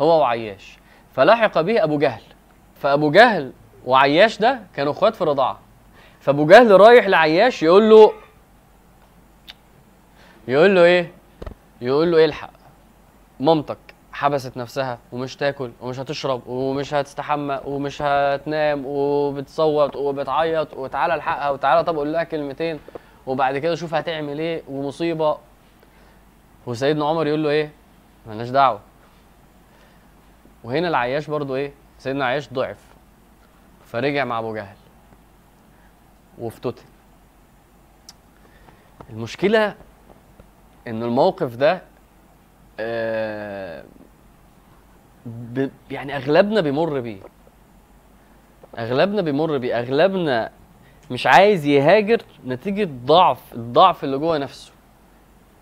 هو 0.00 0.20
وعياش. 0.20 0.78
فلحق 1.12 1.60
به 1.60 1.84
أبو 1.84 1.98
جهل. 1.98 2.22
فأبو 2.74 3.10
جهل 3.10 3.52
وعياش 3.86 4.38
ده 4.38 4.60
كانوا 4.76 4.92
إخوات 4.92 5.14
في 5.16 5.22
الرضاعة. 5.22 5.58
فأبو 6.20 6.46
جهل 6.46 6.80
رايح 6.80 7.06
لعياش 7.06 7.62
يقول 7.62 7.90
له 7.90 8.12
يقول 10.48 10.74
له 10.74 10.84
إيه؟ 10.84 11.12
يقول 11.80 12.12
له 12.12 12.24
إلحق. 12.24 12.50
مامتك 13.40 13.78
حبست 14.12 14.56
نفسها 14.56 14.98
ومش 15.12 15.36
تاكل 15.36 15.70
ومش 15.80 15.98
هتشرب 16.00 16.42
ومش 16.46 16.94
هتستحمى 16.94 17.60
ومش 17.64 18.02
هتنام 18.02 18.82
وبتصوت 18.86 19.96
وبتعيط 19.96 20.74
وتعالى 20.74 21.14
الحقها 21.14 21.50
وتعالى 21.50 21.84
طب 21.84 21.96
قول 21.96 22.12
لها 22.12 22.24
كلمتين 22.24 22.80
وبعد 23.26 23.58
كده 23.58 23.74
شوف 23.74 23.94
هتعمل 23.94 24.38
إيه 24.38 24.62
ومصيبة 24.68 25.36
وسيدنا 26.66 27.08
عمر 27.08 27.26
يقول 27.26 27.42
له 27.42 27.50
إيه؟ 27.50 27.70
مالناش 28.26 28.48
دعوة. 28.48 28.80
وهنا 30.64 30.88
العياش 30.88 31.30
برضو 31.30 31.56
إيه؟ 31.56 31.72
سيدنا 31.98 32.24
عياش 32.24 32.48
ضعف 32.52 32.78
فرجع 33.84 34.24
مع 34.24 34.38
أبو 34.38 34.54
جهل 34.54 34.76
وافتتن 36.38 36.84
المشكلة 39.10 39.74
إن 40.86 41.02
الموقف 41.02 41.56
ده 41.56 41.82
آه،. 42.80 43.84
يعني 45.90 46.16
أغلبنا 46.16 46.60
بيمر 46.60 47.00
بيه. 47.00 47.20
أغلبنا 48.78 49.22
بيمر 49.22 49.58
بيه. 49.58 49.78
أغلبنا 49.78 50.50
مش 51.10 51.26
عايز 51.26 51.66
يهاجر 51.66 52.22
نتيجة 52.46 52.88
ضعف 53.04 53.52
الضعف 53.52 54.04
اللي 54.04 54.18
جوه 54.18 54.38
نفسه. 54.38 54.73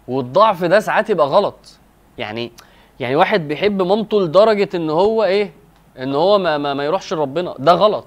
والضعف 0.09 0.65
ده 0.65 0.81
ساعات 0.81 1.11
يبقى 1.11 1.27
غلط. 1.27 1.79
يعني 2.19 2.53
يعني 3.01 3.17
واحد 3.17 3.49
بيحب 3.49 3.83
مامته 3.83 4.21
لدرجة 4.21 4.69
إن 4.75 4.91
هو 4.91 5.25
إيه 5.25 5.53
إن 5.99 6.15
هو 6.15 6.39
ما 6.39 6.59
ما, 6.59 6.75
ما 6.75 6.85
يروحش 6.85 7.13
لربنا. 7.15 7.55
ده 7.59 7.73
غلط. 7.73 8.07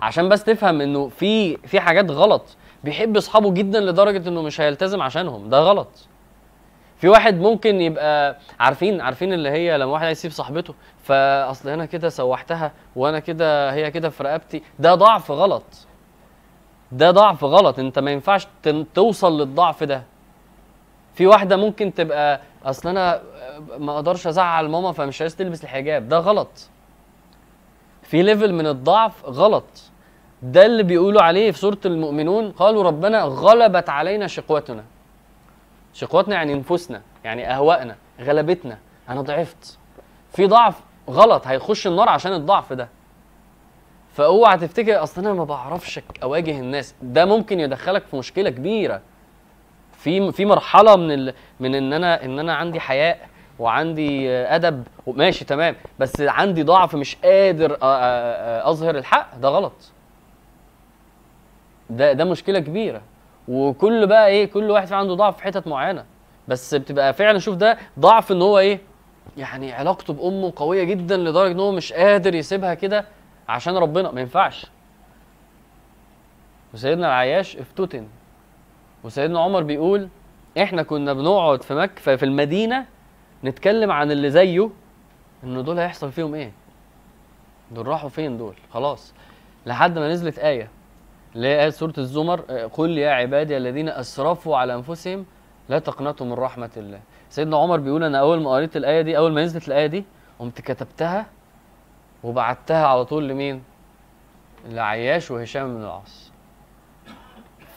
عشان 0.00 0.28
بس 0.28 0.44
تفهم 0.44 0.80
إنه 0.80 1.08
في 1.08 1.56
في 1.56 1.80
حاجات 1.80 2.10
غلط. 2.10 2.42
بيحب 2.84 3.16
أصحابه 3.16 3.50
جدا 3.50 3.80
لدرجة 3.80 4.28
إنه 4.28 4.42
مش 4.42 4.60
هيلتزم 4.60 5.02
عشانهم. 5.02 5.48
ده 5.50 5.58
غلط. 5.60 5.88
في 6.98 7.08
واحد 7.08 7.40
ممكن 7.40 7.80
يبقى 7.80 8.38
عارفين 8.60 9.00
عارفين 9.00 9.32
اللي 9.32 9.50
هي 9.50 9.78
لما 9.78 9.92
واحد 9.92 10.08
يسيب 10.10 10.30
صاحبته 10.30 10.74
فأصل 11.04 11.68
أنا 11.68 11.86
كده 11.86 12.08
سوحتها 12.08 12.72
وأنا 12.96 13.18
كده 13.18 13.72
هي 13.72 13.90
كده 13.90 14.08
في 14.10 14.22
رقبتي. 14.22 14.62
ده 14.78 14.94
ضعف 14.94 15.30
غلط. 15.30 15.64
ده 16.92 17.10
ضعف 17.10 17.44
غلط. 17.44 17.78
أنت 17.78 17.98
ما 17.98 18.10
ينفعش 18.10 18.46
توصل 18.94 19.40
للضعف 19.40 19.84
ده. 19.84 20.02
في 21.16 21.26
واحدة 21.26 21.56
ممكن 21.56 21.94
تبقى 21.94 22.40
أصل 22.64 22.88
أنا 22.88 23.22
ما 23.78 23.94
أقدرش 23.94 24.26
أزعل 24.26 24.68
ماما 24.68 24.92
فمش 24.92 25.20
عايز 25.20 25.36
تلبس 25.36 25.64
الحجاب. 25.64 26.08
ده 26.08 26.18
غلط. 26.18 26.68
في 28.02 28.22
ليفل 28.22 28.52
من 28.52 28.66
الضعف 28.66 29.24
غلط. 29.24 29.64
ده 30.42 30.66
اللي 30.66 30.82
بيقولوا 30.82 31.22
عليه 31.22 31.50
في 31.50 31.58
سورة 31.58 31.78
المؤمنون. 31.84 32.50
قالوا 32.50 32.82
ربنا 32.82 33.22
غلبت 33.22 33.88
علينا 33.88 34.26
شقوتنا. 34.26 34.84
شقوتنا 35.94 36.34
يعني 36.34 36.54
نفوسنا 36.54 37.02
يعني 37.24 37.50
أهوائنا 37.52 37.96
غلبتنا. 38.20 38.78
أنا 39.08 39.20
ضعفت. 39.20 39.78
في 40.32 40.46
ضعف 40.46 40.80
غلط. 41.10 41.46
هيخش 41.46 41.86
النار 41.86 42.08
عشان 42.08 42.32
الضعف 42.32 42.72
ده. 42.72 42.88
فأوعى 44.12 44.58
تفتكر 44.58 45.02
أصل 45.02 45.20
أنا 45.20 45.32
ما 45.32 45.44
بعرفش 45.44 46.00
أواجه 46.22 46.60
الناس. 46.60 46.94
ده 47.02 47.24
ممكن 47.24 47.60
يدخلك 47.60 48.06
في 48.06 48.16
مشكلة 48.16 48.50
كبيرة. 48.50 49.00
في 50.06 50.32
في 50.32 50.44
مرحلة 50.44 50.96
من 50.96 51.10
ال... 51.12 51.34
من 51.60 51.74
إن 51.74 51.92
أنا 51.92 52.24
إن 52.24 52.38
أنا 52.38 52.54
عندي 52.54 52.80
حياء 52.80 53.28
وعندي 53.58 54.30
أدب 54.30 54.86
وماشي 55.06 55.44
تمام 55.44 55.76
بس 55.98 56.20
عندي 56.20 56.62
ضعف 56.62 56.94
مش 56.94 57.16
قادر 57.16 57.78
أظهر 58.70 58.96
الحق 58.98 59.36
ده 59.36 59.48
غلط. 59.48 59.72
ده 61.90 62.12
ده 62.12 62.24
مشكلة 62.24 62.58
كبيرة. 62.58 63.02
وكل 63.48 64.06
بقى 64.06 64.28
إيه 64.28 64.46
كل 64.50 64.70
واحد 64.70 64.92
عنده 64.92 65.14
ضعف 65.14 65.36
في 65.36 65.42
حتت 65.42 65.66
معينة. 65.66 66.04
بس 66.48 66.74
بتبقى 66.74 67.14
فعلا 67.14 67.38
شوف 67.38 67.56
ده 67.56 67.78
ضعف 67.98 68.32
إن 68.32 68.42
هو 68.42 68.58
إيه 68.58 68.80
يعني 69.36 69.72
علاقته 69.72 70.12
بأمه 70.12 70.52
قوية 70.56 70.84
جدا 70.84 71.16
لدرجة 71.16 71.52
إن 71.52 71.60
هو 71.60 71.72
مش 71.72 71.92
قادر 71.92 72.34
يسيبها 72.34 72.74
كده 72.74 73.04
عشان 73.48 73.76
ربنا. 73.76 74.10
ما 74.10 74.20
ينفعش. 74.20 74.66
وسيدنا 76.74 77.06
العياش 77.06 77.56
افتتن. 77.56 78.06
وسيدنا 79.04 79.40
عمر 79.40 79.62
بيقول 79.62 80.08
إحنا 80.62 80.82
كنا 80.82 81.12
بنقعد 81.12 81.62
في 81.62 81.74
مكة 81.74 82.16
في 82.16 82.24
المدينة 82.24 82.86
نتكلم 83.44 83.90
عن 83.90 84.10
اللي 84.10 84.30
زيه 84.30 84.70
ان 85.44 85.64
دول 85.64 85.78
هيحصل 85.78 86.12
فيهم 86.12 86.34
إيه؟ 86.34 86.52
دول 87.70 87.86
راحوا 87.86 88.08
فين 88.08 88.36
دول؟ 88.38 88.54
خلاص. 88.72 89.14
لحد 89.66 89.98
ما 89.98 90.08
نزلت 90.08 90.38
آية 90.38 90.68
اللي 91.34 91.48
هي 91.48 91.62
آية 91.64 91.70
سورة 91.70 91.92
الزمر 91.98 92.44
آه، 92.50 92.66
قل 92.66 92.98
يا 92.98 93.10
عبادي 93.10 93.56
الذين 93.56 93.88
أسرفوا 93.88 94.56
على 94.56 94.74
أنفسهم 94.74 95.26
لا 95.68 95.78
تقنطوا 95.78 96.26
من 96.26 96.32
رحمة 96.32 96.70
الله. 96.76 97.00
سيدنا 97.30 97.56
عمر 97.56 97.80
بيقول 97.80 98.04
أنا 98.04 98.20
أول 98.20 98.42
ما 98.42 98.50
قريت 98.50 98.76
الآية 98.76 99.00
دي 99.02 99.18
أول 99.18 99.32
ما 99.32 99.44
نزلت 99.44 99.68
الآية 99.68 99.86
دي 99.86 100.04
قمت 100.38 100.60
كتبتها 100.60 101.26
وبعتها 102.24 102.86
على 102.86 103.04
طول 103.04 103.28
لمين؟ 103.28 103.62
لعياش 104.68 105.30
وهشام 105.30 105.74
بن 105.76 105.82
العاص. 105.82 106.25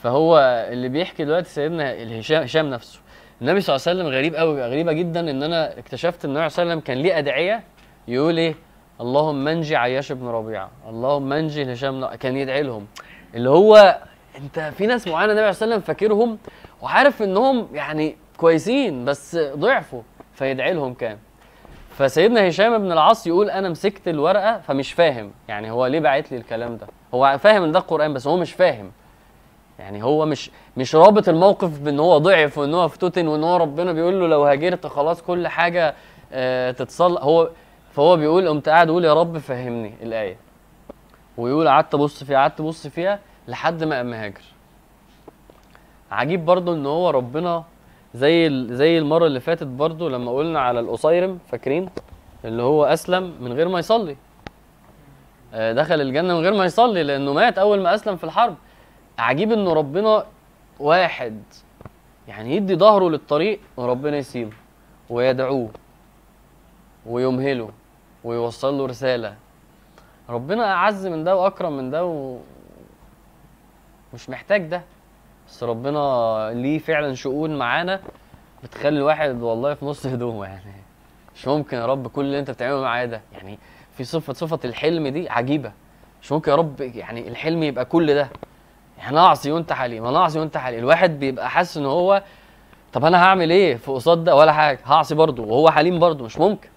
فهو 0.02 0.38
اللي 0.72 0.88
بيحكي 0.88 1.24
دلوقتي 1.24 1.48
سيدنا 1.50 2.18
هشام 2.20 2.42
هشام 2.42 2.70
نفسه. 2.70 3.00
النبي 3.40 3.60
صلى 3.60 3.76
الله 3.76 3.88
عليه 3.88 4.00
وسلم 4.00 4.14
غريب 4.16 4.34
قوي 4.34 4.62
غريبة 4.62 4.92
جدا 4.92 5.30
إن 5.30 5.42
أنا 5.42 5.78
اكتشفت 5.78 6.24
إن 6.24 6.30
النبي 6.30 6.48
صلى 6.48 6.62
الله 6.62 6.72
عليه 6.72 6.82
وسلم 6.82 6.86
كان 6.86 6.98
ليه 6.98 7.18
أدعية 7.18 7.62
يقول 8.08 8.38
إيه؟ 8.38 8.54
اللهم 9.00 9.48
انجي 9.48 9.76
عياش 9.76 10.12
بن 10.12 10.26
ربيعة. 10.26 10.70
اللهم 10.88 11.32
انجي 11.32 11.72
هشام 11.72 12.06
كان 12.06 12.36
يدعي 12.36 12.62
لهم. 12.62 12.86
اللي 13.34 13.50
هو 13.50 13.98
أنت 14.38 14.60
في 14.60 14.86
ناس 14.86 15.08
معينة 15.08 15.32
النبي 15.32 15.52
صلى 15.52 15.64
الله 15.64 15.74
عليه 15.74 15.74
وسلم 15.74 15.80
فاكرهم 15.80 16.38
وعارف 16.82 17.22
إنهم 17.22 17.68
يعني 17.72 18.16
كويسين 18.36 19.04
بس 19.04 19.36
ضعفوا 19.36 20.02
فيدعي 20.34 20.72
لهم 20.72 20.94
كان. 20.94 21.18
فسيدنا 21.98 22.48
هشام 22.48 22.78
بن 22.78 22.92
العاص 22.92 23.26
يقول 23.26 23.50
أنا 23.50 23.68
مسكت 23.68 24.08
الورقة 24.08 24.58
فمش 24.58 24.92
فاهم. 24.92 25.30
يعني 25.48 25.70
هو 25.70 25.86
ليه 25.86 26.00
باعت 26.00 26.32
لي 26.32 26.38
الكلام 26.38 26.76
ده؟ 26.76 26.86
هو 27.14 27.38
فاهم 27.38 27.62
إن 27.62 27.72
ده 27.72 27.78
القرآن 27.78 28.14
بس 28.14 28.26
هو 28.26 28.36
مش 28.36 28.52
فاهم. 28.52 28.92
يعني 29.80 30.02
هو 30.04 30.26
مش 30.26 30.50
مش 30.76 30.94
رابط 30.94 31.28
الموقف 31.28 31.78
بإن 31.80 32.00
هو 32.00 32.18
ضعف 32.18 32.58
وإن 32.58 32.74
هو 32.74 32.84
افتتن 32.84 33.26
وإن 33.28 33.44
هو 33.44 33.56
ربنا 33.56 33.92
بيقول 33.92 34.20
له 34.20 34.26
لو 34.26 34.44
هاجرت 34.44 34.86
خلاص 34.86 35.22
كل 35.22 35.48
حاجة 35.48 35.94
آه 36.32 36.70
تتصلح 36.70 37.22
هو 37.22 37.50
فهو 37.92 38.16
بيقول 38.16 38.48
قمت 38.48 38.68
قاعد 38.68 38.88
أقول 38.88 39.04
يا 39.04 39.14
رب 39.14 39.38
فهمني 39.38 39.94
الآية. 40.02 40.36
ويقول 41.36 41.68
قعدت 41.68 41.94
أبص 41.94 42.24
فيها 42.24 42.38
قعدت 42.38 42.60
أبص 42.60 42.86
فيها 42.86 43.18
لحد 43.48 43.84
ما 43.84 43.96
قام 43.96 44.12
هاجر. 44.12 44.42
عجيب 46.10 46.44
برضو 46.44 46.74
إن 46.74 46.86
هو 46.86 47.10
ربنا 47.10 47.64
زي 48.14 48.66
زي 48.74 48.98
المرة 48.98 49.26
اللي 49.26 49.40
فاتت 49.40 49.66
برضو 49.66 50.08
لما 50.08 50.32
قلنا 50.32 50.60
على 50.60 50.80
القصيرم 50.80 51.38
فاكرين؟ 51.48 51.88
اللي 52.44 52.62
هو 52.62 52.84
أسلم 52.84 53.34
من 53.40 53.52
غير 53.52 53.68
ما 53.68 53.78
يصلي. 53.78 54.16
آه، 55.54 55.72
دخل 55.72 56.00
الجنة 56.00 56.34
من 56.34 56.40
غير 56.40 56.54
ما 56.54 56.64
يصلي 56.64 57.02
لأنه 57.02 57.32
مات 57.32 57.58
أول 57.58 57.80
ما 57.80 57.94
أسلم 57.94 58.16
في 58.16 58.24
الحرب. 58.24 58.54
عجيب 59.18 59.52
انه 59.52 59.72
ربنا 59.72 60.24
واحد 60.80 61.42
يعني 62.28 62.56
يدي 62.56 62.76
ظهره 62.76 63.10
للطريق 63.10 63.60
وربنا 63.76 64.16
يسيبه 64.16 64.52
ويدعوه 65.10 65.70
ويمهله 67.06 67.70
ويوصل 68.24 68.78
له 68.78 68.86
رسالة. 68.86 69.34
ربنا 70.28 70.72
أعز 70.74 71.06
من 71.06 71.24
ده 71.24 71.36
وأكرم 71.36 71.76
من 71.76 71.90
ده 71.90 72.04
و... 72.04 72.38
مش 74.14 74.30
محتاج 74.30 74.62
ده 74.66 74.82
بس 75.48 75.62
ربنا 75.64 76.50
ليه 76.54 76.78
فعلا 76.78 77.14
شؤون 77.14 77.58
معانا 77.58 78.00
بتخلي 78.64 78.98
الواحد 78.98 79.42
والله 79.42 79.74
في 79.74 79.84
نص 79.84 80.06
هدومه 80.06 80.44
يعني. 80.44 80.72
مش 81.34 81.48
ممكن 81.48 81.76
يا 81.76 81.86
رب 81.86 82.06
كل 82.06 82.24
اللي 82.24 82.38
أنت 82.38 82.50
بتعمله 82.50 82.80
معايا 82.80 83.06
ده 83.06 83.20
يعني 83.32 83.58
في 83.96 84.04
صفة 84.04 84.32
صفة 84.32 84.58
الحلم 84.64 85.08
دي 85.08 85.28
عجيبة. 85.28 85.72
مش 86.22 86.32
ممكن 86.32 86.50
يا 86.50 86.56
رب 86.56 86.80
يعني 86.80 87.28
الحلم 87.28 87.62
يبقى 87.62 87.84
كل 87.84 88.14
ده. 88.14 88.28
أنا 89.08 89.20
اعصي 89.20 89.52
وانت 89.52 89.72
حليم 89.72 90.06
أنا 90.06 90.18
اعصي 90.18 90.38
وانت 90.38 90.56
حليم 90.56 90.78
الواحد 90.78 91.20
بيبقى 91.20 91.50
حاسس 91.50 91.76
إن 91.76 91.86
هو 91.86 92.22
طب 92.92 93.04
أنا 93.04 93.22
هعمل 93.24 93.50
إيه؟ 93.50 93.76
في 93.76 93.90
قصاد 93.90 94.24
ده 94.24 94.36
ولا 94.36 94.52
حاجة. 94.52 94.78
هعصي 94.84 95.14
برضه 95.14 95.42
وهو 95.42 95.70
حليم 95.70 95.98
برضه 95.98 96.24
مش 96.24 96.38
ممكن. 96.38 96.68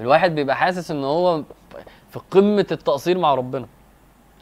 الواحد 0.00 0.34
بيبقى 0.34 0.56
حاسس 0.56 0.90
إن 0.90 1.04
هو 1.04 1.42
في 2.10 2.20
قمة 2.30 2.66
التقصير 2.72 3.18
مع 3.18 3.34
ربنا. 3.34 3.66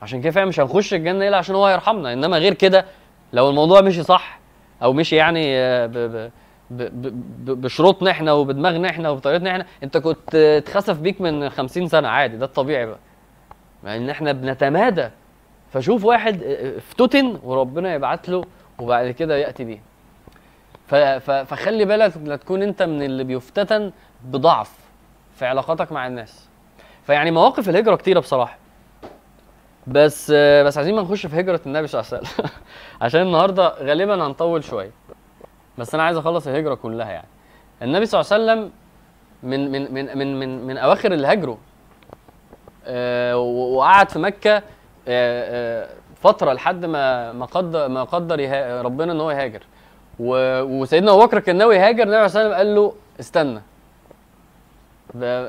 عشان 0.02 0.20
كده 0.22 0.30
فعلا 0.32 0.46
مش 0.48 0.60
هنخش 0.60 0.94
الجنة 0.94 1.28
إلا 1.28 1.36
عشان 1.36 1.54
هو 1.54 1.66
هيرحمنا. 1.66 2.12
إنما 2.12 2.38
غير 2.38 2.54
كده 2.54 2.84
لو 3.32 3.50
الموضوع 3.50 3.80
مشي 3.80 4.02
صح 4.02 4.38
أو 4.82 4.92
مشي 4.92 5.16
يعني 5.16 5.56
آه، 5.58 5.86
ب 5.86 5.92
ب 6.70 7.50
بشروطنا 7.60 8.10
إحنا 8.10 8.32
وبدماغنا 8.32 8.90
إحنا 8.90 9.10
وبطريقتنا 9.10 9.50
إحنا 9.50 9.66
أنت 9.82 9.96
كنت 9.96 10.34
اتخسف 10.34 10.98
بيك 10.98 11.20
من 11.20 11.48
50 11.50 11.88
سنة. 11.88 12.08
عادي 12.08 12.36
ده 12.36 12.44
الطبيعي 12.44 12.86
بقى. 12.86 12.98
مع 13.84 13.96
ان 13.96 14.10
إحنا 14.10 14.32
بنتمادى. 14.32 15.08
فشوف 15.72 16.04
واحد 16.04 16.42
آه، 16.42 16.78
افتتن 16.78 17.38
وربنا 17.42 17.94
يبعت 17.94 18.28
له 18.28 18.44
وبعد 18.78 19.10
كده 19.10 19.36
يأتي 19.36 19.64
بيه. 19.64 19.82
فخلي 21.20 21.84
بالك 21.84 22.12
لا 22.24 22.36
تكون 22.36 22.62
انت 22.62 22.82
من 22.82 23.02
اللي 23.02 23.24
بيفتتن 23.24 23.92
بضعف 24.24 24.72
في 25.34 25.46
علاقاتك 25.46 25.92
مع 25.92 26.06
الناس. 26.06 26.48
فيعني 27.06 27.30
مواقف 27.30 27.68
الهجرة 27.68 27.96
كتيرة 27.96 28.20
بصراحة. 28.20 28.58
بس 29.86 30.32
آه، 30.34 30.62
بس 30.62 30.76
عايزين 30.76 30.94
ما 30.94 31.02
نخش 31.02 31.26
في 31.26 31.40
هجرة 31.40 31.60
النبي 31.66 31.86
صلى 31.86 32.00
الله 32.00 32.12
عليه 32.12 32.22
وسلم. 32.22 32.50
عشان 33.02 33.22
النهارده 33.22 33.68
غالبا 33.68 34.26
هنطول 34.26 34.64
شوية. 34.64 34.90
بس 35.78 35.94
أنا 35.94 36.02
عايز 36.02 36.16
أخلص 36.16 36.46
الهجرة 36.46 36.74
كلها 36.74 37.10
يعني. 37.10 37.28
النبي 37.82 38.06
صلى 38.06 38.20
الله 38.20 38.32
عليه 38.32 38.44
وسلم 38.44 38.70
من 39.42 39.70
من 39.70 39.94
من 39.94 40.18
من 40.18 40.40
من, 40.40 40.66
من 40.66 40.78
أواخر 40.78 41.12
اللي 41.12 41.26
هاجروا 41.26 41.56
آه، 42.86 43.36
وقعد 43.36 44.10
في 44.10 44.18
مكة 44.18 44.56
آه، 44.56 44.62
آه، 44.62 44.62
فترة 46.16 46.52
لحد 46.52 46.84
ما 46.84 47.32
ما 47.32 47.46
قدر 47.46 47.88
ما 47.88 48.04
قدر 48.04 48.40
ربنا 48.84 49.12
إن 49.12 49.20
هو 49.20 49.30
يهاجر. 49.30 49.62
وسيدنا 50.18 51.12
أبو 51.12 51.26
بكر 51.26 51.38
كان 51.40 51.56
ناوي 51.56 51.76
يهاجر 51.76 52.02
النبي 52.02 52.16
عليه 52.16 52.24
وسلم 52.24 52.52
قال 52.52 52.74
له 52.74 52.94
استنى. 53.20 53.60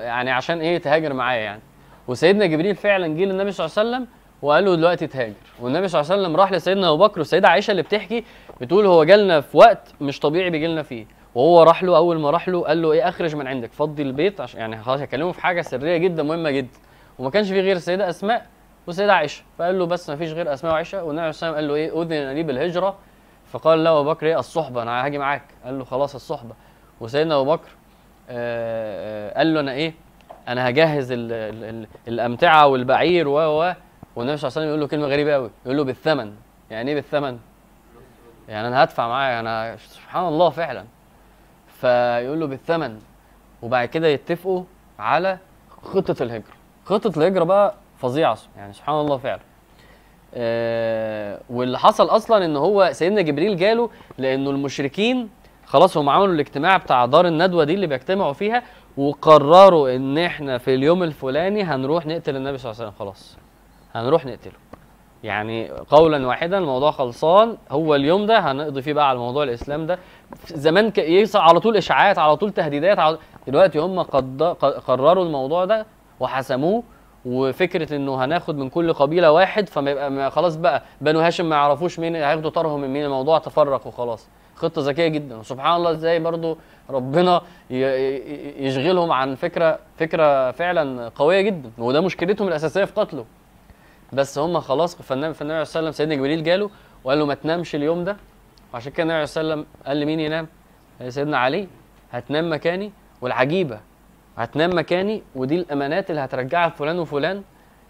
يعني 0.05 0.31
عشان 0.31 0.59
إيه 0.61 0.77
تهاجر 0.77 1.13
معايا 1.13 1.41
يعني. 1.41 1.61
وسيدنا 2.07 2.45
جبريل 2.45 2.75
فعلا 2.75 3.07
جه 3.07 3.25
للنبي 3.25 3.51
صلى 3.51 3.65
الله 3.65 3.77
عليه 3.77 3.89
وسلم 3.89 4.07
وقال 4.41 4.65
له 4.65 4.75
دلوقتي 4.75 5.07
تهاجر. 5.07 5.33
والنبي 5.59 5.87
صلى 5.87 6.01
الله 6.01 6.11
عليه 6.11 6.21
وسلم 6.21 6.35
راح 6.35 6.51
لسيدنا 6.51 6.89
أبو 6.89 6.97
بكر 6.97 7.19
والسيدة 7.19 7.47
عائشة 7.47 7.71
اللي 7.71 7.81
بتحكي 7.81 8.23
بتقول 8.61 8.85
هو 8.85 9.03
جالنا 9.03 9.41
في 9.41 9.57
وقت 9.57 9.93
مش 10.01 10.19
طبيعي 10.19 10.49
بيجي 10.49 10.67
لنا 10.67 10.83
فيه. 10.83 11.05
وهو 11.35 11.63
راح 11.63 11.83
له 11.83 11.97
أول 11.97 12.19
ما 12.19 12.29
راح 12.29 12.49
له 12.49 12.61
قال 12.61 12.81
له 12.81 12.91
إيه 12.91 13.09
أخرج 13.09 13.35
من 13.35 13.47
عندك 13.47 13.71
فضي 13.73 14.03
البيت 14.03 14.41
عشان 14.41 14.59
يعني 14.59 14.83
خلاص 14.83 15.01
هكلمه 15.01 15.31
في 15.31 15.41
حاجة 15.41 15.61
سرية 15.61 15.97
جدا 15.97 16.23
مهمة 16.23 16.51
جدا. 16.51 16.79
وما 17.19 17.29
كانش 17.29 17.49
في 17.49 17.61
غير 17.61 17.75
السيدة 17.75 18.09
أسماء 18.09 18.45
والسيده 18.91 19.13
عائشة. 19.13 19.43
فقال 19.57 19.79
له 19.79 19.85
بس 19.85 20.09
ما 20.09 20.15
فيش 20.15 20.31
غير 20.31 20.53
أسماء 20.53 20.73
وعائشه 20.73 21.03
والنبي 21.03 21.31
صلى 21.31 21.47
الله 21.49 21.57
عليه 21.57 21.67
وسلم 21.67 21.75
قال 21.75 21.91
له 21.91 22.03
إيه؟ 22.05 22.21
أذن 22.23 22.35
لي 22.35 22.43
بالهجره 22.43 22.95
فقال 23.51 23.83
له 23.83 23.99
أبو 23.99 24.09
بكر 24.09 24.25
إيه؟ 24.25 24.39
الصحبة. 24.39 24.81
أنا 24.81 25.05
هاجي 25.05 25.17
معاك. 25.17 25.43
قال 25.65 25.79
له 25.79 25.85
خلاص 25.85 26.15
الصحبة. 26.15 26.55
وسيدنا 27.01 27.35
أبو 27.35 27.45
بكر 27.55 27.69
آه، 28.29 29.29
آه، 29.29 29.37
قال 29.37 29.53
له 29.53 29.59
أنا 29.59 29.71
إيه؟ 29.71 29.93
أنا 30.47 30.69
هجهز 30.69 31.11
ال 31.11 31.31
ال 31.31 31.63
ال 31.63 31.87
الأمتعة 32.07 32.67
والبعير 32.67 33.27
و 33.27 33.37
و 33.39 33.73
والنبي 34.15 34.37
صلى 34.37 34.47
الله 34.47 34.57
عليه 34.57 34.67
وسلم 34.67 34.67
يقول 34.67 34.79
له 34.79 34.87
كلمة 34.87 35.07
غريبة 35.07 35.33
قوي 35.33 35.51
يقول 35.65 35.77
له 35.77 35.83
بالثمن. 35.83 36.35
يعني 36.71 36.89
إيه 36.89 36.95
بالثمن؟ 36.95 37.39
يعني 38.49 38.67
أنا 38.67 38.83
هدفع 38.83 39.07
معايا 39.07 39.39
أنا 39.39 39.77
سبحان 39.77 40.27
الله 40.27 40.49
فعلا. 40.49 40.85
فيقول 41.67 42.39
له 42.39 42.47
بالثمن. 42.47 42.99
وبعد 43.61 43.87
كده 43.87 44.07
يتفقوا 44.07 44.63
على 44.99 45.37
خطة 45.83 46.23
الهجرة. 46.23 46.53
خطة 46.85 47.19
الهجرة 47.19 47.43
بقى 47.43 47.73
فظيعه 48.01 48.37
يعني 48.57 48.73
سبحان 48.73 48.95
الله 48.95 49.17
فعلا. 49.17 49.39
آه 50.35 51.39
واللي 51.49 51.79
حصل 51.79 52.05
أصلا 52.05 52.45
إن 52.45 52.57
هو 52.57 52.89
سيدنا 52.91 53.21
جبريل 53.21 53.57
جاله 53.57 53.89
لأنه 54.17 54.49
المشركين 54.49 55.29
خلاص 55.65 55.97
هم 55.97 56.09
عملوا 56.09 56.33
الاجتماع 56.33 56.77
بتاع 56.77 57.05
دار 57.05 57.27
الندوة 57.27 57.63
دي 57.63 57.73
اللي 57.73 57.87
بيجتمعوا 57.87 58.33
فيها 58.33 58.63
وقرروا 58.97 59.95
إن 59.95 60.17
إحنا 60.17 60.57
في 60.57 60.75
اليوم 60.75 61.03
الفلاني 61.03 61.63
هنروح 61.63 62.05
نقتل 62.05 62.35
النبي 62.35 62.57
صلى 62.57 62.71
الله 62.71 62.81
عليه 62.81 62.91
وسلم 62.91 62.99
خلاص. 63.05 63.37
هنروح 63.95 64.25
نقتله. 64.25 64.53
يعني 65.23 65.69
قولا 65.69 66.27
واحدا 66.27 66.57
الموضوع 66.57 66.91
خلصان. 66.91 67.57
هو 67.71 67.95
اليوم 67.95 68.25
ده 68.25 68.39
هنقضي 68.39 68.81
فيه 68.81 68.93
بقى 68.93 69.09
على 69.09 69.19
موضوع 69.19 69.43
الإسلام 69.43 69.87
ده. 69.87 69.99
زمان 70.47 70.91
يصع 70.97 71.41
على 71.41 71.59
طول 71.59 71.77
إشاعات 71.77 72.19
على 72.19 72.35
طول 72.37 72.51
تهديدات 72.51 72.99
على 72.99 73.17
دلوقتي 73.47 73.79
هم 73.79 73.99
قد 74.01 74.43
قرروا 74.87 75.25
الموضوع 75.25 75.65
ده 75.65 75.85
وحسموه 76.19 76.83
وفكرة 77.25 77.95
إنه 77.95 78.25
هناخد 78.25 78.57
من 78.57 78.69
كل 78.69 78.93
قبيلة 78.93 79.31
واحد 79.31 79.69
فما 79.69 79.91
يبقى 79.91 80.31
خلاص 80.31 80.55
بقى 80.55 80.83
بنو 81.01 81.19
هاشم 81.19 81.49
ما 81.49 81.55
يعرفوش 81.55 81.99
مين 81.99 82.15
هياخدوا 82.15 82.49
طارهم 82.49 82.81
من 82.81 82.89
مين؟ 82.93 83.05
الموضوع 83.05 83.39
تفرق 83.39 83.87
وخلاص. 83.87 84.27
خطة 84.55 84.81
ذكية 84.81 85.07
جدا. 85.07 85.37
وسبحان 85.37 85.75
الله 85.75 85.91
إزاي 85.91 86.19
برضو 86.19 86.57
ربنا 86.89 87.41
يشغلهم 88.59 89.11
عن 89.11 89.35
فكرة 89.35 89.79
فكرة 89.97 90.51
فعلا 90.51 91.09
قوية 91.15 91.41
جدا 91.41 91.71
وده 91.77 92.01
مشكلتهم 92.01 92.47
الأساسية 92.47 92.85
في 92.85 92.93
قتله. 92.93 93.25
بس 94.13 94.37
هم 94.37 94.59
خلاص 94.59 94.95
فالنبي 94.95 95.33
فالنبي 95.33 95.53
عليه 95.53 95.59
والسلام 95.59 95.91
سيدنا 95.91 96.15
جبريل 96.15 96.43
جاله 96.43 96.69
وقال 97.03 97.19
له 97.19 97.25
ما 97.25 97.33
تنامش 97.33 97.75
اليوم 97.75 98.03
ده. 98.03 98.17
وعشان 98.73 98.91
كده 98.91 99.03
النبي 99.03 99.13
عليه 99.13 99.23
الصلاة 99.23 99.43
والسلام 99.45 99.65
قال 99.85 99.99
لمين 99.99 100.19
ينام؟ 100.19 100.47
سيدنا 101.07 101.37
علي 101.37 101.67
هتنام 102.11 102.53
مكاني 102.53 102.91
والعجيبة 103.21 103.79
هتنام 104.43 104.77
مكاني 104.77 105.23
ودي 105.35 105.55
الأمانات 105.55 106.09
اللي 106.09 106.21
هترجعها 106.21 106.69
لفلان 106.69 106.99
وفلان. 106.99 107.43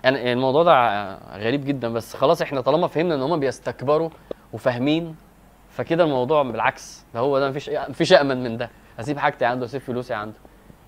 يعني 0.03 0.33
الموضوع 0.33 0.63
ده 0.63 1.13
غريب 1.37 1.65
جدا 1.65 1.93
بس 1.93 2.15
خلاص 2.15 2.41
إحنا 2.41 2.61
طالما 2.61 2.87
فهمنا 2.87 3.15
إن 3.15 3.21
هم 3.21 3.39
بيستكبروا 3.39 4.09
وفاهمين 4.53 5.15
فكده 5.69 6.03
الموضوع 6.03 6.43
بالعكس 6.43 7.05
ده 7.13 7.19
هو 7.19 7.39
ده 7.39 7.49
مفيش 7.49 7.69
مفيش 7.69 8.13
أمن 8.13 8.43
من 8.43 8.57
ده. 8.57 8.69
اسيب 8.99 9.17
حاجتي 9.17 9.45
عنده 9.45 9.65
اسيب 9.65 9.81
فلوسي 9.81 10.13
عنده. 10.13 10.37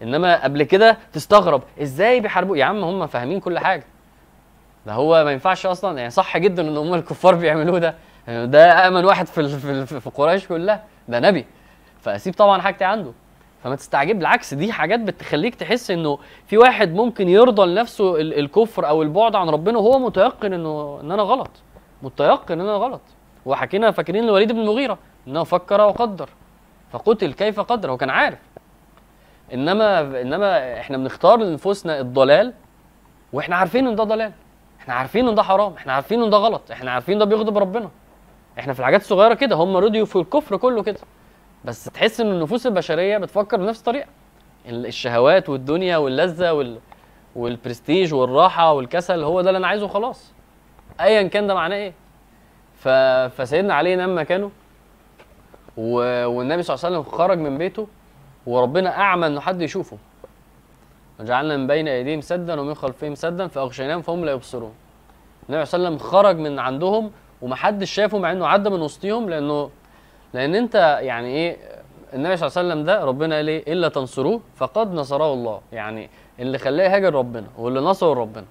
إنما 0.03 0.43
قبل 0.43 0.63
كده 0.63 0.97
تستغرب 1.13 1.61
إزاي 1.81 2.19
بيحاربوا؟ 2.19 2.57
يا 2.57 2.65
عم 2.65 2.83
هم 2.83 3.07
فاهمين 3.07 3.39
كل 3.39 3.59
حاجة. 3.59 3.83
ده 4.85 4.93
هو 4.93 5.23
ما 5.23 5.31
ينفعش 5.31 5.65
أصلا 5.65 5.97
يعني 5.97 6.09
صح 6.09 6.37
جدا 6.37 6.61
إن 6.67 6.77
هم 6.77 6.93
الكفار 6.93 7.35
بيعملوه 7.41 7.79
ده. 7.79 7.95
ده 8.27 8.87
أمن 8.87 9.05
واحد 9.05 9.27
في 9.27 9.47
في 9.99 10.09
قريش 10.15 10.47
كلها. 10.47 10.83
ده 11.07 11.19
نبي. 11.19 11.45
فأسيب 12.01 12.33
طبعا 12.33 12.61
حاجتي 12.61 12.83
عنده. 12.83 13.11
فما 13.63 13.75
تستعجب 13.75 14.15
بالعكس 14.19 14.53
دي 14.53 14.71
حاجات 14.71 14.99
بتخليك 14.99 15.55
تحس 15.55 15.91
إنه 15.91 16.17
في 16.47 16.57
واحد 16.57 16.93
ممكن 16.93 17.29
يرضى 17.29 17.65
لنفسه 17.71 18.21
ال- 18.21 18.39
الكفر 18.39 18.87
أو 18.89 19.01
البعد 19.01 19.35
عن 19.35 19.49
ربنا 19.49 19.77
وهو 19.77 19.99
متيقن 19.99 20.53
إنه 20.53 20.99
إن 21.01 21.11
أنا 21.11 21.23
غلط 21.23 21.49
متيقن 22.01 22.59
إن 22.59 22.67
أنا 22.69 22.77
غلط. 22.77 23.01
وحكينا 23.45 23.91
فاكرين 23.91 24.23
الوليد 24.23 24.51
بن 24.51 24.59
المغيرة 24.59 24.97
إنه 25.27 25.43
فكر 25.43 25.81
وقدر 25.81 26.29
فقتل 26.91 27.33
كيف 27.33 27.59
قدر 27.59 27.91
هو 27.91 27.97
كان 27.97 28.09
عارف. 28.09 28.39
إنما 29.53 30.21
إنما 30.21 30.79
إحنا 30.79 30.97
بنختار 30.97 31.39
لنفوسنا 31.39 31.99
الضلال 31.99 32.53
وإحنا 33.33 33.55
عارفين 33.55 33.87
إن 33.87 33.95
ده 33.95 34.03
ضلال 34.03 34.31
إحنا 34.79 34.93
عارفين 34.93 35.27
إن 35.27 35.35
ده 35.35 35.43
حرام 35.43 35.73
إحنا 35.73 35.93
عارفين 35.93 36.23
إن 36.23 36.29
ده 36.29 36.37
غلط 36.37 36.71
إحنا 36.71 36.91
عارفين 36.91 37.17
ده 37.19 37.25
بيغضب 37.25 37.57
ربنا. 37.57 37.89
إحنا 38.59 38.73
في 38.73 38.79
الحاجات 38.79 39.01
الصغيرة 39.01 39.33
كده 39.33 39.55
هم 39.55 39.77
رضيوا 39.77 40.05
في 40.05 40.15
الكفر 40.15 40.57
كله 40.57 40.83
كده. 40.83 40.99
بس 41.65 41.83
تحس 41.85 42.21
إن 42.21 42.27
النفوس 42.31 42.67
البشرية 42.67 43.17
بتفكر 43.17 43.57
بنفس 43.57 43.79
الطريقة. 43.79 44.07
ال- 44.69 44.85
الشهوات 44.85 45.49
والدنيا 45.49 45.97
واللذة 45.97 46.53
وال 46.53 46.77
والبرستيج 47.35 48.13
والراحة 48.13 48.73
والكسل 48.73 49.23
هو 49.23 49.41
ده 49.41 49.49
اللي 49.49 49.57
أنا 49.57 49.67
عايزه 49.67 49.87
خلاص 49.87 50.31
ايا 51.01 51.23
كان 51.27 51.47
ده 51.47 51.53
معناه 51.53 51.75
إيه. 51.77 51.93
ف... 52.79 52.87
فسيدنا 53.41 53.73
علي 53.73 53.95
نام 53.95 54.17
مكانه 54.17 54.51
و... 55.77 55.93
والنبي 56.27 56.63
صلى 56.63 56.75
الله 56.75 56.85
عليه 56.85 56.97
وسلم 56.99 57.17
خرج 57.17 57.37
من 57.37 57.57
بيته 57.57 57.87
وربنا 58.45 58.97
أعمى 58.99 59.27
إنه 59.27 59.39
حد 59.41 59.61
يشوفه. 59.61 59.97
وجعلنا 61.19 61.57
من 61.57 61.67
بين 61.67 61.87
أيديهم 61.87 62.21
سدا 62.21 62.61
ومن 62.61 62.73
خلفهم 62.73 63.15
سدا 63.15 63.47
فأغشيناهم 63.47 64.01
فهم 64.01 64.25
لا 64.25 64.31
يبصرون. 64.31 64.73
النبي 65.49 65.65
صلى 65.65 65.77
الله 65.77 65.87
عليه 65.87 65.97
وسلم 65.97 66.09
خرج 66.11 66.37
من 66.37 66.59
عندهم 66.59 67.11
ومحدش 67.41 67.91
شافه 67.91 68.17
مع 68.19 68.31
إنه 68.31 68.47
عدى 68.47 68.69
من 68.69 68.81
وسطهم 68.81 69.29
لأنه 69.29 69.69
لأن 70.33 70.55
انت 70.55 70.75
يعني 71.01 71.27
إيه 71.27 71.57
النبي 72.13 72.37
صلى 72.37 72.47
الله 72.47 72.59
عليه 72.59 72.69
وسلم 72.69 72.85
ده 72.85 73.05
ربنا 73.05 73.35
قال 73.35 73.47
إيه 73.47 73.73
إلا 73.73 73.89
تنصروه 73.89 74.41
فقد 74.55 74.93
نصره 74.93 75.33
الله. 75.33 75.61
يعني 75.71 76.09
اللي 76.39 76.57
خلاه 76.57 76.83
يهاجر 76.85 77.13
ربنا 77.13 77.47
واللي 77.57 77.79
نصره 77.79 78.13
ربنا. 78.13 78.45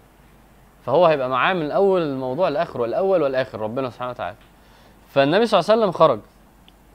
فهو 0.87 1.07
هيبقى 1.07 1.29
معاه 1.29 1.55
من 1.55 1.71
اول 1.71 2.03
الموضوع 2.03 2.49
لآخره 2.49 2.85
الأول 2.85 3.23
والآخر 3.23 3.61
ربنا 3.61 3.91
سبحانه 3.91 4.11
وتعالى. 4.11 4.37
فالنبي 5.09 5.47
صلى 5.47 5.61
الله 5.61 5.71
عليه 5.73 5.81
وسلم 5.83 5.93
خرج. 5.93 6.21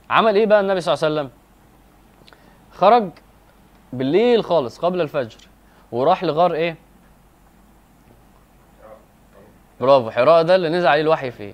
عمل 0.09 0.35
إيه 0.35 0.45
بقى 0.45 0.59
النبي 0.59 0.81
صلى 0.81 0.93
الله 0.93 1.05
عليه 1.05 1.15
وسلم؟ 1.15 1.31
خرج 2.71 3.09
بالليل 3.93 4.43
خالص 4.43 4.79
قبل 4.79 5.01
الفجر 5.01 5.37
وراح 5.91 6.23
لغار 6.23 6.53
إيه؟ 6.53 6.75
برافو 9.81 10.11
حراء 10.11 10.43
ده 10.43 10.55
اللي 10.55 10.69
نزل 10.69 10.87
عليه 10.87 11.01
الوحي 11.01 11.31
فيه. 11.31 11.53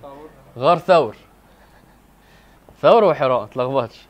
غار 0.58 0.78
ثور. 0.78 1.16
ثور 2.84 3.04
وحراء 3.04 3.44
تلخبطش. 3.46 4.00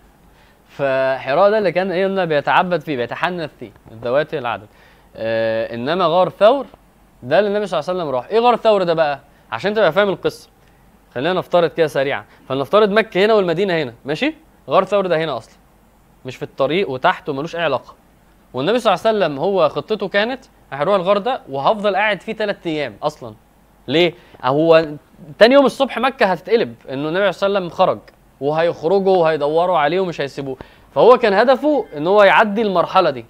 فحراء 0.69 1.51
ده 1.51 1.59
اللي 1.59 1.73
كان 1.73 1.93
إيه 1.93 2.25
بيتعبد 2.25 2.81
فيه 2.81 2.97
بيتحنث 2.97 3.51
فيه 3.61 3.71
ذوات 4.03 4.35
العدد. 4.35 4.67
آه 5.17 5.75
إنما 5.75 6.07
غار 6.07 6.29
ثور 6.29 6.67
ده 7.23 7.39
اللي 7.39 7.49
النبي 7.49 7.67
صلى 7.67 7.81
الله 7.81 7.91
عليه 7.91 8.01
وسلم 8.01 8.15
راح. 8.15 8.27
إيه 8.27 8.41
غار 8.41 8.57
ثور 8.57 8.83
ده 8.83 8.95
بقى؟ 8.95 9.21
عشان 9.53 9.75
تبقى 9.75 9.93
فاهم 9.93 10.09
القصة. 10.09 10.49
خلينا 11.15 11.33
نفترض 11.33 11.71
كده 11.71 11.87
سريعا. 11.87 12.25
فلنفترض 12.49 12.91
مكة 12.91 13.25
هنا 13.25 13.35
والمدينة 13.35 13.83
هنا 13.83 13.95
ماشي؟ 14.05 14.35
غار 14.71 14.85
ثور 14.85 15.07
ده 15.07 15.25
هنا 15.25 15.37
أصلا. 15.37 15.55
مش 16.25 16.37
في 16.37 16.43
الطريق 16.43 16.91
وتحت 16.91 17.29
وملوش 17.29 17.57
أي 17.57 17.63
علاقة. 17.63 17.95
والنبي 18.55 18.79
صلى 18.79 18.95
الله 18.95 19.07
عليه 19.07 19.19
وسلم 19.19 19.39
هو 19.39 19.69
خطته 19.69 20.09
كانت 20.09 20.45
هروح 20.73 20.95
الغار 20.95 21.19
ده 21.19 21.41
وهفضل 21.49 21.97
قاعد 21.97 22.23
فيه 22.23 22.33
ثلاث 22.33 22.67
أيام 22.67 22.97
أصلا. 23.03 23.35
ليه؟ 23.89 24.15
هو 24.45 24.87
تاني 25.39 25.55
يوم 25.55 25.67
الصبح 25.67 25.99
مكة 25.99 26.27
هتتقلب 26.27 26.75
إنه 26.91 27.09
النبي 27.09 27.33
صلى 27.33 27.47
الله 27.47 27.59
عليه 27.59 27.67
وسلم 27.67 27.77
خرج. 27.77 27.99
وهيخرجوا 28.49 29.17
وهيدوروا 29.17 29.79
عليه 29.79 30.01
ومش 30.01 30.21
هيسيبوه. 30.21 30.57
فهو 30.95 31.19
كان 31.19 31.33
هدفه 31.33 31.85
إن 31.97 32.07
هو 32.07 32.23
يعدي 32.23 32.63
المرحلة 32.63 33.11
دي. 33.11 33.25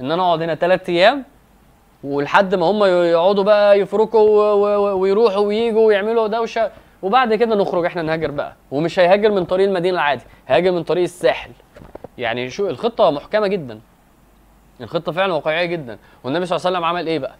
إن 0.00 0.12
أنا 0.12 0.22
أقعد 0.22 0.42
هنا 0.42 0.54
ثلاث 0.54 0.88
أيام 0.88 1.24
ولحد 2.04 2.54
ما 2.54 2.66
هم 2.66 2.84
يقعدوا 2.84 3.44
بقى 3.44 3.80
يفركوا 3.80 4.52
ويروحوا 4.92 5.46
وييجوا 5.46 5.86
ويعملوا 5.86 6.26
دوشه 6.26 6.70
وبعد 7.02 7.34
كده 7.34 7.54
نخرج 7.56 7.84
إحنا 7.84 8.02
نهاجر 8.02 8.30
بقى. 8.30 8.54
ومش 8.70 8.98
هيهاجر 8.98 9.30
من 9.30 9.44
طريق 9.44 9.66
المدينة 9.68 9.94
العادي 9.94 10.22
هيهاجر 10.48 10.72
من 10.72 10.82
طريق 10.82 11.02
الساحل. 11.02 11.50
يعني 12.18 12.50
شو 12.50 12.68
الخطة 12.68 13.10
محكمة 13.10 13.46
جدا. 13.46 13.80
الخطة 14.80 15.12
فعلا 15.12 15.34
واقعية 15.34 15.64
جدا. 15.64 15.98
والنبي 16.24 16.46
صلى 16.46 16.56
الله 16.56 16.66
عليه 16.66 16.76
وسلم 16.78 16.84
عمل 16.84 17.06
إيه 17.06 17.18
بقى؟ 17.18 17.34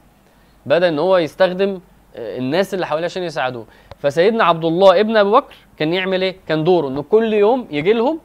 بدأ 0.66 0.88
إن 0.88 0.98
هو 0.98 1.16
يستخدم 1.18 1.80
آه، 2.16 2.38
الناس 2.38 2.74
اللي 2.74 2.86
حواليه 2.86 3.04
عشان 3.04 3.22
يساعدوه. 3.22 3.66
فسيدنا 4.02 4.44
عبد 4.44 4.64
الله 4.64 5.00
ابن 5.00 5.16
أبي 5.16 5.30
بكر 5.30 5.54
كان 5.78 5.94
يعمل 5.94 6.22
إيه؟ 6.22 6.36
كان 6.48 6.64
دوره 6.64 6.88
إنه 6.88 7.02
كل 7.02 7.32
يوم 7.34 7.66
يجي 7.70 7.92
لهم 7.92 8.18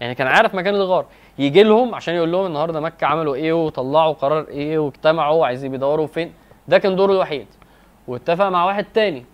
يعني 0.00 0.14
كان 0.14 0.26
عارف 0.26 0.54
مكان 0.54 0.74
الغار 0.74 1.06
يجي 1.38 1.62
لهم 1.62 1.94
عشان 1.94 2.14
يقول 2.14 2.32
لهم 2.32 2.46
النهارده 2.46 2.80
مكة 2.80 3.06
عملوا 3.06 3.34
إيه 3.34 3.52
وطلعوا 3.52 4.12
قرار 4.12 4.48
إيه 4.48 4.78
واجتمعوا 4.78 5.40
وعايزين 5.40 5.70
بيدوروا 5.70 6.06
فين. 6.06 6.32
ده 6.68 6.78
كان 6.78 6.96
دوره 6.96 7.12
الوحيد. 7.12 7.46
واتفق 8.08 8.48
مع 8.48 8.64
واحد 8.64 8.84
تاني 8.94 9.24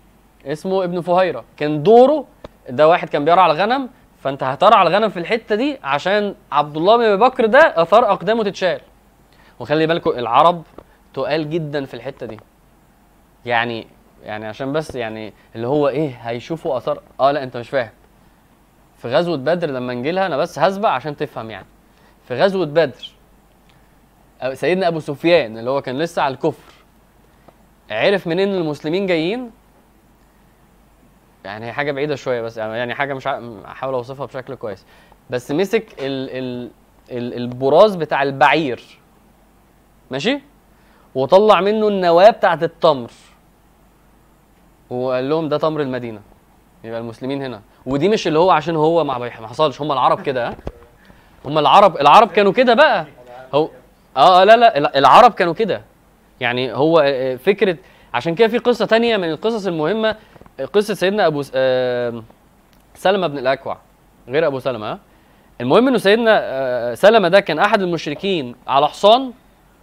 اسمه 0.47 0.85
ابن 0.85 1.01
فهيرة. 1.01 1.45
كان 1.57 1.83
دوره 1.83 2.25
ده 2.71 2.89
واحد 2.89 3.09
كان 3.09 3.25
بيرعى 3.25 3.51
الغنم 3.51 3.89
فأنت 4.19 4.43
هترعى 4.43 4.87
الغنم 4.87 5.09
في 5.09 5.17
الحتة 5.19 5.55
دي 5.55 5.79
عشان 5.85 6.35
عبد 6.53 6.77
الله 6.77 6.97
بن 6.97 7.03
أبي 7.05 7.25
بكر 7.25 7.47
ده 7.47 7.75
أثار 7.77 8.13
أقدامه 8.13 8.45
تتشال. 8.45 8.81
وخلي 9.61 9.87
بالكم 9.87 10.11
العرب 10.11 10.63
تقال 11.15 11.51
جدا 11.51 11.85
في 11.85 11.95
الحتة 11.95 12.27
دي. 12.27 12.41
يعني 13.47 13.87
يعني 14.25 14.47
عشان 14.47 14.73
بس 14.73 14.95
يعني 14.95 15.33
اللي 15.55 15.67
هو 15.67 15.89
إيه 15.89 16.09
هيشوفوا 16.09 16.77
آثار. 16.77 17.03
آه 17.21 17.31
لا 17.33 17.43
أنت 17.43 17.57
مش 17.57 17.69
فاهم. 17.71 17.91
في 18.99 19.09
غزوة 19.09 19.37
بدر 19.37 19.71
لما 19.71 19.95
نجي 19.95 20.11
لها 20.11 20.27
أنا 20.27 20.37
بس 20.37 20.59
هسبق 20.59 20.89
عشان 20.89 21.17
تفهم 21.17 21.51
يعني. 21.51 21.67
في 22.29 22.35
غزوة 22.35 22.67
بدر 22.67 23.11
سيدنا 24.53 24.89
أبو 24.89 25.01
سفيان 25.01 25.59
اللي 25.59 25.71
هو 25.71 25.83
كان 25.83 25.99
لسه 25.99 26.23
على 26.23 26.35
الكفر 26.35 26.73
عرف 27.91 28.27
منين 28.27 28.55
المسلمين 28.55 29.07
جايين؟ 29.07 29.51
يعني 31.45 31.67
هي 31.67 31.73
حاجة 31.73 31.93
بعيدة 31.93 32.15
شوية 32.15 32.43
بس 32.43 32.57
يعني 32.57 32.95
حاجة 32.95 33.15
مش 33.15 33.29
هحاول 33.29 33.95
أوصفها 33.95 34.27
بشكل 34.27 34.55
كويس. 34.55 34.85
بس 35.31 35.51
مسك 35.51 35.93
ال 35.99 36.31
ال 36.31 36.71
ال 37.11 37.35
البراز 37.35 37.95
بتاع 37.95 38.23
البعير. 38.23 38.83
ماشي؟ 40.11 40.41
وطلع 41.15 41.61
منه 41.61 41.89
النواة 41.89 42.31
بتاعت 42.31 42.63
التمر. 42.63 43.11
وقال 44.91 45.29
لهم 45.29 45.49
ده 45.49 45.59
تمر 45.59 45.81
المدينة. 45.81 46.21
يبقى 46.85 47.01
المسلمين 47.01 47.43
هنا. 47.43 47.61
ودي 47.87 48.09
مش 48.09 48.27
اللي 48.27 48.39
هو 48.39 48.51
عشان 48.51 48.77
هو 48.77 49.05
ما 49.05 49.31
حصلش. 49.31 49.81
هم 49.81 49.93
العرب 49.93 50.23
كده 50.23 50.57
هم 51.45 51.59
العرب 51.59 51.97
العرب 51.97 52.29
كانوا 52.29 52.53
كده 52.53 52.75
بقى. 52.75 53.07
هو 53.55 53.69
آه 54.17 54.41
آه، 54.41 54.45
لا 54.45 54.57
لا 54.57 54.79
الع- 54.79 54.93
العرب 54.97 55.33
كانوا 55.33 55.55
كده. 55.55 55.83
يعني 56.41 56.73
هو 56.75 56.99
آه، 56.99 57.05
آه، 57.33 57.37
فكرة 57.37 57.77
عشان 58.15 58.35
كده 58.35 58.49
في 58.49 58.59
قصة 58.59 58.87
تانية 58.87 59.17
من 59.17 59.31
القصص 59.31 59.67
المهمة. 59.67 60.17
قصة 60.73 60.95
سيدنا 60.95 61.27
أبو 61.27 61.43
س- 61.43 61.53
سلمة 62.95 63.27
بن 63.27 63.39
الأكوع 63.39 63.79
غير 64.29 64.47
أبو 64.47 64.59
سلمة 64.59 64.93
ها 64.93 64.99
المهم 65.61 65.89
إنه 65.89 65.99
سيدنا 65.99 66.95
سلمة 66.95 67.29
ده 67.29 67.41
كان 67.41 67.59
أحد 67.59 67.83
المشركين 67.83 68.55
على 68.67 68.89
حصان 68.89 69.33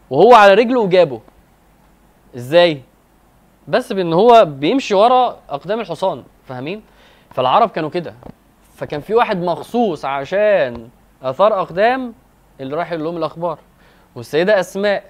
وهو 0.10 0.34
على 0.36 0.54
رجله 0.54 0.80
وجابه. 0.80 1.22
إزاي؟ 2.36 2.82
بس 3.68 3.94
بان 3.94 4.14
هو 4.14 4.46
بيمشي 4.46 4.94
ورا 4.94 5.38
أقدام 5.50 5.80
الحصان 5.80 6.24
فاهمين؟ 6.48 6.84
فالعرب 7.32 7.70
كانوا 7.70 7.90
كده. 7.90 8.14
فكان 8.76 9.02
في 9.02 9.14
واحد 9.16 9.38
مخصوص 9.38 10.06
عشان 10.06 10.90
آثار 11.24 11.62
أقدام 11.62 12.14
اللي 12.60 12.76
راح 12.76 12.94
لهم 12.94 13.18
الأخبار. 13.18 13.60
والسيدة 14.16 14.60
أسماء 14.60 15.04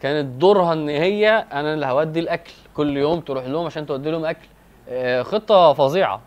كانت 0.00 0.26
دورها 0.40 0.72
إن 0.72 0.88
هي 0.88 1.44
أنا 1.52 1.74
اللي 1.74 1.86
هودي 1.86 2.20
الأكل. 2.20 2.52
كل 2.76 2.96
يوم 2.96 3.20
تروح 3.20 3.44
لهم 3.44 3.66
عشان 3.66 3.86
تودي 3.86 4.10
لهم 4.10 4.24
أكل. 4.24 4.46
آه، 4.88 5.22
خطة 5.22 5.72
فظيعة. 5.72 6.20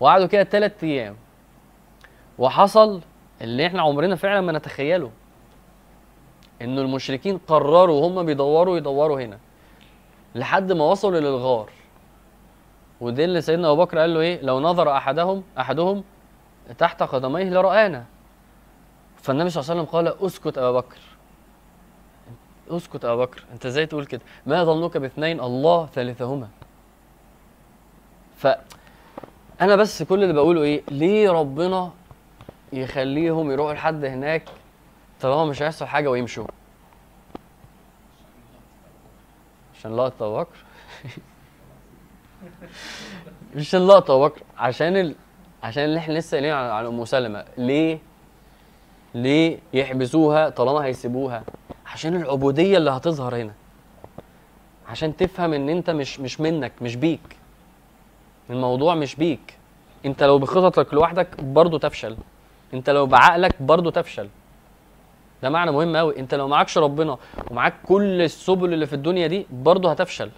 وقعدوا 0.00 0.26
كده 0.26 0.44
ثلاث 0.44 0.84
أيام. 0.84 1.16
وحصل 2.38 3.00
اللي 3.40 3.66
إحنا 3.66 3.82
عمرنا 3.82 4.16
فعلا 4.16 4.40
ما 4.40 4.52
نتخيله. 4.52 5.10
إنه 6.62 6.80
المشركين 6.80 7.38
قرروا 7.38 8.00
وهم 8.00 8.22
بيدوروا 8.22 8.76
يدوروا 8.76 9.20
هنا. 9.20 9.38
لحد 10.36 10.72
ما 10.72 10.84
وصلوا 10.84 11.20
للغار. 11.20 11.70
ودي 13.00 13.24
اللي 13.24 13.40
سيدنا 13.40 13.70
أبو 13.70 13.84
بكر 13.84 13.98
قال 13.98 14.14
له 14.14 14.20
إيه؟ 14.20 14.40
لو 14.42 14.60
نظر 14.60 14.96
احدهم 14.96 15.42
أحدهم 15.58 16.04
تحت 16.78 17.02
قدميه 17.02 17.44
لرآنا. 17.44 18.04
فالنبي 19.16 19.50
صلى 19.50 19.60
الله 19.60 19.70
عليه 19.70 19.80
وسلم 19.82 19.92
قال 19.92 20.26
أسكت 20.26 20.58
أبا 20.58 20.70
بكر. 20.80 20.98
أسكت 22.70 23.04
أبا 23.04 23.24
بكر. 23.24 23.44
أنت 23.52 23.66
إزاي 23.66 23.86
تقول 23.86 24.06
كده؟ 24.06 24.20
ما 24.46 24.64
ظنك 24.64 24.96
باثنين؟ 24.96 25.40
الله 25.40 25.86
ثالثهما. 25.86 26.48
ف 28.36 28.46
أنا 29.60 29.76
بس 29.76 30.02
كل 30.02 30.22
اللي 30.22 30.34
بقوله 30.34 30.62
إيه؟ 30.62 30.82
ليه 30.90 31.30
ربنا 31.30 31.90
يخليهم 32.72 33.50
يروحوا 33.50 33.74
لحد 33.74 34.04
هناك 34.04 34.48
طالما 35.20 35.44
مش 35.44 35.62
هيحصل 35.62 35.86
حاجة 35.86 36.10
ويمشوا؟ 36.10 36.46
عشان 39.78 39.96
لقطة 39.96 40.36
بكر 40.36 40.56
مش 43.56 43.66
عشان 43.68 43.86
لقطة 43.86 44.14
ابو 44.14 44.24
بكر 44.24 44.42
عشان 44.58 44.96
ال... 44.96 45.14
عشان 45.62 45.84
اللي 45.84 45.98
إحنا 45.98 46.12
لسه 46.14 46.34
قايلين 46.34 46.52
عن 46.52 46.86
أم 46.86 47.04
سلمة. 47.04 47.44
ليه؟ 47.58 47.98
ليه 49.14 49.58
يحبسوها 49.72 50.48
طالما 50.48 50.84
هيسيبوها؟ 50.84 51.44
عشان 51.86 52.16
العبودية 52.16 52.78
اللي 52.78 52.90
هتظهر 52.90 53.36
هنا. 53.36 53.52
عشان 54.88 55.16
تفهم 55.16 55.52
إن 55.52 55.68
أنت 55.68 55.90
مش 55.90 56.20
مش 56.20 56.40
منك 56.40 56.72
مش 56.82 56.96
بيك. 56.96 57.36
الموضوع 58.50 58.94
مش 58.94 59.16
بيك. 59.16 59.56
أنت 60.06 60.22
لو 60.22 60.38
بخططك 60.38 60.94
لوحدك 60.94 61.40
برضه 61.40 61.78
تفشل. 61.78 62.16
أنت 62.74 62.90
لو 62.90 63.06
بعقلك 63.06 63.62
برضه 63.62 63.90
تفشل. 63.90 64.28
ده 65.42 65.50
معنى 65.50 65.70
مهم 65.72 65.96
قوي 65.96 66.18
أنت 66.18 66.34
لو 66.34 66.48
معكش 66.48 66.78
ربنا 66.78 67.18
ومعاك 67.50 67.74
كل 67.86 68.22
السبل 68.22 68.72
اللي 68.72 68.86
في 68.86 68.92
الدنيا 68.92 69.26
دي 69.26 69.46
برضه 69.52 69.90
هتفشل. 69.90 70.30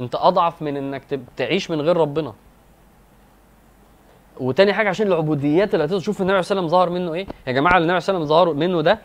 أنت 0.00 0.14
أضعف 0.14 0.62
من 0.62 0.76
إنك 0.76 1.20
تعيش 1.36 1.70
من 1.70 1.80
غير 1.80 1.96
ربنا. 1.96 2.32
وتاني 4.40 4.72
حاجة 4.72 4.88
عشان 4.88 5.06
العبوديات 5.06 5.74
اللي 5.74 5.84
هتظهر 5.84 6.00
شوف 6.00 6.16
النبي 6.20 6.32
عليه 6.32 6.38
والسلام 6.38 6.68
ظهر 6.68 6.90
منه 6.90 7.14
إيه؟ 7.14 7.26
يا 7.46 7.52
جماعة 7.52 7.72
اللي 7.72 7.82
النبي 7.82 7.90
عليه 7.92 7.94
والسلام 7.94 8.24
ظهر 8.24 8.52
منه 8.54 8.80
ده 8.82 8.98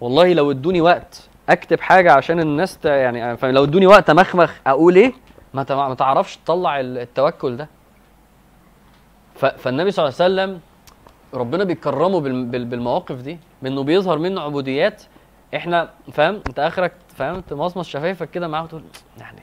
والله 0.00 0.32
لو 0.32 0.50
ادوني 0.50 0.80
وقت 0.80 1.28
أكتب 1.48 1.80
حاجة 1.80 2.12
عشان 2.12 2.40
الناس. 2.40 2.78
يعني 2.84 3.36
لو 3.42 3.64
ادوني 3.64 3.86
وقت 3.86 4.10
امخمخ 4.10 4.52
أقول 4.66 4.96
إيه؟ 4.96 5.12
ما, 5.54 5.62
تعرفش 5.94 6.36
تطلع 6.36 6.80
ال- 6.80 6.98
التوكل 6.98 7.56
ده. 7.56 7.68
فالنبي 9.36 9.90
صلى 9.90 10.04
الله 10.08 10.14
عليه 10.20 10.34
وسلم 10.34 10.60
ربنا 11.34 11.64
بيكرمه 11.64 12.20
بال... 12.20 12.44
بال... 12.44 12.64
بالمواقف 12.64 13.14
دي. 13.22 13.38
بانه 13.64 13.82
بيظهر 13.82 14.18
منه 14.18 14.40
عبوديات 14.40 15.02
إحنا 15.54 15.90
فاهم؟ 16.12 16.40
أنت 16.48 16.58
آخرك 16.58 16.92
فاهم؟ 17.16 17.40
تمصمص 17.40 17.88
شفايفك 17.88 18.30
كده 18.30 18.48
معاه 18.48 18.62
وتقول 18.62 18.82
يعني 19.18 19.42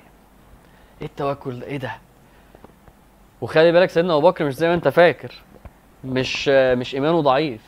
إيه 1.01 1.07
التوكل 1.07 1.59
ده؟ 1.59 1.65
إيه 1.65 1.77
ده؟ 1.77 1.91
وخلي 3.41 3.71
بالك 3.71 3.89
سيدنا 3.89 4.17
أبو 4.17 4.29
بكر 4.29 4.45
مش 4.45 4.53
زي 4.55 4.67
ما 4.67 4.73
أنت 4.73 4.87
فاكر 4.87 5.33
مش 6.03 6.47
مش 6.49 6.95
إيمانه 6.95 7.21
ضعيف. 7.21 7.61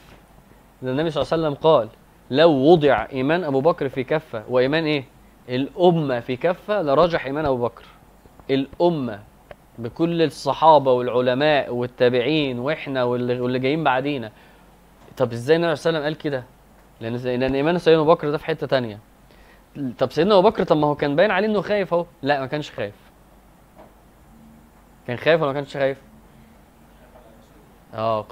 النبي 0.83 1.09
صلى 1.09 1.21
الله 1.23 1.33
عليه 1.33 1.43
وسلم 1.43 1.53
قال 1.71 1.87
لو 2.31 2.51
وضع 2.51 3.07
إيمان 3.13 3.43
أبو 3.43 3.61
بكر 3.61 3.89
في 3.89 4.03
كفة 4.03 4.43
وإيمان 4.49 4.85
إيه؟ 4.85 5.03
الأمة 5.49 6.19
في 6.19 6.35
كفة 6.35 6.81
لرجح 6.81 7.25
إيمان 7.25 7.45
أبو 7.45 7.57
بكر. 7.57 7.83
الأمة 8.51 9.19
بكل 9.79 10.21
الصحابة 10.21 10.91
والعلماء 10.91 11.73
والتابعين 11.73 12.59
وإحنا 12.59 13.03
واللي 13.03 13.59
جايين 13.59 13.83
بعدينا. 13.83 14.31
طب 15.17 15.31
إزاي 15.31 15.55
النبي 15.55 15.67
عليه 15.67 15.79
وسلم 15.79 16.03
قال 16.03 16.17
كده؟ 16.17 16.43
لأن 17.01 17.15
لأن 17.15 17.55
إيمان 17.55 17.77
سيدنا 17.77 18.01
أبو 18.01 18.13
بكر 18.13 18.31
ده 18.31 18.37
في 18.37 18.45
حتة 18.45 18.67
تانية. 18.67 18.99
طب 19.97 20.11
سيدنا 20.11 20.37
أبو 20.37 20.49
بكر 20.49 20.63
طب 20.63 20.77
ما 20.77 20.87
هو 20.87 20.95
كان 20.95 21.15
باين 21.15 21.31
عليه 21.31 21.47
إنه 21.47 21.61
خايف 21.61 21.93
أهو. 21.93 22.05
لا 22.21 22.39
ما 22.39 22.45
كانش 22.45 22.71
خايف. 22.71 22.95
كان 25.07 25.17
خايف 25.17 25.41
ولا 25.41 25.47
ما 25.47 25.53
كانش 25.53 25.77
خايف؟ 25.77 25.97
آه 27.93 28.25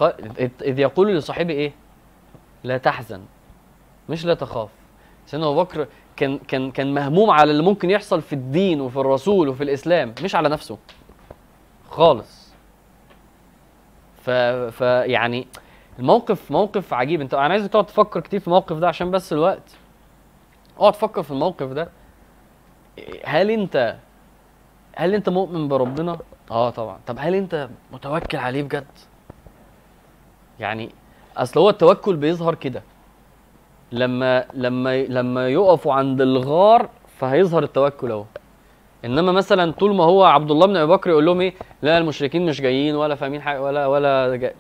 إذ 0.62 0.80
يقول 0.80 1.16
لصاحبه 1.16 1.54
إيه؟ 1.54 1.72
لا 2.64 2.78
تحزن. 2.78 3.22
مش 4.10 4.26
لا 4.26 4.34
تخاف. 4.34 4.70
سيدنا 5.26 5.48
أبو 5.48 5.64
بكر 5.64 5.88
كان 6.16 6.38
كان 6.38 6.72
كان 6.72 6.94
مهموم 6.94 7.30
على 7.30 7.52
اللي 7.52 7.64
ممكن 7.64 7.90
يحصل 7.90 8.22
في 8.22 8.34
الدين 8.34 8.82
وفي 8.82 8.98
الرسول 8.98 9.50
وفي 9.50 9.64
الإسلام 9.64 10.16
مش 10.24 10.36
على 10.36 10.50
نفسه. 10.50 10.78
خالص. 11.90 12.54
ف 14.24 14.30
ف 14.30 14.82
يعني 14.82 15.48
الموقف 16.02 16.52
موقف 16.52 16.93
عجيب. 16.93 17.22
انت 17.22 17.34
أنا 17.34 17.54
عايزك 17.54 17.70
تقعد 17.70 17.86
تفكر 17.86 18.20
كتير 18.20 18.39
في 18.39 18.47
الموقف 18.47 18.78
ده 18.78 18.88
عشان 18.88 19.12
بس 19.12 19.34
الوقت. 19.34 19.78
اقعد 20.78 20.93
تفكر 20.93 21.24
في 21.24 21.32
الموقف 21.32 21.68
ده. 21.68 21.89
هل 23.26 23.52
انت 23.52 23.95
هل 24.95 25.14
انت 25.14 25.30
مؤمن 25.30 25.68
بربنا؟ 25.68 26.18
آه 26.52 26.70
طبعا. 26.70 26.99
طب 27.08 27.16
هل 27.20 27.36
انت 27.36 27.70
متوكل 27.93 28.38
عليه 28.38 28.64
بجد؟ 28.64 28.86
يعني 30.60 30.89
اصل 31.38 31.60
هو 31.60 31.70
التوكل 31.70 32.16
بيظهر 32.16 32.56
كده. 32.56 32.84
لما 33.91 34.45
لما 34.54 35.04
لما 35.04 35.49
يقفوا 35.49 35.93
عند 35.93 36.22
الغار 36.22 36.89
فهيظهر 37.20 37.64
التوكل 37.64 38.12
اهو. 38.12 38.26
انما 39.06 39.32
مثلا 39.32 39.72
طول 39.72 39.95
ما 39.95 40.04
هو 40.04 40.24
عبد 40.24 40.52
الله 40.52 40.68
بن 40.68 40.78
أبي 40.78 40.91
بكر 40.91 41.10
يقول 41.10 41.26
لهم 41.26 41.41
إيه؟ 41.41 41.54
لا 41.82 41.97
المشركين 41.97 42.45
مش 42.45 42.62
جايين 42.62 42.95
ولا 42.95 43.16
فاهمين 43.16 43.41
حاجة 43.41 43.62
ولا 43.62 43.88
ولا 43.88 44.36
جاي. 44.36 44.54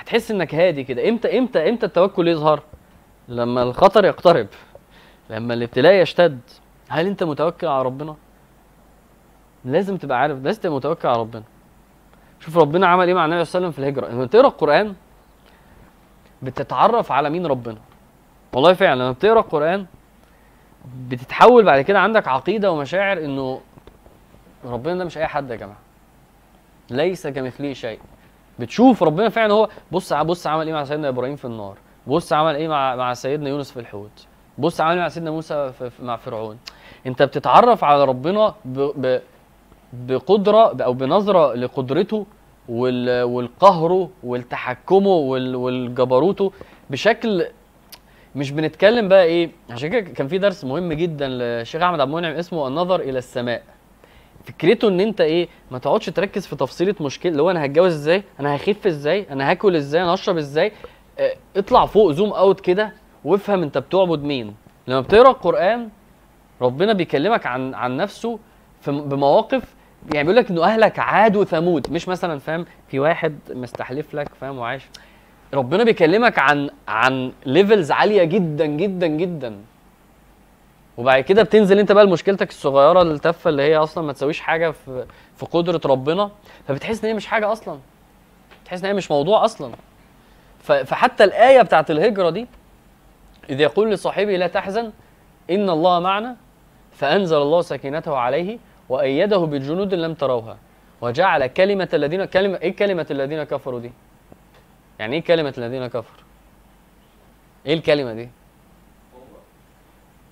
هتحس 0.00 0.30
إنك 0.30 0.54
هادي 0.54 0.84
كده. 0.84 1.08
إمتى 1.08 1.38
إمتى 1.38 1.68
إمتى 1.68 1.86
التوكل 1.86 2.28
يظهر؟ 2.28 2.62
لما 3.28 3.62
الخطر 3.62 4.04
يقترب 4.04 4.46
لما 5.30 5.54
الابتلاء 5.54 5.92
يشتد. 5.92 6.40
هل 6.88 7.06
أنت 7.06 7.22
متوكل 7.22 7.66
على 7.66 7.82
ربنا؟ 7.82 8.16
لازم 9.64 9.96
تبقى 9.96 10.18
عارف 10.20 10.38
لازم 10.44 10.60
تبقى 10.60 10.76
متوكل 10.76 11.08
على 11.08 11.18
ربنا. 11.18 11.42
شوف 12.40 12.58
ربنا 12.58 12.86
عمل 12.86 13.06
إيه 13.06 13.14
مع 13.14 13.24
النبي 13.24 13.44
صلى 13.44 13.58
الله 13.58 13.68
عليه 13.68 13.78
وسلم 13.78 13.84
في 13.84 13.90
الهجرة. 13.90 14.14
لما 14.14 14.26
تقرأ 14.26 14.46
القرآن 14.48 14.94
بتتعرف 16.42 17.12
على 17.12 17.30
مين 17.30 17.46
ربنا. 17.46 17.78
والله 18.52 18.72
فعلا 18.72 19.02
لما 19.02 19.12
بتقرأ 19.12 19.40
القرآن 19.40 19.86
بتتحول 21.08 21.64
بعد 21.64 21.80
كده 21.80 22.00
عندك 22.00 22.28
عقيدة 22.28 22.72
ومشاعر 22.72 23.18
إنه 23.18 23.60
ربنا 24.64 24.94
ده 24.94 25.04
مش 25.04 25.18
أي 25.18 25.26
حد 25.26 25.50
يا 25.50 25.56
جماعة. 25.56 25.78
ليس 26.90 27.26
كمثله 27.26 27.72
شيء. 27.72 28.00
بتشوف 28.60 29.02
ربنا 29.02 29.28
فعلا 29.28 29.52
هو 29.54 29.68
بص 29.92 30.12
بص 30.12 30.46
عمل 30.46 30.66
إيه 30.66 30.74
مع 30.74 30.84
سيدنا 30.84 31.08
إبراهيم 31.08 31.36
في 31.36 31.44
النار. 31.44 31.76
بص 32.06 32.32
عمل 32.32 32.54
إيه 32.54 32.68
مع 32.68 32.96
مع 32.96 33.14
سيدنا 33.14 33.48
يونس 33.48 33.70
في 33.70 33.80
الحوت. 33.80 34.26
بص 34.58 34.80
عمل 34.80 34.92
إيه 34.94 35.00
مع 35.00 35.08
سيدنا 35.08 35.30
موسى 35.30 35.72
في 35.72 35.90
مع 36.02 36.16
فرعون. 36.16 36.58
أنت 37.06 37.22
بتتعرف 37.22 37.84
على 37.84 38.04
ربنا 38.04 38.54
ب 38.64 38.78
ب 38.78 39.20
بقدرة 39.92 40.82
أو 40.82 40.92
بنظرة 40.92 41.54
لقدرته 41.54 42.26
وال 42.68 43.22
والقهره 43.22 44.10
والتحكمه 44.22 45.08
وال 45.10 45.56
والجبروته 45.56 46.52
بشكل 46.90 47.46
مش 48.34 48.50
بنتكلم 48.50 49.08
بقى 49.08 49.24
إيه 49.24 49.50
عشان 49.70 49.88
كده 49.90 50.00
كان 50.00 50.28
في 50.28 50.38
درس 50.38 50.64
مهم 50.64 50.92
جدا 50.92 51.28
للشيخ 51.28 51.82
أحمد 51.82 52.00
عبد 52.00 52.10
المنعم 52.10 52.32
اسمه 52.34 52.68
النظر 52.68 53.00
إلى 53.00 53.18
السماء. 53.18 53.62
فكرته 54.44 54.88
إن 54.88 55.00
أنت 55.00 55.20
إيه 55.20 55.48
ما 55.70 55.78
تقعدش 55.78 56.06
تركز 56.06 56.46
في 56.46 56.56
تفصيلة 56.56 56.94
مشكلة 57.00 57.32
اللي 57.32 57.42
هو 57.42 57.50
أنا 57.50 57.64
هتجوز 57.64 57.92
إزاي؟ 57.92 58.22
أنا 58.40 58.56
هخف 58.56 58.86
إزاي؟ 58.86 59.26
أنا 59.30 59.50
هاكل 59.50 59.76
إزاي؟ 59.76 60.02
أنا 60.02 60.14
هشرب 60.14 60.36
إزاي؟ 60.36 60.72
آه 61.18 61.34
اطلع 61.56 61.86
فوق 61.86 62.10
zoom 62.12 62.32
out 62.32 62.60
كده 62.60 62.92
وافهم 63.24 63.62
أنت 63.62 63.78
بتعبد 63.78 64.22
مين. 64.22 64.54
لما 64.88 65.00
بتقرأ 65.00 65.30
القرآن 65.30 65.88
ربنا 66.60 66.92
بيكلمك 66.92 67.46
عن 67.46 67.74
عن 67.74 67.96
نفسه 67.96 68.38
بمواقف 68.86 69.62
يعني 70.14 70.28
بيقول 70.28 70.36
لك 70.36 70.50
إنه 70.50 70.64
أهلك 70.64 70.98
عاد 70.98 71.36
وثمود. 71.36 71.92
مش 71.92 72.08
مثلا 72.08 72.38
فاهم؟ 72.38 72.64
في 72.88 72.98
واحد 72.98 73.38
مستحلف 73.50 74.14
لك 74.14 74.28
فاهم؟ 74.40 74.58
وعايش. 74.58 74.82
ربنا 75.54 75.84
بيكلمك 75.84 76.38
عن 76.38 76.70
عن 76.88 77.32
levels 77.46 77.90
عالية 77.92 78.24
جدا 78.24 78.66
جدا 78.66 79.06
جدا. 79.06 79.56
وبعد 81.00 81.20
كده 81.22 81.42
بتنزل 81.42 81.78
انت 81.78 81.92
بقى 81.92 82.04
لمشكلتك 82.04 82.48
الصغيرة 82.48 83.02
التافهه 83.02 83.48
اللي 83.50 83.62
هي 83.62 83.76
أصلا 83.76 84.04
ما 84.04 84.12
تسويش 84.12 84.40
حاجة 84.40 84.70
في 84.70 85.06
في 85.36 85.46
قدرة 85.46 85.80
ربنا 85.84 86.30
فبتحس 86.68 87.04
إن 87.04 87.08
هي 87.10 87.14
مش 87.14 87.26
حاجة 87.26 87.52
أصلا. 87.52 87.78
تحس 88.64 88.80
إن 88.80 88.86
هي 88.86 88.92
مش 88.92 89.10
موضوع 89.10 89.44
أصلا. 89.44 89.72
فحتى 90.62 91.24
الآية 91.24 91.62
بتاعت 91.62 91.90
الهجرة 91.90 92.30
دي 92.30 92.46
إذ 93.50 93.60
يقول 93.60 93.90
لصاحبه 93.90 94.36
لا 94.36 94.46
تحزن 94.46 94.92
إن 95.50 95.70
الله 95.70 96.00
معنا 96.00 96.36
فأنزل 96.92 97.36
الله 97.36 97.60
سكينته 97.62 98.16
عليه 98.16 98.58
وأيده 98.88 99.38
بجنود 99.38 99.94
لم 99.94 100.14
تروها. 100.14 100.56
وجعل 101.00 101.46
كلمة 101.46 101.88
الذين 101.94 102.24
كلمه 102.24 102.56
إيه 102.56 102.76
كلمة 102.76 103.06
الذين 103.10 103.42
كفروا 103.44 103.80
دي؟ 103.80 103.92
يعني 104.98 105.16
إيه 105.16 105.22
كلمة 105.22 105.54
الذين 105.58 105.86
كفروا؟ 105.86 106.24
إيه 107.66 107.74
الكلمة 107.74 108.12
دي؟ 108.12 108.28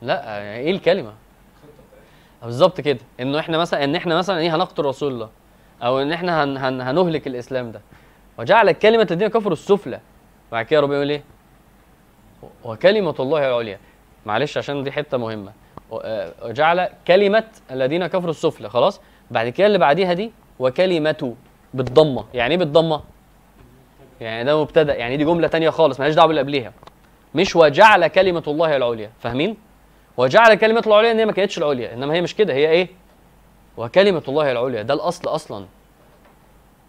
لا 0.02 0.42
إيه 0.56 0.70
الكلمة؟ 0.70 1.12
بالظبط 2.42 2.80
كده. 2.80 2.98
إنه 3.20 3.38
إحنا 3.38 3.58
مثلا 3.58 3.84
إن 3.84 3.94
إحنا 3.96 4.16
مثلا 4.18 4.38
إيه 4.38 4.54
هنقتل 4.56 4.84
رسول 4.84 5.12
الله 5.12 5.28
أو 5.82 5.98
إن 6.02 6.12
إحنا 6.12 6.44
هن 6.44 6.56
هن 6.56 6.80
هنهلك 6.80 7.26
الإسلام 7.26 7.72
ده. 7.72 7.80
وجعل 8.38 8.72
كلمة 8.72 9.06
الذين 9.10 9.28
كفروا 9.28 9.52
السفلى. 9.52 10.00
بعد 10.52 10.64
كده 10.66 10.80
ربنا 10.80 10.96
يقول 10.96 11.10
إيه؟ 11.10 11.22
وكلمة 12.64 13.14
الله 13.20 13.48
العليا. 13.48 13.78
معلش 14.26 14.58
عشان 14.58 14.82
دي 14.84 14.92
حتة 14.92 15.18
مهمة. 15.18 15.52
آه، 16.02 16.32
وجعل 16.42 16.88
كلمة 17.06 17.44
الذين 17.70 18.06
كفروا 18.06 18.30
السفلى. 18.30 18.68
خلاص؟ 18.70 19.00
بعد 19.30 19.48
كده 19.48 19.66
اللي 19.66 19.78
بعديها 19.78 20.12
دي 20.12 20.32
وكلمته 20.58 21.34
بالضمة. 21.74 22.24
يعني 22.34 22.54
إيه 22.54 22.58
بالضمة؟ 22.58 23.02
يعني 24.20 24.44
ده 24.44 24.60
مبتدأ. 24.60 24.94
يعني 24.94 25.16
دي 25.16 25.24
جملة 25.24 25.48
تانية 25.48 25.70
خالص 25.70 26.00
مالهاش 26.00 26.14
دعوة 26.14 26.26
باللي 26.26 26.40
قبليها. 26.40 26.72
مش 27.34 27.56
وجعل 27.56 28.06
كلمة 28.06 28.42
الله 28.48 28.76
العليا. 28.76 29.10
فاهمين؟ 29.20 29.56
وجعل 30.18 30.54
كلمة 30.54 30.80
الله 30.80 30.94
العليا 31.00 31.12
إن 31.12 31.18
هي 31.18 31.26
ما 31.26 31.32
كانتش 31.32 31.58
العليا 31.58 31.94
إنما 31.94 32.14
هي 32.14 32.20
مش 32.20 32.34
كده 32.34 32.54
هي 32.54 32.70
إيه؟ 32.70 32.88
وكلمة 33.76 34.22
الله 34.28 34.52
العليا. 34.52 34.82
ده 34.82 34.94
الأصل 34.94 35.28
أصلا. 35.28 35.66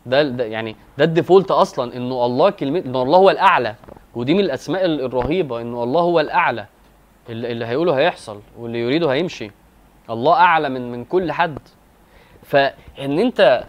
ده, 0.05 0.23
ده 0.23 0.45
يعني 0.45 0.75
ده 0.97 1.05
الديفولت 1.05 1.51
أصلا 1.51 1.95
إنه 1.97 2.25
الله 2.25 2.49
كلمة 2.49 2.79
إنه 2.79 3.01
الله 3.01 3.17
هو 3.17 3.29
الأعلى. 3.29 3.75
ودي 4.15 4.33
من 4.33 4.39
الأسماء 4.39 4.85
ال- 4.85 5.01
الرهيبة 5.05 5.61
إنه 5.61 5.83
الله 5.83 6.01
هو 6.01 6.19
الأعلى. 6.19 6.65
اللي, 7.29 7.51
اللي 7.51 7.65
هيقوله 7.65 7.97
هيحصل 7.97 8.39
واللي 8.57 8.79
يريده 8.79 9.09
هيمشي. 9.13 9.51
الله 10.09 10.33
أعلى 10.33 10.69
من 10.69 10.91
من 10.91 11.05
كل 11.05 11.31
حد. 11.31 11.59
فإن 12.43 13.19
أنت 13.19 13.63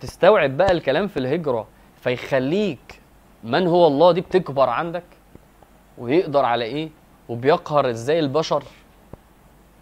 تستوعب 0.00 0.56
بقى 0.56 0.72
الكلام 0.72 1.06
في 1.06 1.16
الهجرة 1.16 1.66
فيخليك 2.00 3.00
من 3.44 3.66
هو 3.66 3.86
الله 3.86 4.12
دي 4.12 4.20
بتكبر 4.20 4.68
عندك 4.68 5.04
ويقدر 5.98 6.44
على 6.44 6.64
إيه؟ 6.64 6.88
وبيقهر 7.28 7.90
إزاي 7.90 8.18
البشر؟ 8.20 8.62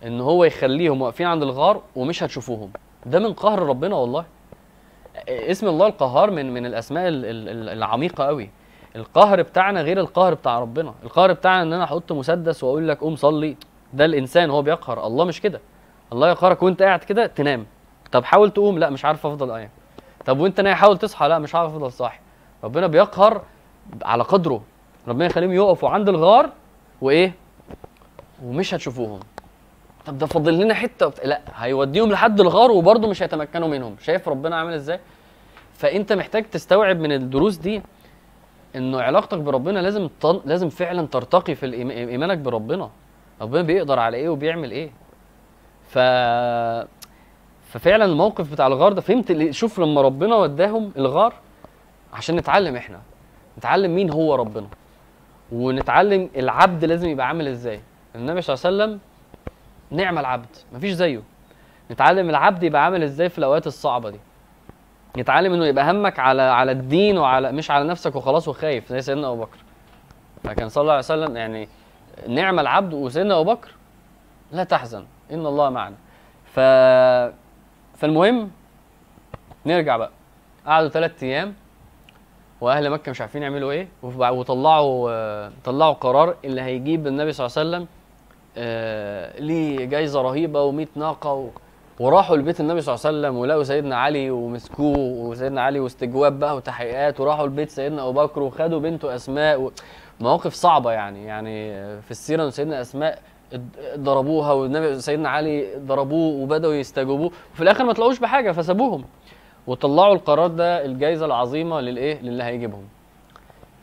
إن 0.07 0.21
هو 0.21 0.45
يخليهم 0.45 1.03
واقفين 1.03 1.27
عند 1.27 1.43
الغار 1.43 1.83
ومش 1.97 2.23
هتشوفوهم. 2.23 2.71
ده 3.07 3.19
من 3.19 3.33
قهر 3.33 3.59
ربنا 3.63 3.97
والله. 3.97 4.25
اسم 5.29 5.69
الله 5.69 5.87
القهار 5.87 6.31
من 6.31 6.55
من 6.55 6.67
الأسماء 6.67 7.09
ال- 7.09 7.25
ال- 7.25 7.49
ال- 7.49 7.69
العميقة 7.69 8.25
قوي. 8.25 8.51
القهر 8.97 9.43
بتاعنا 9.43 9.83
غير 9.83 10.01
القهر 10.01 10.35
بتاع 10.35 10.59
ربنا. 10.61 10.95
القهر 11.05 11.33
بتاعنا 11.33 11.63
إن 11.63 11.73
أنا 11.73 11.85
أحط 11.85 12.13
مسدس 12.13 12.65
وأقول 12.65 12.89
لك 12.89 12.99
قوم 13.01 13.17
صلي. 13.17 13.57
ده 13.95 14.05
الإنسان 14.05 14.51
هو 14.51 14.63
بيقهر. 14.63 15.07
الله 15.07 15.25
مش 15.25 15.41
كده. 15.41 15.61
الله 16.13 16.29
يقهرك 16.31 16.63
وأنت 16.63 16.83
قاعد 16.83 16.99
كده 17.05 17.27
تنام. 17.27 17.67
طب 18.13 18.25
حاول 18.25 18.51
تقوم. 18.51 18.79
لا 18.79 18.91
مش 18.91 19.05
عارف 19.05 19.27
أفضل 19.27 19.51
قايم 19.53 19.69
طب 20.27 20.41
وأنت 20.41 20.61
نايم 20.61 20.77
حاول 20.77 20.99
تصحى. 20.99 21.29
لا 21.29 21.39
مش 21.39 21.55
عارف 21.55 21.71
أفضل 21.71 21.93
صاحي. 21.93 22.21
ربنا 22.65 22.87
بيقهر 22.87 23.43
على 24.03 24.23
قدره. 24.23 24.63
ربنا 25.09 25.27
يخليهم 25.27 25.53
يقفوا 25.53 25.89
عند 25.89 26.09
الغار 26.09 26.51
وإيه؟ 27.01 27.33
ومش 28.45 28.75
هتشوفوهم. 28.75 29.21
طب 30.09 30.19
ده 30.19 30.27
فاضل 30.27 30.59
لنا 30.59 30.75
حتة. 30.75 31.13
لا 31.25 31.41
هيوديهم 31.55 32.13
لحد 32.13 32.41
الغار 32.41 32.71
وبرضه 32.71 33.09
مش 33.09 33.23
هيتمكنوا 33.23 33.69
منهم. 33.69 33.97
شايف 34.01 34.29
ربنا 34.29 34.57
عامل 34.57 34.73
إزاي؟ 34.73 35.01
فأنت 35.75 36.13
محتاج 36.13 36.45
تستوعب 36.45 37.01
من 37.01 37.13
الدروس 37.13 37.57
دي 37.57 37.83
إنه 38.77 39.01
علاقتك 39.01 39.39
بربنا 39.39 39.79
لازم 39.79 40.09
تن... 40.21 40.41
لازم 40.45 40.69
فعلا 40.69 41.07
ترتقي 41.07 41.55
في 41.55 41.67
الإيم... 41.67 41.91
إيمانك 41.91 42.39
بربنا. 42.39 42.91
ربنا 43.41 43.63
بيقدر 43.63 43.99
على 43.99 44.17
إيه 44.17 44.29
وبيعمل 44.29 44.71
إيه. 44.71 44.91
ف 45.89 45.99
ففعلا 47.73 48.05
الموقف 48.05 48.53
بتاع 48.53 48.67
الغار 48.67 48.93
ده 48.93 49.01
فهمت 49.01 49.51
شوف 49.51 49.79
لما 49.79 50.01
ربنا 50.01 50.37
وداهم 50.37 50.93
الغار 50.97 51.35
عشان 52.13 52.37
نتعلم 52.37 52.77
إحنا. 52.77 53.01
نتعلم 53.59 53.95
مين 53.95 54.11
هو 54.11 54.35
ربنا. 54.35 54.67
ونتعلم 55.53 56.31
العبد 56.37 56.85
لازم 56.85 57.09
يبقى 57.09 57.29
عامل 57.29 57.49
إزاي. 57.49 57.81
النبي 58.15 58.41
صلى 58.43 58.55
الله 58.55 58.67
عليه 58.67 58.77
وسلم 58.77 59.08
نعم 59.91 60.19
العبد 60.19 60.57
مفيش 60.73 60.93
زيه. 60.93 61.23
نتعلم 61.91 62.31
العبد 62.31 62.63
يبقى 62.63 62.85
عامل 62.85 63.03
إزاي 63.03 63.29
في 63.29 63.39
الأوقات 63.39 63.67
الصعبة 63.67 64.11
دي؟ 64.11 64.21
نتعلم 65.19 65.53
إنه 65.53 65.67
يبقى 65.67 65.91
همك 65.91 66.19
على 66.19 66.43
على 66.43 66.73
الدين 66.73 67.19
وعلى 67.19 67.53
مش 67.53 67.71
على 67.71 67.85
نفسك 67.85 68.17
وخلاص 68.17 68.49
وخايف 68.49 68.89
زي 68.89 69.01
سيدنا 69.01 69.29
أبو 69.29 69.41
بكر. 69.43 69.59
فكان 70.45 70.69
صلى 70.69 70.83
الله 70.83 70.93
عليه 70.93 70.99
وسلم 71.05 71.37
يعني 71.37 71.69
نعم 72.29 72.61
العبد 72.61 72.95
وسيدنا 72.95 73.41
أبو 73.41 73.53
بكر 73.53 73.71
لا 74.53 74.65
تحزن 74.65 75.05
إن 75.33 75.47
الله 75.47 75.71
معنا. 75.71 75.97
ف 76.45 76.61
فالمهم 77.99 78.51
نرجع 79.67 79.97
بقى. 79.97 80.11
قعدوا 80.67 80.89
ثلاث 80.89 81.23
أيام 81.23 81.55
وأهل 82.61 82.91
مكة 82.91 83.11
مش 83.11 83.21
عارفين 83.21 83.43
يعملوا 83.43 83.73
إيه 83.73 83.89
وطلعوا 84.03 85.49
طلعوا 85.65 85.93
قرار 85.93 86.37
اللي 86.45 86.61
هيجيب 86.63 87.07
النبي 87.07 87.33
صلى 87.33 87.47
الله 87.47 87.59
عليه 87.59 87.69
وسلم 87.69 87.98
ليه 89.41 89.85
جايزة 89.85 90.23
رهيبة 90.23 90.73
و100 90.73 90.87
ناقة 90.97 91.33
و... 91.33 91.49
وراحوا 92.01 92.37
لبيت 92.37 92.61
النبي 92.61 92.81
صلى 92.81 92.95
الله 92.95 93.07
عليه 93.07 93.19
وسلم 93.19 93.37
ولقوا 93.41 93.63
سيدنا 93.63 93.97
علي 93.97 94.31
ومسكوه 94.31 94.99
وسيدنا 94.99 95.63
علي 95.63 95.81
واستجواب 95.81 96.39
بقى 96.39 96.57
وتحقيقات 96.57 97.21
وراحوا 97.21 97.47
لبيت 97.47 97.71
سيدنا 97.71 98.03
أبو 98.09 98.13
بكر 98.13 98.43
وخدوا 98.43 98.81
بنته 98.81 99.15
أسماء 99.15 99.61
و... 99.61 99.73
مواقف 100.21 100.55
صعبة 100.55 100.93
يعني 100.93 101.25
يعني 101.25 101.73
في 102.03 102.11
السيرة 102.11 102.45
إن 102.45 102.51
سيدنا 102.51 102.81
أسماء 102.81 103.19
ضربوها 103.97 104.53
والنبي 104.53 105.01
سيدنا 105.01 105.29
علي 105.29 105.67
ضربوه 105.79 106.43
وبدأوا 106.43 106.75
يستجوبوه 106.75 107.31
وفي 107.55 107.63
الآخر 107.63 107.85
ما 107.85 107.93
طلعوش 107.93 108.19
بحاجة 108.19 108.53
فسابوهم 108.53 109.05
وطلعوا 109.67 110.15
القرار 110.15 110.47
ده 110.47 110.85
الجائزه 110.85 111.27
العظيمة 111.27 111.81
للإيه؟ 111.81 112.23
للي 112.23 112.43
هيجيبهم. 112.45 112.83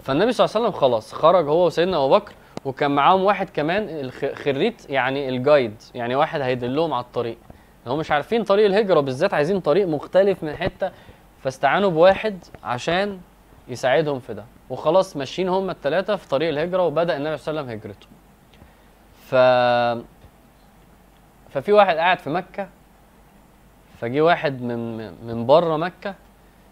فالنبي 0.04 0.32
صلى 0.32 0.46
الله 0.46 0.56
عليه 0.58 0.68
وسلم 0.68 0.80
خلاص 0.82 1.14
خرج 1.14 1.48
هو 1.48 1.66
وسيدنا 1.66 1.98
أبو 1.98 2.10
بكر 2.10 2.34
وكان 2.66 2.92
معاهم 2.92 3.24
واحد 3.24 3.50
كمان 3.50 4.12
خريت 4.12 4.90
يعني 4.90 5.30
الجايد 5.30 5.82
يعني 5.96 6.16
واحد 6.16 6.42
هيدلهم 6.42 6.94
على 6.94 7.04
الطريق. 7.04 7.38
هم 7.88 8.00
مش 8.00 8.12
عارفين 8.12 8.44
طريق 8.44 8.66
الهجرة 8.66 9.00
بالذات 9.00 9.34
عايزين 9.34 9.60
طريق 9.60 9.88
مختلف 9.88 10.44
من 10.44 10.56
حتة 10.56 10.92
فاستعانوا 11.44 11.90
بواحد 11.90 12.44
عشان 12.64 13.20
يساعدهم 13.68 14.20
في 14.20 14.34
ده. 14.34 14.46
وخلاص 14.70 15.18
ماشيين 15.18 15.50
هم 15.50 15.70
الثلاثه 15.70 16.16
في 16.16 16.28
طريق 16.28 16.50
الهجرة 16.50 16.86
وبدأ 16.86 17.18
النبي 17.18 17.38
صلى 17.38 17.52
الله 17.52 17.62
عليه 17.62 17.80
وسلم 17.80 17.92
هجرته. 17.92 18.08
ف 19.30 19.36
ففي 21.50 21.72
واحد 21.74 21.98
قاعد 21.98 22.20
في 22.20 22.30
مكة 22.30 22.70
فجي 24.00 24.22
واحد 24.22 24.62
من 24.62 24.98
من 25.28 25.46
بره 25.46 25.78
مكة 25.78 26.16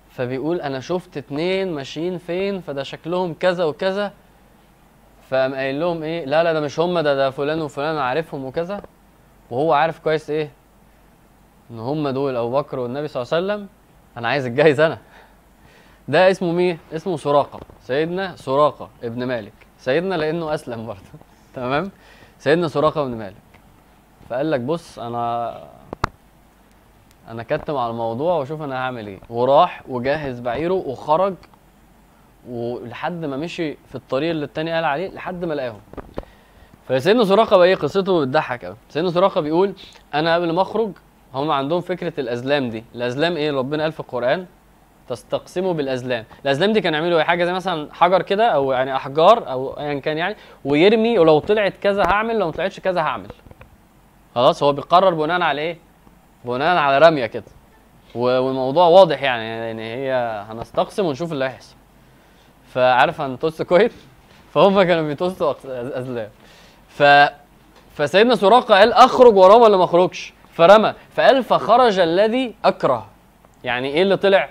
فبيقول 0.10 0.62
أنا 0.62 0.80
شفت 0.80 1.18
اتنين 1.18 1.72
ماشيين 1.72 2.18
فين 2.18 2.62
فده 2.62 2.84
شكلهم 2.84 3.34
كذا 3.34 3.64
وكذا. 3.64 4.14
فقام 5.30 5.56
قايل 5.56 5.80
لهم 5.80 6.04
إيه؟ 6.04 6.26
لا 6.26 6.44
لا 6.44 6.54
ده 6.54 6.60
مش 6.62 6.80
هم 6.80 7.00
ده 7.00 7.16
ده 7.16 7.30
فلان 7.30 7.62
وفلان 7.62 7.90
أنا 7.90 8.04
عارفهم 8.04 8.46
وكذا. 8.46 8.82
وهو 9.52 9.74
عارف 9.74 10.00
كويس 10.00 10.30
إيه؟ 10.30 10.52
إن 11.72 11.80
هم 11.80 12.10
دول 12.10 12.36
أبو 12.36 12.52
بكر 12.52 12.80
والنبي 12.80 13.08
صلى 13.08 13.24
الله 13.24 13.34
عليه 13.34 13.46
وسلم. 13.46 13.68
أنا 14.18 14.28
عايز 14.28 14.46
الجايز 14.46 14.80
أنا. 14.80 14.98
ده 16.08 16.32
اسمه 16.32 16.52
مين؟ 16.52 16.80
اسمه 16.94 17.18
سراقة. 17.18 17.60
سيدنا 17.82 18.36
سراقة 18.36 18.90
ابن 19.04 19.24
مالك. 19.24 19.54
سيدنا 19.80 20.16
لأنه 20.16 20.54
أسلم 20.54 20.88
برضه. 20.88 21.02
تمام؟ 21.56 21.92
سيدنا 22.40 22.68
سراقة 22.68 23.04
بن 23.04 23.18
مالك. 23.18 23.36
فقال 24.30 24.52
لك 24.52 24.60
بص 24.60 25.00
أنا 25.00 25.54
أنا 27.30 27.44
كتم 27.44 27.78
على 27.78 27.92
الموضوع 27.92 28.36
وأشوف 28.36 28.62
أنا 28.62 28.76
هعمل 28.76 29.08
إيه. 29.08 29.20
وراح 29.30 29.84
وجهز 29.90 30.40
بعيره 30.40 30.74
وخرج 30.74 31.34
ولحد 32.50 33.26
ما 33.26 33.38
مشي 33.38 33.74
في 33.74 33.96
الطريق 33.96 34.30
اللي 34.30 34.46
التاني 34.46 34.74
قال 34.74 34.84
عليه 34.86 35.10
لحد 35.10 35.46
ما 35.46 35.54
لقاهم. 35.54 35.80
فسيدنا 36.88 37.24
سراقة 37.24 37.58
بقى 37.58 37.68
إيه؟ 37.68 37.76
قصته 37.76 38.22
بتضحك 38.22 38.66
قوي 38.66 38.76
سيدنا 38.90 39.12
سراقة 39.12 39.42
بيقول 39.42 39.74
أنا 40.14 40.36
قبل 40.36 40.52
ما 40.52 40.62
أخرج 40.62 40.92
هم 41.34 41.52
عندهم 41.52 41.82
فكرة 41.82 42.20
الأزلام 42.20 42.70
دي. 42.70 42.84
الأزلام 42.96 43.36
إيه؟ 43.36 43.52
ربنا 43.52 43.84
قال 43.84 43.92
في 43.92 44.00
القرآن 44.00 44.46
تستقسموا 45.08 45.74
بالأزلام. 45.74 46.26
الأزلام 46.46 46.74
دي 46.74 46.82
كانوا 46.82 47.00
يعملوا 47.00 47.18
إيه؟ 47.18 47.24
حاجة 47.26 47.46
زي 47.46 47.54
مثلا 47.54 47.90
حجر 47.94 48.22
كده 48.22 48.48
أو 48.48 48.72
يعني 48.72 48.96
أحجار 48.96 49.52
أو 49.52 49.80
ايا 49.80 50.00
كان 50.00 50.18
يعني 50.18 50.36
ويرمي 50.66 51.20
ولو 51.20 51.40
طلعت 51.40 51.78
كذا 51.78 52.04
هعمل 52.04 52.40
لو 52.40 52.46
ما 52.46 52.52
طلعتش 52.52 52.80
كذا 52.80 53.02
هعمل. 53.02 53.30
خلاص 54.36 54.64
هو 54.64 54.74
بيقرر 54.74 55.14
بناء 55.14 55.42
على 55.42 55.62
إيه؟ 55.62 55.78
بناء 56.46 56.78
على 56.78 57.08
رمية 57.08 57.26
كده. 57.26 57.44
والموضوع 58.16 58.88
واضح 58.88 59.22
يعني 59.24 59.44
يعني 59.44 59.96
هي 59.96 60.14
هنستقسم 60.50 61.06
ونشوف 61.06 61.32
اللي 61.32 61.46
هيحصل. 61.46 61.76
فعارف 62.74 63.22
هنطص 63.22 63.62
كويس 63.62 63.92
فهم 64.54 64.82
كانوا 64.82 65.08
بيطصوا 65.08 65.54
أزلام. 65.68 66.30
ف 66.90 67.04
فسيدنا 67.96 68.36
سراقة 68.36 68.76
قال 68.76 68.94
أخرج 68.94 69.36
وراه 69.36 69.56
ولا 69.56 69.78
ما 69.78 69.84
أخرجش؟ 69.84 70.34
فرمى. 70.54 70.94
فقال 71.16 71.44
فخرج 71.44 72.00
الذي 72.00 72.56
أكره. 72.66 73.08
يعني 73.64 73.88
إيه 73.88 74.02
اللي 74.02 74.18
طلع؟ 74.18 74.50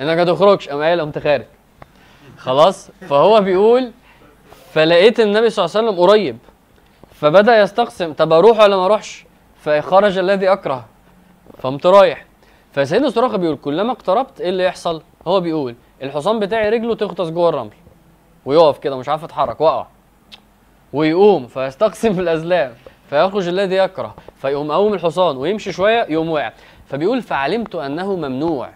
إنك 0.00 0.16
ما 0.16 0.24
تخرجش. 0.24 0.68
قايل 0.68 1.00
قمت 1.00 1.18
خارج. 1.18 1.44
خلاص؟ 2.38 2.90
فهو 3.08 3.40
بيقول 3.40 3.90
فلقيت 4.74 5.20
النبي 5.20 5.50
صلى 5.50 5.64
الله 5.64 5.76
عليه 5.76 5.88
وسلم 5.88 6.00
قريب. 6.00 6.38
فبدأ 7.12 7.60
يستقسم. 7.60 8.12
طب 8.12 8.32
أروح 8.32 8.60
ولا 8.60 8.76
ما 8.76 8.86
أروحش؟ 8.86 9.24
فخرج 9.64 10.18
الذي 10.18 10.52
أكره. 10.52 10.84
فقمت 11.58 11.86
رايح. 11.86 12.24
فسيدنا 12.72 13.10
سراقة 13.10 13.36
بيقول 13.36 13.56
كلما 13.56 13.92
اقتربت 13.92 14.40
إيه 14.40 14.48
اللي 14.48 14.64
يحصل؟ 14.64 15.02
هو 15.26 15.40
بيقول 15.40 15.74
الحصان 16.02 16.40
بتاعي 16.40 16.68
رجله 16.68 16.94
تغطس 16.94 17.28
جوه 17.28 17.48
الرمل 17.48 17.74
ويقف 18.44 18.78
كده 18.78 18.96
مش 18.96 19.08
عارف 19.08 19.22
يتحرك 19.22 19.60
وقع 19.60 19.86
ويقوم 20.92 21.46
فيستقسم 21.46 22.14
في 22.14 22.20
الأزلام 22.26 22.72
فيخرج 23.10 23.48
الذي 23.48 23.76
يكره 23.76 24.14
فيقوم 24.36 24.72
قوم 24.72 24.94
الحصان 24.94 25.36
ويمشي 25.36 25.72
شوية 25.72 26.06
يقوم 26.08 26.30
واقع. 26.30 26.52
فبيقول 26.86 27.22
فعلمت 27.22 27.74
أنه 27.74 28.16
ممنوع. 28.16 28.70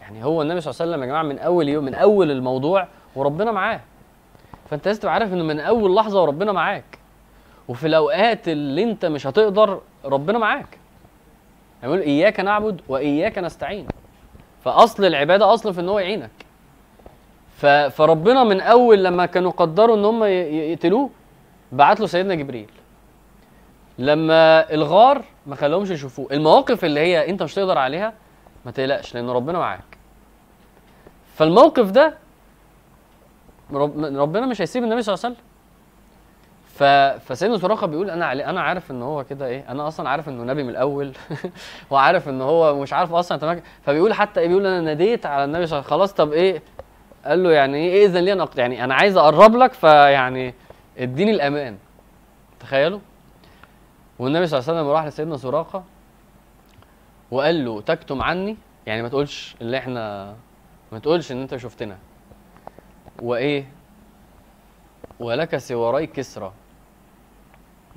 يعني 0.00 0.24
هو 0.24 0.42
النبي 0.42 0.60
صلى 0.60 0.70
الله 0.70 0.82
عليه 0.82 0.92
وسلم 0.92 1.02
يا 1.02 1.06
جماعة 1.06 1.22
من 1.22 1.38
أول 1.38 1.68
يوم 1.68 1.84
من 1.84 1.94
أول 1.94 2.30
الموضوع 2.30 2.88
وربنا 3.16 3.52
معاه. 3.52 3.80
فأنت 4.70 4.86
لازم 4.86 5.00
تبقى 5.00 5.14
عارف 5.14 5.32
إنه 5.32 5.44
من 5.44 5.60
أول 5.60 5.94
لحظة 5.94 6.22
وربنا 6.22 6.52
معاك. 6.52 6.98
وفي 7.68 7.86
الأوقات 7.86 8.48
اللي 8.48 8.82
أنت 8.82 9.06
مش 9.06 9.26
هتقدر 9.26 9.80
ربنا 10.04 10.38
معاك. 10.38 10.78
يقول 11.82 12.00
إياك 12.00 12.40
نعبد 12.40 12.80
وإياك 12.88 13.38
نستعين. 13.38 13.86
فأصل 14.66 15.04
العبادة 15.04 15.54
أصل 15.54 15.74
في 15.74 15.80
إن 15.80 15.88
هو 15.88 15.98
يعينك. 15.98 16.30
فربنا 17.90 18.44
من 18.44 18.60
أول 18.60 19.04
لما 19.04 19.26
كانوا 19.26 19.50
قدروا 19.50 19.96
إن 19.96 20.04
هم 20.04 20.24
يقتلوه 20.24 21.10
بعت 21.72 22.00
له 22.00 22.06
سيدنا 22.06 22.34
جبريل. 22.34 22.70
لما 23.98 24.72
الغار 24.72 25.24
ما 25.46 25.56
خلاهمش 25.56 25.90
يشوفوه 25.90 26.28
المواقف 26.32 26.84
اللي 26.84 27.00
هي 27.00 27.30
أنت 27.30 27.42
مش 27.42 27.54
تقدر 27.54 27.78
عليها 27.78 28.12
ما 28.64 28.70
تقلقش 28.70 29.14
لأن 29.14 29.30
ربنا 29.30 29.58
معاك. 29.58 29.98
فالموقف 31.34 31.90
ده 31.90 32.14
رب... 33.72 34.04
ربنا 34.04 34.46
مش 34.46 34.62
هيسيب 34.62 34.84
النبي 34.84 35.02
صلى 35.02 35.14
الله 35.14 35.24
عليه 35.24 35.34
وسلم. 35.34 35.45
ف... 36.76 36.82
فسيدنا 37.28 37.58
سراقه 37.58 37.86
بيقول 37.86 38.10
أنا 38.10 38.26
علي... 38.26 38.44
أنا 38.44 38.60
عارف 38.60 38.90
إن 38.90 39.02
هو 39.02 39.24
كده 39.24 39.46
إيه 39.46 39.64
أنا 39.68 39.88
أصلا 39.88 40.08
عارف 40.08 40.28
إنه 40.28 40.44
نبي 40.44 40.62
من 40.62 40.68
الأول 40.68 41.12
وعارف 41.90 42.28
إن 42.28 42.40
هو 42.40 42.80
مش 42.80 42.92
عارف 42.92 43.12
أصلا 43.12 43.36
يتمكن. 43.38 43.62
فبيقول 43.82 44.14
حتى 44.14 44.40
إيه 44.40 44.48
بيقول 44.48 44.66
أنا 44.66 44.80
ناديت 44.80 45.26
على 45.26 45.44
النبي 45.44 45.66
صلى 45.66 45.82
خلاص 45.82 46.12
طب 46.12 46.32
إيه؟ 46.32 46.62
قال 47.24 47.42
له 47.42 47.50
يعني 47.50 47.76
إيه 47.76 48.06
إذن 48.06 48.24
لي 48.24 48.32
أنا 48.32 48.48
يعني 48.56 48.84
أنا 48.84 48.94
عايز 48.94 49.16
أقرب 49.16 49.56
لك 49.56 49.72
فيعني 49.72 50.54
إديني 50.98 51.30
الأمان. 51.30 51.76
تخيلوا؟ 52.60 53.00
والنبي 54.18 54.46
صلى 54.46 54.58
الله 54.58 54.70
عليه 54.70 54.80
وسلم 54.80 54.92
راح 54.92 55.06
لسيدنا 55.06 55.36
سراقه 55.36 55.84
وقال 57.30 57.64
له 57.64 57.80
تكتم 57.80 58.22
عني. 58.22 58.56
يعني 58.86 59.02
ما 59.02 59.08
تقولش 59.08 59.56
اللي 59.60 59.78
إحنا 59.78 60.34
ما 60.92 60.98
تقولش 60.98 61.32
إن 61.32 61.42
أنت 61.42 61.56
شفتنا. 61.56 61.96
وإيه؟ 63.22 63.64
ولك 65.20 65.56
سواري 65.56 66.06
كسرى. 66.06 66.52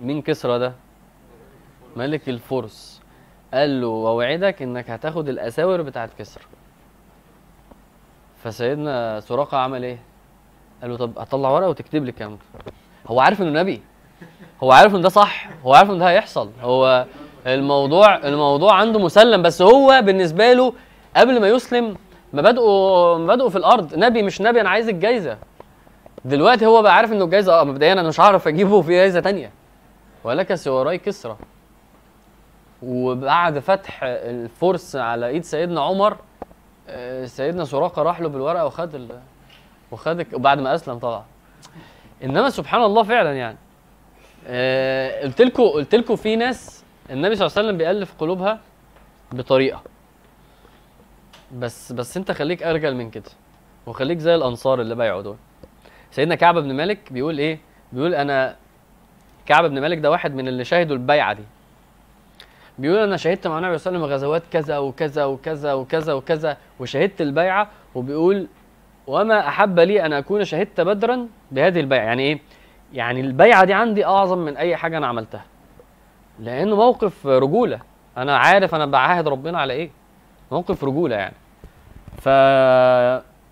مين 0.02 0.22
كسرى 0.22 0.60
ده؟ 0.60 0.74
ملك 1.95 2.30
الفرس. 2.30 3.02
قال 3.54 3.82
له 3.82 3.88
واوعدك 3.88 4.62
إنك 4.62 4.89
هتاخد 4.89 5.30
الأساور 5.30 5.82
بتاعت 5.82 6.10
كسرى 6.20 6.43
فسيدنا 8.43 9.20
سراقة 9.20 9.58
عمل 9.58 9.84
إيه؟ 9.84 10.00
قال 10.82 10.91
له 10.91 10.97
طب 10.97 11.20
هطلع 11.20 11.50
ورقة 11.50 11.70
وتكتب 11.70 12.04
لي 12.04 12.10
الكلام 12.10 12.38
هو 13.08 13.20
عارف 13.20 13.41
إنه 13.41 13.62
نبي. 13.62 13.82
هو 14.64 14.72
عارف 14.72 14.95
إن 14.95 15.02
ده 15.02 15.10
صح. 15.10 15.50
هو 15.64 15.74
عارف 15.74 15.91
إن 15.91 16.00
ده 16.00 16.10
هيحصل. 16.10 16.50
هو 16.62 17.06
الموضوع 17.47 18.16
الموضوع 18.16 18.74
عنده 18.74 19.00
مسلم. 19.00 19.41
بس 19.41 19.62
هو 19.62 20.02
بالنسبة 20.06 20.54
له 20.54 20.74
قبل 21.16 21.41
ما 21.41 21.47
يسلم 21.47 21.95
مبادئه 22.34 23.18
مبادئه 23.18 23.47
في 23.50 23.56
الأرض. 23.58 23.95
نبي 23.95 24.24
مش 24.24 24.41
نبي 24.41 24.62
أنا 24.62 24.70
عايز 24.70 24.89
الجايزة. 24.89 25.38
دلوقتي 26.26 26.66
هو 26.66 26.82
بقى 26.82 26.95
عارف 26.95 27.12
إنه 27.12 27.26
الجايزة 27.26 27.62
آه 27.62 27.64
مبدئيا 27.64 27.93
أنا 27.93 28.04
مش 28.04 28.20
هعرف 28.20 28.47
أجيبه 28.47 28.82
في 28.82 28.91
جايزة 28.91 29.20
تانية. 29.20 29.52
ولك 30.24 30.55
سواراي 30.55 30.97
كسرى. 30.97 31.38
وبعد 32.84 33.59
فتح 33.59 33.99
الفرس 34.03 34.95
على 34.95 35.28
ايد 35.28 35.43
سيدنا 35.43 35.82
عمر 35.82 36.17
آه، 36.89 37.26
سيدنا 37.26 37.65
سراقة 37.65 38.01
راح 38.01 38.22
له 38.22 38.30
بالورقة 38.30 38.65
وخد 38.65 38.95
ال... 38.95 39.20
وخد 39.91 40.26
وبعد 40.34 40.59
ما 40.59 40.76
أسلم 40.76 40.97
طبعا. 40.97 41.26
إنما 42.24 42.49
سبحان 42.49 42.84
الله 42.84 43.03
فعلا 43.03 43.34
يعني. 43.34 43.57
آه، 44.47 45.24
قلت 45.24 45.41
لكم 45.41 45.63
قلت 45.63 45.95
لكم 45.95 46.15
في 46.15 46.36
ناس 46.36 46.84
النبي 47.09 47.36
صلى 47.36 47.45
الله 47.47 47.57
عليه 47.57 47.67
وسلم 47.67 47.78
بيألف 47.78 48.13
قلوبها 48.20 48.59
بطريقة. 49.32 49.82
بس 51.57 51.91
بس 51.91 52.17
أنت 52.17 52.32
خليك 52.32 52.63
أرجل 52.63 52.95
من 52.95 53.09
كده 53.09 53.32
وخليك 53.86 54.17
زي 54.17 54.36
الأنصار 54.36 54.82
اللي 54.82 54.95
بايعوا 54.95 55.22
دول 55.22 55.36
سيدنا 56.11 56.36
كعب 56.36 56.57
بن 56.57 56.74
مالك 56.74 57.13
بيقول 57.13 57.38
إيه؟ 57.39 57.59
بيقول 57.93 58.15
أنا 58.15 58.55
كعب 59.50 59.66
بن 59.66 59.82
مالك 59.82 59.97
ده 59.97 60.12
واحد 60.12 60.36
من 60.36 60.47
اللي 60.47 60.64
شهدوا 60.64 60.95
البيعة 60.95 61.34
دي. 61.34 61.43
بيقول 62.78 62.97
أنا 62.97 63.18
شهدت 63.18 63.47
مع 63.47 63.58
النبي 63.58 63.78
صلى 63.78 63.91
الله 63.91 64.06
عليه 64.06 64.16
وسلم 64.16 64.30
غزوات 64.30 64.43
كذا 64.52 64.78
وكذا 64.78 65.26
وكذا 65.26 65.74
وكذا 65.74 66.14
وكذا 66.14 66.58
وشهدت 66.80 67.22
البيعة 67.22 67.70
وبيقول 67.95 68.47
وما 69.08 69.47
أحب 69.47 69.80
لي 69.80 70.06
أن 70.06 70.14
أكون 70.14 70.43
شهدت 70.43 70.82
بدرا 70.82 71.28
بهذه 71.52 71.80
البيعة. 71.80 72.04
يعني 72.04 72.24
إيه؟ 72.24 72.39
يعني 72.93 73.22
البيعة 73.22 73.66
دي 73.66 73.74
عندي 73.74 74.06
أعظم 74.06 74.38
من 74.38 74.58
أي 74.58 74.76
حاجة 74.76 74.97
أنا 74.97 75.08
عملتها. 75.08 75.45
لأنه 76.39 76.76
موقف 76.76 77.28
رجولة. 77.28 77.80
أنا 78.18 78.38
عارف 78.38 78.76
أنا 78.76 78.86
بعاهد 78.86 79.28
ربنا 79.28 79.60
على 79.60 79.74
إيه؟ 79.74 79.89
موقف 80.52 80.84
رجولة 80.84 81.16
يعني. 81.16 81.36
ف 82.18 82.30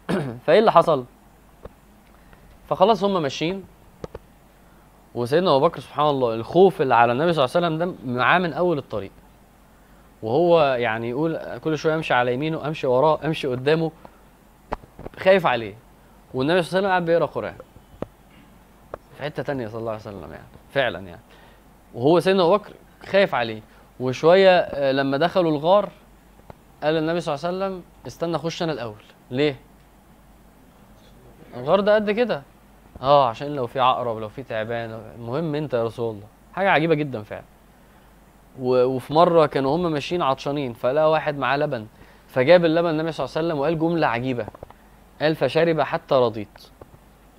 فإيه 0.45 0.59
اللي 0.59 0.71
حصل؟ 0.71 1.05
فخلاص 2.69 3.03
هم 3.03 3.21
ماشيين. 3.21 3.76
وسيدنا 5.17 5.55
أبو 5.55 5.67
بكر 5.67 5.79
سبحان 5.79 6.09
الله 6.09 6.33
الخوف 6.33 6.81
اللي 6.81 6.95
على 6.95 7.11
النبي 7.11 7.33
صلى 7.33 7.45
الله 7.45 7.55
عليه 7.55 7.67
وسلم 7.67 7.77
ده 7.77 8.13
معاه 8.13 8.39
من 8.39 8.53
أول 8.53 8.77
الطريق. 8.77 9.11
وهو 10.23 10.63
يعني 10.63 11.09
يقول 11.09 11.57
كل 11.63 11.77
شوية 11.77 11.95
أمشي 11.95 12.13
على 12.13 12.33
يمينه 12.33 12.67
أمشي 12.67 12.87
وراه 12.87 13.19
أمشي 13.25 13.47
قدامه 13.47 13.91
خايف 15.19 15.45
عليه. 15.45 15.75
والنبي 16.33 16.61
صلى 16.61 16.79
الله 16.79 16.87
عليه 16.87 16.87
وسلم 16.87 16.89
قاعد 16.89 17.05
بيقرأ 17.05 17.25
قرآن. 17.25 17.55
في 19.17 19.23
حتة 19.23 19.43
تانية 19.43 19.67
صلى 19.67 19.79
الله 19.79 19.91
عليه 19.91 20.01
وسلم 20.01 20.31
يعني 20.31 20.47
فعلا 20.73 20.99
يعني. 20.99 21.21
وهو 21.93 22.19
سيدنا 22.19 22.43
أبو 22.43 22.57
بكر 22.57 22.73
خايف 23.05 23.35
عليه. 23.35 23.61
وشوية 23.99 24.59
آه، 24.59 24.91
لما 24.91 25.17
دخلوا 25.17 25.51
الغار 25.51 25.89
قال 26.83 26.97
النبي 26.97 27.19
صلى 27.21 27.35
الله 27.35 27.47
عليه 27.47 27.57
وسلم 27.57 27.83
استنى 28.07 28.35
أخش 28.35 28.63
أنا 28.63 28.71
الأول. 28.71 29.03
ليه؟ 29.31 29.59
الغار 31.57 31.79
ده 31.79 31.95
قد 31.95 32.11
كده. 32.11 32.41
آه 33.01 33.29
عشان 33.29 33.55
لو 33.55 33.67
في 33.67 33.79
عقرب 33.79 34.17
لو 34.17 34.29
في 34.29 34.43
تعبان 34.43 35.01
المهم 35.15 35.55
انت 35.55 35.73
يا 35.73 35.83
رسول 35.83 36.15
الله. 36.15 36.27
حاجة 36.53 36.69
عجيبة 36.69 36.95
جدا 36.95 37.21
فعلا. 37.23 37.43
وفي 38.59 39.13
مرة 39.13 39.45
كانوا 39.45 39.75
هم 39.75 39.91
ماشيين 39.91 40.21
عطشانين 40.21 40.73
فلقى 40.73 41.11
واحد 41.11 41.37
معاه 41.37 41.57
لبن 41.57 41.87
فجاب 42.27 42.65
اللبن 42.65 42.89
النبي 42.89 43.11
صلى 43.11 43.25
الله 43.25 43.37
عليه 43.37 43.47
وسلم 43.47 43.59
وقال 43.59 43.79
جملة 43.79 44.07
عجيبة. 44.07 44.45
قال 45.21 45.35
فشرب 45.35 45.81
حتى 45.81 46.15
رضيت. 46.15 46.63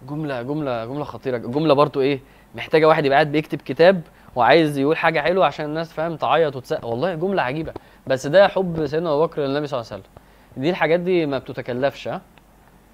جملة 0.08 0.42
جملة 0.42 0.84
جملة 0.84 1.04
خطيرة. 1.04 1.36
جملة 1.38 1.74
برضو 1.74 2.00
إيه 2.00 2.20
محتاجة 2.54 2.86
واحد 2.88 3.04
يبقى 3.04 3.16
قاعد 3.16 3.32
بيكتب 3.32 3.58
كتاب 3.58 4.02
وعايز 4.36 4.78
يقول 4.78 4.96
حاجة 4.96 5.20
حلوة 5.20 5.46
عشان 5.46 5.64
الناس 5.66 5.92
فاهم 5.92 6.16
تعيط 6.16 6.56
وتسقف 6.56 6.84
والله 6.84 7.14
جملة 7.14 7.42
عجيبة. 7.42 7.72
بس 8.06 8.26
ده 8.26 8.48
حب 8.48 8.86
سيدنا 8.86 9.10
أبو 9.12 9.26
بكر 9.26 9.42
للنبي 9.42 9.66
صلى 9.66 9.80
الله 9.80 9.92
عليه 9.92 10.02
وسلم. 10.02 10.12
دي 10.56 10.70
الحاجات 10.70 11.00
دي 11.00 11.26
ما 11.26 11.38
بتتكلفش 11.38 12.08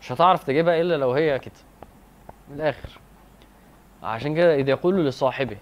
مش 0.00 0.12
هتعرف 0.12 0.44
تجيبها 0.44 0.80
إلا 0.80 0.96
لو 0.96 1.12
هي 1.12 1.38
كده. 1.38 1.54
من 2.48 2.56
الآخر. 2.56 2.88
عشان 4.02 4.34
كده 4.34 4.54
إذا 4.54 4.70
يقول 4.70 5.06
لصاحبه 5.06 5.56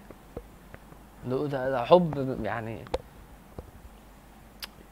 ده, 1.27 1.47
ده, 1.47 1.85
حب 1.85 2.37
يعني 2.43 2.79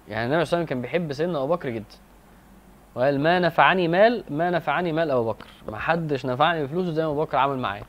يعني 0.07 0.25
النبي 0.25 0.27
صلى 0.27 0.27
الله 0.27 0.35
عليه 0.35 0.41
وسلم 0.41 0.65
كان 0.65 0.81
بيحب 0.81 1.13
سيدنا 1.13 1.43
أبو 1.43 1.47
بكر 1.47 1.69
جدا. 1.69 1.85
وقال 2.95 3.19
ما 3.19 3.39
نفعني 3.39 3.87
مال 3.87 4.23
ما 4.29 4.49
نفعني 4.49 4.91
مال 4.91 5.11
أبو 5.11 5.31
بكر. 5.31 5.47
ما 5.67 5.77
حدش 5.77 6.25
نفعني 6.25 6.63
بفلوسه 6.63 6.91
زي 6.91 7.05
ما 7.05 7.11
أبو 7.11 7.21
بكر 7.21 7.37
عمل 7.37 7.57
معايا. 7.57 7.83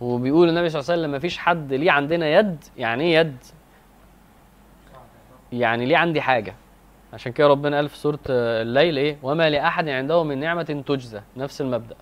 وبيقول 0.00 0.48
النبي 0.48 0.68
صلى 0.68 0.80
الله 0.80 0.90
عليه 0.92 1.00
وسلم 1.00 1.12
ما 1.12 1.18
فيش 1.18 1.38
حد 1.38 1.72
ليه 1.72 1.90
عندنا 1.90 2.28
يد 2.28 2.64
يعني 2.76 3.04
إيه 3.04 3.18
يد؟ 3.18 3.36
يعني 5.52 5.86
ليه 5.86 5.96
عندي 5.96 6.20
حاجة. 6.20 6.54
عشان 7.12 7.32
كده 7.32 7.46
ربنا 7.46 7.76
قال 7.76 7.88
في 7.88 7.98
سورة 7.98 8.18
الليل 8.28 8.96
إيه؟ 8.96 9.16
وما 9.22 9.50
لاحد 9.50 9.88
عنده 9.88 10.24
من 10.24 10.38
نعمه 10.38 10.62
تجزى. 10.62 11.20
نفس 11.36 11.60
المبدأ. 11.60 11.96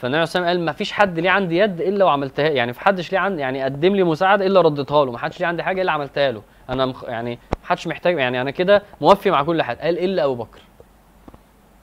فالنبي 0.00 0.16
عليه 0.16 0.28
وسلم 0.28 0.44
قال 0.44 0.60
ما 0.60 0.72
فيش 0.72 0.92
حد 0.92 1.18
ليه 1.18 1.30
عندي 1.30 1.58
يد 1.58 1.80
إلا 1.80 2.04
وعملتها 2.04 2.48
يعني 2.48 2.72
في 2.72 2.80
حدش 2.80 3.12
ليه 3.12 3.18
عندي 3.18 3.42
يعني 3.42 3.62
قدم 3.62 3.96
لي 3.96 4.04
مساعدة 4.04 4.46
إلا 4.46 4.60
رديتها 4.60 5.04
له 5.04 5.12
ما 5.12 5.18
حدش 5.18 5.40
ليه 5.40 5.46
عندي 5.46 5.62
حاجة 5.62 5.82
إلا 5.82 5.92
عملتها 5.92 6.32
له. 6.32 6.42
أنا 6.70 6.86
مخ... 6.86 7.04
يعني 7.04 7.38
حدش 7.64 7.86
محتاج 7.86 8.18
يعني 8.18 8.40
أنا 8.40 8.50
كده 8.50 8.82
موفي 9.00 9.30
مع 9.30 9.42
كل 9.42 9.62
حد. 9.62 9.78
قال 9.78 9.98
إلا 9.98 10.24
أبو 10.24 10.34
بكر. 10.34 10.60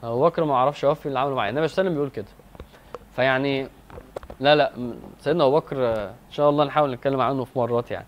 أبو 0.02 0.24
بكر 0.24 0.44
ما 0.44 0.54
أعرفش 0.54 0.84
اوفي 0.84 1.06
اللي 1.06 1.18
عمله 1.18 1.34
معايا. 1.34 1.50
النبي 1.50 1.68
صلى 1.68 1.82
الله 1.82 1.90
عليه 1.90 1.90
وسلم 1.90 1.94
بيقول 1.94 2.26
كده. 2.26 2.36
فيعني 3.16 3.68
لا 4.40 4.54
لا 4.56 4.72
سيدنا 5.18 5.44
أبو 5.44 5.56
بكر 5.56 5.76
إن 5.94 6.12
شاء 6.30 6.50
الله 6.50 6.64
نحاول 6.64 6.90
نتكلم 6.90 7.20
عنه 7.20 7.44
في 7.44 7.58
مرات 7.58 7.90
يعني. 7.90 8.06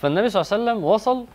فالنبي 0.00 0.28
صلى 0.28 0.42
الله 0.42 0.52
عليه 0.52 0.62
وسلم 0.72 0.84
وصل 0.84 1.26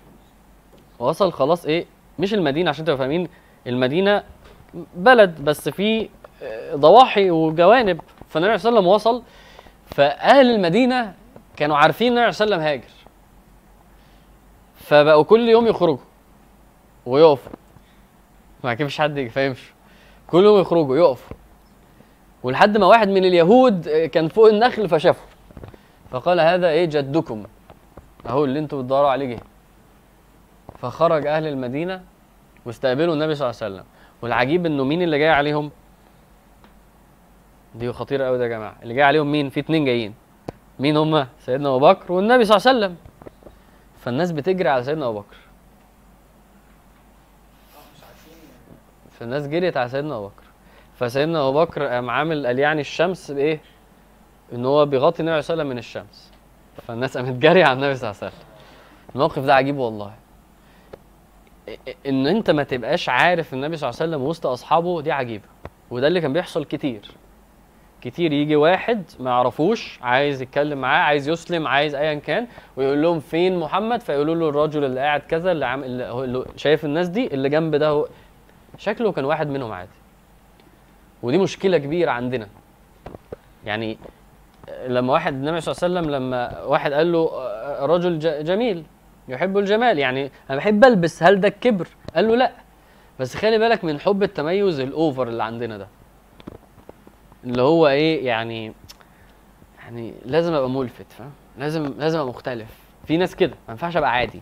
وصل 0.99 1.31
خلاص 1.31 1.65
إيه 1.65 1.85
مش 2.19 2.33
المدينة 2.33 2.69
عشان 2.69 2.85
تبقوا 2.85 2.99
فاهمين 2.99 3.27
المدينة 3.67 4.23
بلد 4.95 5.41
بس 5.41 5.69
في 5.69 6.09
ضواحي 6.75 7.31
وجوانب 7.31 8.01
فالنبي 8.29 8.51
عليه 8.51 8.61
وسلم 8.61 8.87
وصل 8.87 9.23
فأهل 9.85 10.55
المدينة 10.55 11.13
كانوا 11.57 11.77
عارفين 11.77 12.07
النبي 12.07 12.21
عليه 12.21 12.29
وسلم 12.29 12.59
هاجر. 12.59 12.91
فبقوا 14.75 15.23
كل 15.23 15.49
يوم 15.49 15.67
يخرجوا 15.67 15.97
ويقفوا. 17.05 17.51
ما 18.63 18.73
كان 18.73 18.85
مفيش 18.85 19.01
حد 19.01 19.17
يفهمش 19.17 19.71
كل 20.27 20.43
يوم 20.43 20.59
يخرجوا 20.59 20.97
يقفوا. 20.97 21.37
ولحد 22.43 22.77
ما 22.77 22.85
واحد 22.85 23.07
من 23.07 23.25
اليهود 23.25 23.89
كان 23.89 24.27
فوق 24.27 24.47
النخل 24.47 24.89
فشافه. 24.89 25.25
فقال 26.11 26.39
هذا 26.39 26.67
إيه 26.67 26.85
جدكم؟ 26.85 27.43
أهو 28.25 28.45
اللي 28.45 28.59
أنتوا 28.59 28.81
بتدوروا 28.81 29.09
عليه 29.09 29.35
جه. 29.35 29.39
فخرج 30.77 31.27
أهل 31.27 31.47
المدينة 31.47 32.01
واستقبلوا 32.65 33.13
النبي 33.13 33.35
صلى 33.35 33.49
الله 33.49 33.61
عليه 33.61 33.73
وسلم. 33.73 33.85
والعجيب 34.21 34.65
إنه 34.65 34.83
مين 34.83 35.01
اللي 35.01 35.19
جاي 35.19 35.29
عليهم؟ 35.29 35.71
دي 37.75 37.91
خطيرة 37.91 38.25
قوي 38.25 38.37
ده 38.37 38.43
يا 38.43 38.49
جماعة. 38.49 38.75
اللي 38.83 38.93
جاي 38.93 39.03
عليهم 39.03 39.31
مين؟ 39.31 39.49
في 39.49 39.59
اتنين 39.59 39.85
جايين. 39.85 40.13
مين 40.79 40.97
هما؟ 40.97 41.27
سيدنا 41.39 41.69
أبو 41.69 41.79
بكر 41.79 42.11
والنبي 42.11 42.45
صلى 42.45 42.57
الله 42.57 42.67
عليه 42.67 42.77
وسلم. 42.79 42.97
فالناس 43.99 44.31
بتجري 44.31 44.69
على 44.69 44.83
سيدنا 44.83 45.07
أبو 45.07 45.19
بكر. 45.19 45.37
فالناس 49.11 49.47
جريت 49.47 49.77
على 49.77 49.89
سيدنا 49.89 50.17
أبو 50.17 50.27
بكر. 50.27 50.43
فسيدنا 50.99 51.47
أبو 51.47 51.59
بكر 51.61 51.85
قام 51.85 52.09
عامل 52.09 52.47
قال 52.47 52.59
يعني 52.59 52.81
الشمس 52.81 53.31
بإيه؟ 53.31 53.61
إن 54.53 54.65
هو 54.65 54.85
بيغطي 54.85 55.19
النبي 55.19 55.41
صلى 55.41 55.53
الله 55.53 55.63
عليه 55.63 55.63
وسلم 55.63 55.67
من 55.69 55.77
الشمس. 55.77 56.31
فالناس 56.87 57.17
قامت 57.17 57.35
جارية 57.35 57.65
على 57.65 57.73
النبي 57.73 57.95
صلى 57.95 58.09
الله 58.09 58.21
عليه 58.21 58.31
وسلم. 58.31 58.47
الموقف 59.15 59.45
ده 59.45 59.55
عجيب 59.55 59.77
والله. 59.77 60.13
ان 62.05 62.27
أنت 62.27 62.51
ما 62.51 62.63
تبقاش 62.63 63.09
عارف 63.09 63.53
النبي 63.53 63.77
صلى 63.77 63.89
الله 63.89 64.01
عليه 64.01 64.11
وسلم 64.11 64.27
وسط 64.27 64.45
أصحابه 64.45 65.01
دي 65.01 65.11
عجيبة. 65.11 65.45
وده 65.91 66.07
اللي 66.07 66.21
كان 66.21 66.33
بيحصل 66.33 66.65
كتير. 66.65 67.11
كتير 68.01 68.33
يجي 68.33 68.55
واحد 68.55 69.03
ما 69.19 69.29
يعرفوش 69.29 69.99
عايز 70.01 70.41
يتكلم 70.41 70.81
معاه 70.81 70.99
عايز 71.01 71.29
يسلم 71.29 71.67
عايز 71.67 71.95
ايا 71.95 72.13
كان 72.13 72.47
ويقول 72.75 73.01
لهم 73.01 73.19
فين 73.19 73.59
محمد؟ 73.59 74.01
فيقولوا 74.01 74.35
له 74.35 74.49
الرجل 74.49 74.83
اللي 74.83 74.99
قاعد 74.99 75.19
كذا 75.19 75.51
اللي, 75.51 75.65
عم... 75.65 75.83
اللي, 75.83 76.45
شايف 76.55 76.85
الناس 76.85 77.07
دي 77.07 77.27
اللي 77.33 77.49
جنب 77.49 77.75
ده 77.75 77.87
هو. 77.87 78.07
شكله 78.77 79.11
كان 79.11 79.25
واحد 79.25 79.47
منهم 79.47 79.71
عادي. 79.71 79.91
ودي 81.23 81.37
مشكلة 81.37 81.77
كبيرة 81.77 82.11
عندنا. 82.11 82.47
يعني 83.65 83.97
لما 84.87 85.13
واحد 85.13 85.33
النبي 85.33 85.61
صلى 85.61 85.75
الله 85.87 85.99
عليه 85.99 86.09
وسلم 86.09 86.15
لما 86.15 86.63
واحد 86.63 86.93
قال 86.93 87.11
له 87.11 87.29
آه، 87.33 87.85
رجل 87.85 88.19
جميل 88.43 88.83
يحب 89.27 89.57
الجمال. 89.57 89.99
يعني 89.99 90.31
أنا 90.49 90.57
بحب 90.57 90.85
ألبس 90.85 91.23
هل 91.23 91.39
ده 91.39 91.47
الكبر 91.47 91.87
قال 92.15 92.27
له 92.27 92.35
لا. 92.35 92.51
بس 93.19 93.35
خلي 93.35 93.57
بالك 93.57 93.83
من 93.83 93.99
حب 93.99 94.23
التميز 94.23 94.79
الأوفر 94.79 95.27
اللي 95.27 95.43
عندنا 95.43 95.77
ده. 95.77 95.87
اللي 97.43 97.61
هو 97.61 97.87
إيه 97.87 98.25
يعني 98.25 98.73
يعني 99.83 100.13
لازم 100.25 100.53
أبقى 100.53 100.69
ملفت 100.69 101.05
فاهم؟ 101.11 101.31
لازم 101.57 101.93
لازم 101.97 102.19
أبقى 102.19 102.29
مختلف. 102.29 102.67
في 103.05 103.17
ناس 103.17 103.35
كده 103.35 103.53
ما 103.67 103.71
ينفعش 103.71 103.97
أبقى 103.97 104.11
عادي. 104.11 104.41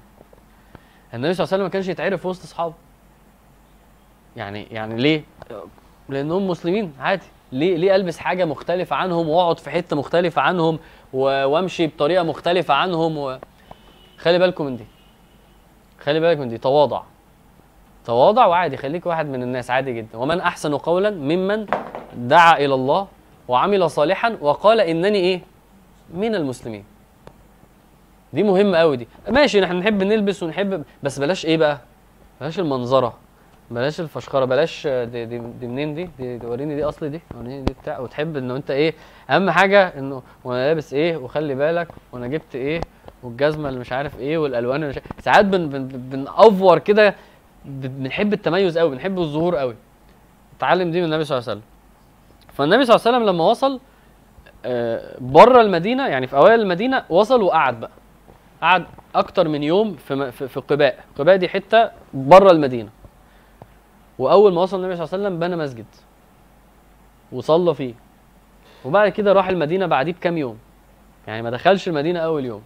النبي 1.14 1.34
صلى 1.34 1.44
الله 1.44 1.54
عليه 1.54 1.64
وسلم 1.64 1.64
ما 1.64 1.70
كانش 1.70 1.88
يتعرف 1.88 2.26
وسط 2.26 2.44
أصحابه. 2.44 2.74
يعني 4.38 4.64
يعني 4.72 4.96
ليه؟ 5.02 5.24
لانهم 6.10 6.48
مسلمين 6.48 6.94
عادي. 7.00 7.26
ليه 7.52 7.78
ليه 7.78 7.96
ألبس 7.96 8.18
حاجة 8.18 8.46
مختلفة 8.46 8.96
عنهم 8.96 9.30
وأقعد 9.30 9.60
في 9.60 9.70
حتة 9.70 9.96
مختلفة 9.96 10.42
عنهم 10.42 10.80
وأمشي 11.14 11.88
بطريقة 11.88 12.24
مختلفة 12.24 12.74
عنهم 12.74 13.18
و... 13.18 13.40
خلي 14.18 14.40
بالكم 14.40 14.66
من 14.66 14.78
دي. 14.78 14.86
خلي 16.00 16.20
بالك 16.20 16.38
من 16.38 16.50
دي. 16.50 16.58
تواضع. 16.58 17.02
تواضع 18.06 18.46
وعادي 18.46 18.78
خليك 18.78 19.06
واحد 19.06 19.26
من 19.26 19.44
الناس 19.44 19.70
عادي 19.72 19.94
جدا. 19.94 20.18
ومن 20.18 20.40
أحسن 20.42 20.76
قولا 20.76 21.10
ممن 21.10 21.66
دعا 22.16 22.58
إلى 22.58 22.74
الله 22.74 23.08
وعمل 23.48 23.90
صالحا 23.90 24.38
وقال 24.42 24.80
إنني 24.80 25.18
إيه؟ 25.18 25.42
من 26.14 26.36
المسلمين. 26.36 26.84
دي 28.34 28.44
مهمة 28.44 28.78
قوي 28.78 28.98
دي. 28.98 29.08
ماشي 29.30 29.64
إحنا 29.64 29.80
نحب 29.80 30.04
نلبس 30.04 30.44
ونحب 30.44 30.84
بس 31.04 31.20
بلاش 31.20 31.46
إيه 31.46 31.58
بقى؟ 31.58 31.80
بلاش 32.42 32.60
المنظرة 32.60 33.14
بلاش 33.72 34.00
الفشخرة 34.00 34.46
بلاش 34.46 34.88
دي, 34.88 35.26
دي, 35.26 35.42
دي 35.60 35.68
منين 35.68 35.96
دي؟ 35.96 36.10
دي, 36.20 36.38
دي 36.38 36.48
وريني 36.48 36.76
دي 36.76 36.84
أصلي 36.84 37.10
دي 37.10 37.22
وريني 37.38 37.62
دي 37.62 37.74
بتاع. 37.82 38.00
وتحب 38.00 38.38
إنه 38.38 38.56
أنت 38.56 38.72
إيه؟ 38.72 38.94
أهم 39.30 39.50
حاجة 39.50 39.88
إنه 40.00 40.22
وأنا 40.44 40.68
لابس 40.68 40.94
إيه؟ 40.94 41.18
وخلي 41.18 41.56
بالك 41.56 41.88
وأنا 42.12 42.28
جبت 42.28 42.56
إيه؟ 42.56 42.82
والجزمة 43.24 43.70
اللي 43.70 43.80
مش 43.80 43.92
عارف 43.92 44.20
إيه؟ 44.20 44.38
والألوان 44.38 44.76
اللي 44.76 44.90
مش 44.90 44.96
عارف. 44.98 45.08
ساعات 45.26 45.46
بن 45.46 45.70
بن 45.70 45.88
بنأفور 45.88 46.80
كده 46.80 47.16
بنحب 47.66 48.34
التميز 48.34 48.78
قوي 48.78 48.90
بنحب 48.90 49.20
الظهور 49.20 49.56
قوي 49.56 49.76
اتعلم 50.58 50.92
دي 50.92 51.00
من 51.00 51.06
النبي 51.06 51.24
صلى 51.24 51.38
الله 51.38 51.50
عليه 51.50 51.60
وسلم. 51.60 51.70
فالنبي 52.60 52.86
صلى 52.86 52.96
الله 52.96 53.08
عليه 53.08 53.18
وسلم 53.18 53.30
لما 53.30 53.44
وصل 53.44 53.80
آه، 54.66 55.16
بره 55.20 55.62
المدينة 55.62 56.08
يعني 56.08 56.28
في 56.28 56.36
أوائل 56.36 56.60
المدينة 56.62 57.04
وصل 57.10 57.42
وقعد 57.42 57.80
بقى. 57.80 57.92
قعد 58.62 58.86
أكتر 59.16 59.48
من 59.48 59.64
يوم 59.64 59.96
في 59.96 60.32
في 60.32 60.60
قباء. 60.60 61.04
قباء 61.18 61.36
دي 61.36 61.50
حتة 61.50 61.92
بره 62.14 62.52
المدينة. 62.52 62.90
وأول 64.20 64.54
ما 64.54 64.62
وصل 64.62 64.78
النبي 64.78 64.96
صلى 64.96 65.06
الله 65.06 65.14
عليه 65.16 65.24
وسلم 65.28 65.40
بنى 65.40 65.56
مسجد 65.56 65.86
وصلى 67.32 67.76
فيه. 67.76 67.94
وبعد 68.86 69.10
كده 69.10 69.34
راح 69.34 69.48
المدينة 69.48 69.86
بعديه 69.86 70.14
بكام 70.14 70.38
يوم. 70.38 70.58
يعني 71.28 71.42
ما 71.42 71.50
دخلش 71.50 71.88
المدينة 71.88 72.20
أول 72.20 72.46
يوم. 72.46 72.62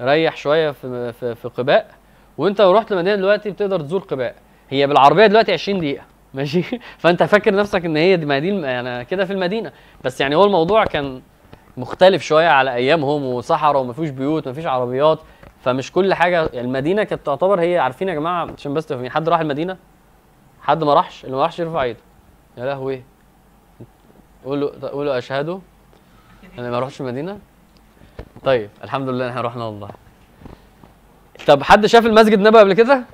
ريح 0.00 0.36
شوية 0.36 0.70
في 0.70 1.12
في, 1.12 1.34
في 1.34 1.48
قباء. 1.48 1.90
وأنت 2.38 2.60
لو 2.60 2.72
رحت 2.72 2.92
المدينة 2.92 3.16
دلوقتي 3.16 3.50
بتقدر 3.50 3.80
تزور 3.80 4.00
قباء. 4.00 4.34
هي 4.70 4.86
بالعربية 4.86 5.26
دلوقتي 5.26 5.52
20 5.52 5.78
دقيقة. 5.80 6.04
ماشي؟ 6.36 6.62
فأنت 6.98 7.22
فاكر 7.22 7.54
نفسك 7.54 7.84
إن 7.84 7.96
هي 7.96 8.16
دي 8.16 8.26
ما 8.26 8.38
دي 8.38 8.50
الم- 8.50 8.64
يعني 8.64 9.04
كده 9.04 9.24
في 9.24 9.32
المدينة. 9.32 9.72
بس 10.04 10.20
يعني 10.20 10.34
هو 10.36 10.44
الموضوع 10.44 10.84
كان 10.84 11.22
مختلف 11.76 12.22
شوية 12.22 12.48
على 12.48 12.74
أيامهم 12.74 13.24
وصحراء 13.24 13.82
وما 13.82 13.92
فيش 13.92 14.10
بيوت 14.10 14.48
ما 14.48 14.54
فيش 14.54 14.66
عربيات. 14.66 15.18
فمش 15.64 15.92
كل 15.92 16.14
حاجة 16.14 16.42
المدينة 16.54 17.04
كانت 17.04 17.26
تعتبر 17.26 17.60
هي 17.60 17.78
عارفين 17.78 18.08
يا 18.08 18.14
جماعة 18.14 18.48
عشان 18.58 18.74
بس 18.74 18.86
تفهمين 18.86 19.10
حد 19.10 19.28
راح 19.28 19.40
المدينة؟ 19.40 19.76
حد 20.62 20.84
ما 20.84 20.94
راحش؟ 20.94 21.24
اللي 21.24 21.36
ما 21.36 21.42
راحش 21.42 21.58
يرفع 21.58 21.82
ايده. 21.82 21.98
يا 22.56 22.64
لهوي. 22.64 23.02
قولوا 24.44 24.88
قولوا 24.88 25.18
اشهدوا 25.18 25.58
أنا 26.58 26.70
ما 26.70 26.78
رحتش 26.80 27.00
المدينة؟ 27.00 27.38
طيب 28.44 28.70
الحمد 28.84 29.08
لله 29.08 29.30
إحنا 29.30 29.40
رحنا 29.40 29.64
والله. 29.64 29.88
طب 31.46 31.62
حد 31.62 31.86
شاف 31.86 32.06
المسجد 32.06 32.32
النبوي 32.38 32.60
قبل 32.60 32.72
كده؟ 32.72 33.04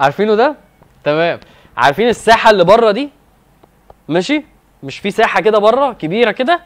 عارفينه 0.00 0.34
ده؟ 0.34 0.56
تمام. 1.04 1.40
عارفين 1.76 2.08
الساحة 2.08 2.50
اللي 2.50 2.64
بره 2.64 2.90
دي؟ 2.90 3.10
ماشي؟ 4.08 4.44
مش 4.82 4.98
في 4.98 5.10
ساحة 5.10 5.40
كده 5.40 5.58
بره 5.58 5.92
كبيرة 5.92 6.30
كده؟ 6.30 6.60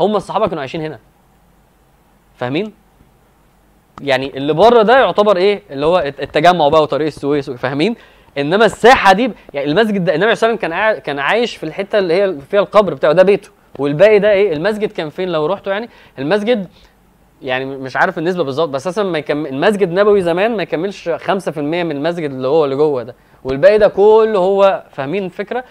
هم 0.00 0.16
الصحابة 0.16 0.46
كانوا 0.46 0.60
عايشين 0.60 0.80
هنا. 0.80 0.98
فاهمين؟ 2.36 2.72
يعني 4.02 4.36
اللي 4.36 4.52
بره 4.52 4.82
ده 4.82 4.98
يعتبر 4.98 5.36
إيه؟ 5.36 5.62
اللي 5.70 5.86
هو 5.86 5.98
التجمع 5.98 6.68
بقى 6.68 6.82
وطريق 6.82 7.06
السويس 7.06 7.50
فاهمين؟ 7.50 7.96
إنما 8.38 8.64
الساحة 8.64 9.12
دي 9.12 9.30
يعني 9.54 9.70
المسجد 9.70 10.04
ده 10.04 10.14
النبي 10.14 10.34
عليه 10.42 10.56
كان 10.56 10.98
كان 10.98 11.18
عايش 11.18 11.56
في 11.56 11.64
الحتة 11.64 11.98
اللي 11.98 12.14
هي 12.14 12.40
فيها 12.50 12.60
القبر 12.60 12.94
بتاعه 12.94 13.12
ده 13.12 13.22
بيته. 13.22 13.50
والباقي 13.78 14.18
ده 14.18 14.30
إيه؟ 14.32 14.52
المسجد 14.52 14.92
كان 14.92 15.10
فين؟ 15.10 15.28
لو 15.28 15.46
رحتوا 15.46 15.72
يعني 15.72 15.88
المسجد 16.18 16.68
يعني 17.42 17.64
مش 17.64 17.96
عارف 17.96 18.18
النسبة 18.18 18.44
بالظبط 18.44 18.68
بس 18.68 18.86
أساسا 18.86 19.02
ما 19.02 19.18
يكمل 19.18 19.46
المسجد 19.50 19.88
النبوي 19.88 20.22
زمان 20.22 20.56
ما 20.56 20.62
يكملش 20.62 21.08
5% 21.08 21.58
من 21.58 21.90
المسجد 21.90 22.30
اللي 22.30 22.48
هو 22.48 22.64
اللي 22.64 22.76
جوه 22.76 23.02
ده. 23.02 23.14
والباقي 23.46 23.78
ده 23.78 23.88
كله 23.88 24.38
هو 24.38 24.82
فاهمين 24.92 25.24
الفكرة؟ 25.24 25.64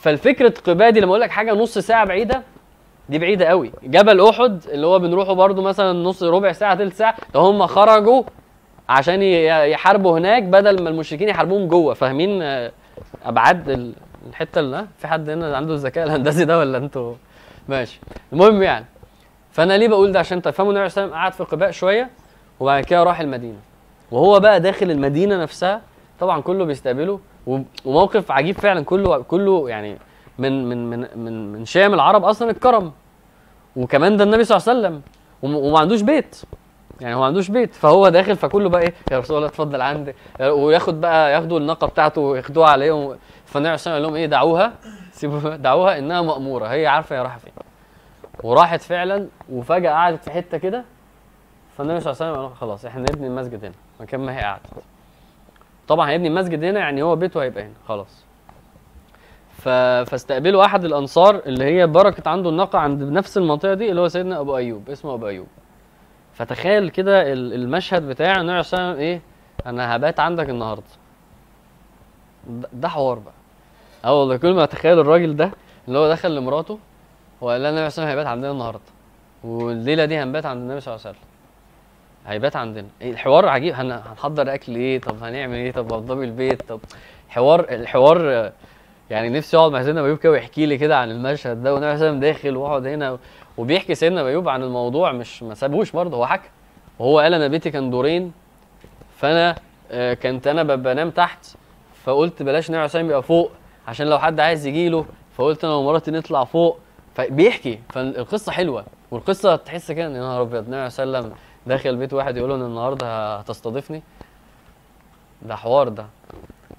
فالفكرة 0.00 0.54
قباء 0.64 0.90
دي 0.90 1.00
لما 1.00 1.10
أقول 1.10 1.20
لك 1.20 1.30
حاجة 1.30 1.52
نص 1.52 1.78
ساعة 1.78 2.04
بعيدة 2.06 2.42
دي 3.08 3.18
بعيدة 3.18 3.44
قوي. 3.46 3.72
جبل 3.82 4.20
أحد 4.28 4.60
اللي 4.68 4.86
هو 4.86 4.98
بنروحه 4.98 5.32
برده 5.32 5.62
مثلا 5.62 5.92
نص 5.92 6.22
ربع 6.22 6.52
ساعة 6.52 6.74
تلت 6.74 6.94
ساعة 6.94 7.14
ده 7.34 7.40
هم 7.40 7.66
خرجوا 7.66 8.22
عشان 8.88 9.22
يحاربوا 9.22 10.18
هناك 10.18 10.42
بدل 10.42 10.82
ما 10.82 10.90
المشركين 10.90 11.28
يحاربوهم 11.28 11.68
جوه. 11.68 11.94
فاهمين؟ 11.94 12.42
آه، 12.42 12.72
أبعاد 13.24 13.68
ال- 13.70 13.92
الحتة 14.30 14.60
اللي؟ 14.60 14.86
في 14.98 15.06
حد 15.08 15.30
هنا 15.30 15.56
عنده 15.56 15.74
الذكاء 15.74 16.04
الهندسي 16.06 16.44
ده 16.44 16.58
ولا 16.58 16.78
أنتوا؟ 16.78 17.14
ماشي. 17.68 18.00
المهم 18.32 18.62
يعني 18.62 18.84
فأنا 19.52 19.78
ليه 19.78 19.88
بقول 19.88 20.12
ده؟ 20.12 20.18
عشان 20.18 20.42
تفهموا 20.42 20.72
النبي 20.72 20.90
عليه 21.00 21.12
قعد 21.12 21.32
في 21.32 21.44
قباء 21.44 21.70
شوية 21.70 22.10
وبعد 22.60 22.84
كده 22.84 23.02
راح 23.02 23.20
المدينة. 23.20 23.58
وهو 24.10 24.40
بقى 24.40 24.60
داخل 24.60 24.90
المدينة 24.90 25.42
نفسها 25.42 25.80
طبعا 26.20 26.40
كله 26.40 26.64
بيستقبله 26.64 27.20
وموقف 27.84 28.30
عجيب 28.30 28.58
فعلا 28.58 28.84
كله 28.84 29.18
كله 29.22 29.68
يعني 29.68 29.98
من 30.38 30.68
من 30.68 30.90
من 30.90 31.08
من 31.16 31.52
من 31.52 31.64
شام 31.64 31.94
العرب 31.94 32.24
أصلا 32.24 32.50
الكرم 32.50 32.92
وكمان 33.76 34.16
ده 34.16 34.24
النبي 34.24 34.44
صلى 34.44 34.56
الله 34.56 34.68
عليه 34.68 34.80
وسلم. 34.80 35.02
وم- 35.42 35.54
وما 35.66 35.78
عندوش 35.78 36.00
بيت. 36.00 36.42
يعني 37.00 37.14
هو 37.14 37.20
ما 37.20 37.26
عندوش 37.26 37.48
بيت. 37.50 37.74
فهو 37.74 38.08
داخل 38.08 38.36
فكله 38.36 38.68
بقى 38.68 38.82
إيه؟ 38.82 38.94
يا 39.12 39.18
رسول 39.18 39.36
الله 39.36 39.48
اتفضل 39.48 39.80
عندي. 39.80 40.14
وياخد 40.40 41.00
بقى 41.00 41.32
ياخدوا 41.32 41.58
الناقه 41.58 41.86
بتاعته 41.86 42.20
وياخدوها 42.20 42.68
عليهم. 42.70 43.16
فالنبي 43.46 43.68
عليه 43.68 43.78
قال 43.92 44.02
لهم 44.02 44.14
إيه؟ 44.14 44.26
دعوها. 44.26 44.72
سيبوها. 45.12 45.56
دعوها 45.56 45.98
إنها 45.98 46.22
مأمورة. 46.22 46.66
هي 46.66 46.86
عارفة 46.86 47.16
هي 47.16 47.20
رايحة 47.22 47.38
فين. 47.38 47.52
وراحت 48.42 48.82
فعلا 48.82 49.26
وفجأة 49.52 49.90
قعدت 49.90 50.24
في 50.24 50.30
حتة 50.30 50.58
كده. 50.58 50.84
فالنبي 51.78 52.00
صلى 52.00 52.12
الله 52.12 52.22
عليه 52.24 52.32
وسلم 52.32 52.46
قال 52.46 52.56
خلاص 52.56 52.84
إحنا 52.84 53.00
نبني 53.00 53.26
المسجد 53.26 53.64
هنا. 53.64 53.74
مكان 54.00 54.20
ما 54.20 54.36
هي 54.38 54.42
قعدت. 54.42 54.62
طبعا 55.88 56.10
هيبني 56.10 56.28
المسجد 56.28 56.64
هنا 56.64 56.80
يعني 56.80 57.02
هو 57.02 57.16
بيته 57.16 57.42
هيبقى 57.42 57.62
هنا. 57.64 57.72
خلاص. 57.88 58.24
ف... 59.56 59.68
فاستقبلوا 60.10 60.64
أحد 60.64 60.84
الأنصار 60.84 61.42
اللي 61.46 61.64
هي 61.64 61.86
بركت 61.86 62.26
عنده 62.26 62.50
الناقه 62.50 62.78
عند 62.78 63.02
نفس 63.02 63.36
المنطقة 63.38 63.74
دي 63.74 63.90
اللي 63.90 64.00
هو 64.00 64.08
سيدنا 64.08 64.40
أبو 64.40 64.56
أيوب. 64.56 64.90
اسمه 64.90 65.14
أبو 65.14 65.28
أيوب. 65.28 65.46
فتخيل 66.34 66.88
كده 66.88 67.32
ال- 67.32 67.52
المشهد 67.54 68.08
بتاع 68.08 68.40
النبي 68.40 68.62
عليه 68.62 68.98
إيه؟ 68.98 69.20
أنا 69.66 69.96
هبات 69.96 70.20
عندك 70.20 70.50
النهارده. 70.50 70.82
ده- 72.46 72.68
ده 72.72 72.88
حوار 72.88 73.18
بقى. 73.18 73.34
أه 74.04 74.20
والله 74.20 74.36
كل 74.36 74.54
ما 74.54 74.64
أتخيل 74.64 74.98
الراجل 75.00 75.36
ده 75.36 75.50
اللي 75.88 75.98
هو 75.98 76.08
دخل 76.10 76.34
لمراته 76.36 76.78
وقال 77.40 77.62
لها 77.62 77.70
النبي 77.70 77.90
صلى 77.90 78.02
الله 78.02 78.10
عليه 78.10 78.12
وسلم 78.12 78.18
هيبات 78.18 78.26
عندنا 78.26 78.50
النهارده. 78.50 78.80
والليلة 79.44 80.04
دي 80.04 80.18
هنبات 80.18 80.46
عند 80.46 80.60
النبي 80.62 80.80
صلى 80.80 80.94
الله 80.94 81.06
عليه 81.06 81.16
وسلم. 81.16 81.25
هيبات 82.26 82.56
عندنا. 82.56 82.86
إيه 83.02 83.10
الحوار 83.10 83.48
عجيب. 83.48 83.74
هن- 83.74 83.92
هنحضر 83.92 84.54
أكل 84.54 84.74
إيه؟ 84.76 85.00
طب 85.00 85.22
هنعمل 85.22 85.54
إيه؟ 85.54 85.72
طب 85.72 85.92
وضبي 85.92 86.24
البيت؟ 86.24 86.62
طب 86.68 86.80
حوار 87.28 87.60
الحوار 87.70 88.52
يعني 89.10 89.28
نفسي 89.28 89.56
أقعد 89.56 89.72
مع 89.72 89.82
سيدنا 89.82 90.04
ايوب 90.04 90.18
كده 90.18 90.32
ويحكي 90.32 90.66
لي 90.66 90.78
كده 90.78 90.98
عن 90.98 91.10
المشهد 91.10 91.62
ده 91.62 91.74
والنبي 91.74 92.04
عليه 92.04 92.20
داخل 92.20 92.56
وأقعد 92.56 92.86
هنا. 92.86 93.18
وبيحكي 93.56 93.94
سيدنا 93.94 94.26
ايوب 94.26 94.48
عن 94.48 94.62
الموضوع 94.62 95.12
مش 95.12 95.42
ما 95.42 95.54
سابوش 95.54 95.90
برضه 95.92 96.16
هو 96.16 96.26
حكى. 96.26 96.48
وهو 96.98 97.18
قال 97.18 97.34
أنا 97.34 97.48
بيتي 97.48 97.70
كان 97.70 97.90
دورين 97.90 98.32
فأنا 99.16 99.56
آه، 99.90 100.14
كنت 100.14 100.46
أنا 100.46 100.62
بنام 100.62 101.10
تحت 101.10 101.46
فقلت 102.04 102.42
بلاش 102.42 102.64
الصلاه 102.64 102.82
والسلام 102.82 103.06
يبقى 103.06 103.22
فوق 103.22 103.50
عشان 103.88 104.06
لو 104.06 104.18
حد 104.18 104.40
عايز 104.40 104.66
يجي 104.66 104.88
له. 104.88 105.06
فقلت 105.36 105.64
أنا 105.64 105.74
ومراتي 105.74 106.10
نطلع 106.10 106.44
فوق. 106.44 106.78
فبيحكي. 107.14 107.78
فالقصة 107.88 108.52
حلوة. 108.52 108.84
والقصة 109.10 109.56
تحس 109.56 109.92
كده 109.92 110.06
إن 110.06 110.14
يا 110.14 110.20
نهار 110.20 110.42
أبيض 110.42 110.54
النبي 110.62 110.76
عليه 110.76 110.86
داخل 111.66 111.96
بيت 111.96 112.12
واحد 112.12 112.36
يقول 112.36 112.52
ان 112.52 112.62
النهارده 112.62 113.36
هتستضيفني؟ 113.36 114.02
ده 115.42 115.56
حوار 115.56 115.88
ده. 115.88 116.06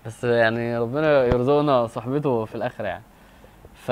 بس 0.06 0.24
يعني 0.24 0.78
ربنا 0.78 1.24
يرزقنا 1.26 1.88
صحبته 1.88 2.46
في 2.46 2.56
الاخره 2.56 2.88
يعني. 2.88 3.04
ف 3.76 3.92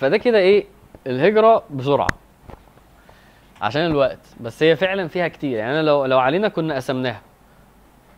فده 0.00 0.16
كده 0.16 0.38
إيه؟ 0.38 0.64
الهجرة 1.06 1.62
بسرعة. 1.70 2.08
عشان 3.62 3.86
الوقت. 3.86 4.18
بس 4.40 4.62
هي 4.62 4.76
فعلا 4.76 5.08
فيها 5.08 5.28
كتير. 5.28 5.58
يعني 5.58 5.72
أنا 5.72 5.82
لو 5.82 6.04
لو 6.04 6.18
علينا 6.18 6.48
كنا 6.48 6.74
قسمناها. 6.74 7.20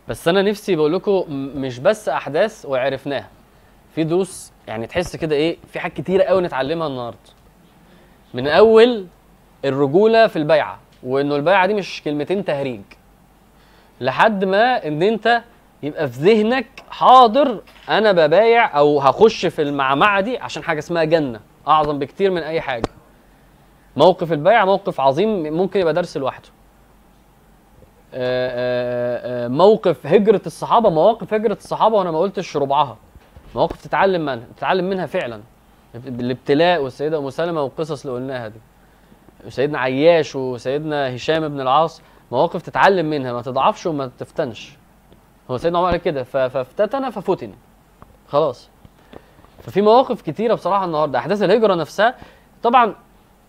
بس 0.07 0.27
أنا 0.27 0.41
نفسي 0.41 0.75
بقول 0.75 0.93
لكم 0.93 1.25
مش 1.55 1.79
بس 1.79 2.09
أحداث 2.09 2.65
وعرفناها. 2.65 3.29
في 3.95 4.03
دروس 4.03 4.51
يعني 4.67 4.87
تحس 4.87 5.15
كده 5.15 5.35
إيه؟ 5.35 5.57
في 5.67 5.79
حاجات 5.79 5.97
كتيرة 5.97 6.23
قوي 6.23 6.41
نتعلمها 6.41 6.87
النهارده. 6.87 7.17
من 8.33 8.47
أول 8.47 9.07
الرجولة 9.65 10.27
في 10.27 10.35
البيعة 10.35 10.79
وإنه 11.03 11.35
البيعة 11.35 11.65
دي 11.67 11.73
مش 11.73 12.01
كلمتين 12.03 12.45
تهريج. 12.45 12.81
لحد 14.01 14.45
ما 14.45 14.87
إن 14.87 15.03
أنت 15.03 15.41
يبقى 15.83 16.07
في 16.07 16.19
ذهنك 16.19 16.65
حاضر 16.89 17.61
أنا 17.89 18.11
ببايع 18.11 18.77
أو 18.77 18.99
هخش 18.99 19.45
في 19.45 19.61
المعمعة 19.61 20.21
دي 20.21 20.37
عشان 20.37 20.63
حاجة 20.63 20.79
اسمها 20.79 21.03
جنة 21.03 21.39
أعظم 21.67 21.99
بكتير 21.99 22.31
من 22.31 22.41
أي 22.41 22.61
حاجة. 22.61 22.89
موقف 23.97 24.31
البيع 24.33 24.65
موقف 24.65 24.99
عظيم 25.01 25.53
ممكن 25.53 25.79
يبقى 25.79 25.93
درس 25.93 26.17
لوحده. 26.17 26.49
آه، 28.13 28.49
آه، 28.51 29.45
آه، 29.45 29.47
موقف 29.47 30.07
هجرة 30.07 30.41
الصحابة 30.45 30.89
مواقف 30.89 31.33
هجرة 31.33 31.53
الصحابة 31.53 31.95
وأنا 31.97 32.11
ما 32.11 32.19
قلتش 32.19 32.57
ربعها. 32.57 32.97
مواقف 33.55 33.81
تتعلم 33.81 34.21
منها 34.21 34.43
تتعلم 34.57 34.89
منها 34.89 35.05
فعلا. 35.05 35.41
الابتلاء 35.95 36.81
والسيدة 36.81 37.17
أم 37.19 37.29
سلمة 37.29 37.61
والقصص 37.63 38.05
اللي 38.05 38.17
قلناها 38.17 38.47
دي. 38.47 38.59
وسيدنا 39.45 39.79
عياش 39.79 40.35
وسيدنا 40.35 41.15
هشام 41.15 41.47
بن 41.47 41.61
العاص 41.61 42.01
مواقف 42.31 42.61
تتعلم 42.61 43.09
منها 43.09 43.33
ما 43.33 43.41
تضعفش 43.41 43.85
وما 43.85 44.11
تفتنش. 44.19 44.71
هو 45.51 45.57
سيدنا 45.57 45.77
عمر 45.79 45.89
قال 45.89 45.97
كده 45.97 46.23
فافتتن 46.23 47.09
ففتن. 47.09 47.51
خلاص. 48.27 48.69
ففي 49.63 49.81
مواقف 49.81 50.21
كتيرة 50.21 50.53
بصراحة 50.53 50.85
النهاردة 50.85 51.19
أحداث 51.19 51.43
الهجرة 51.43 51.75
نفسها 51.75 52.15
طبعا 52.63 52.95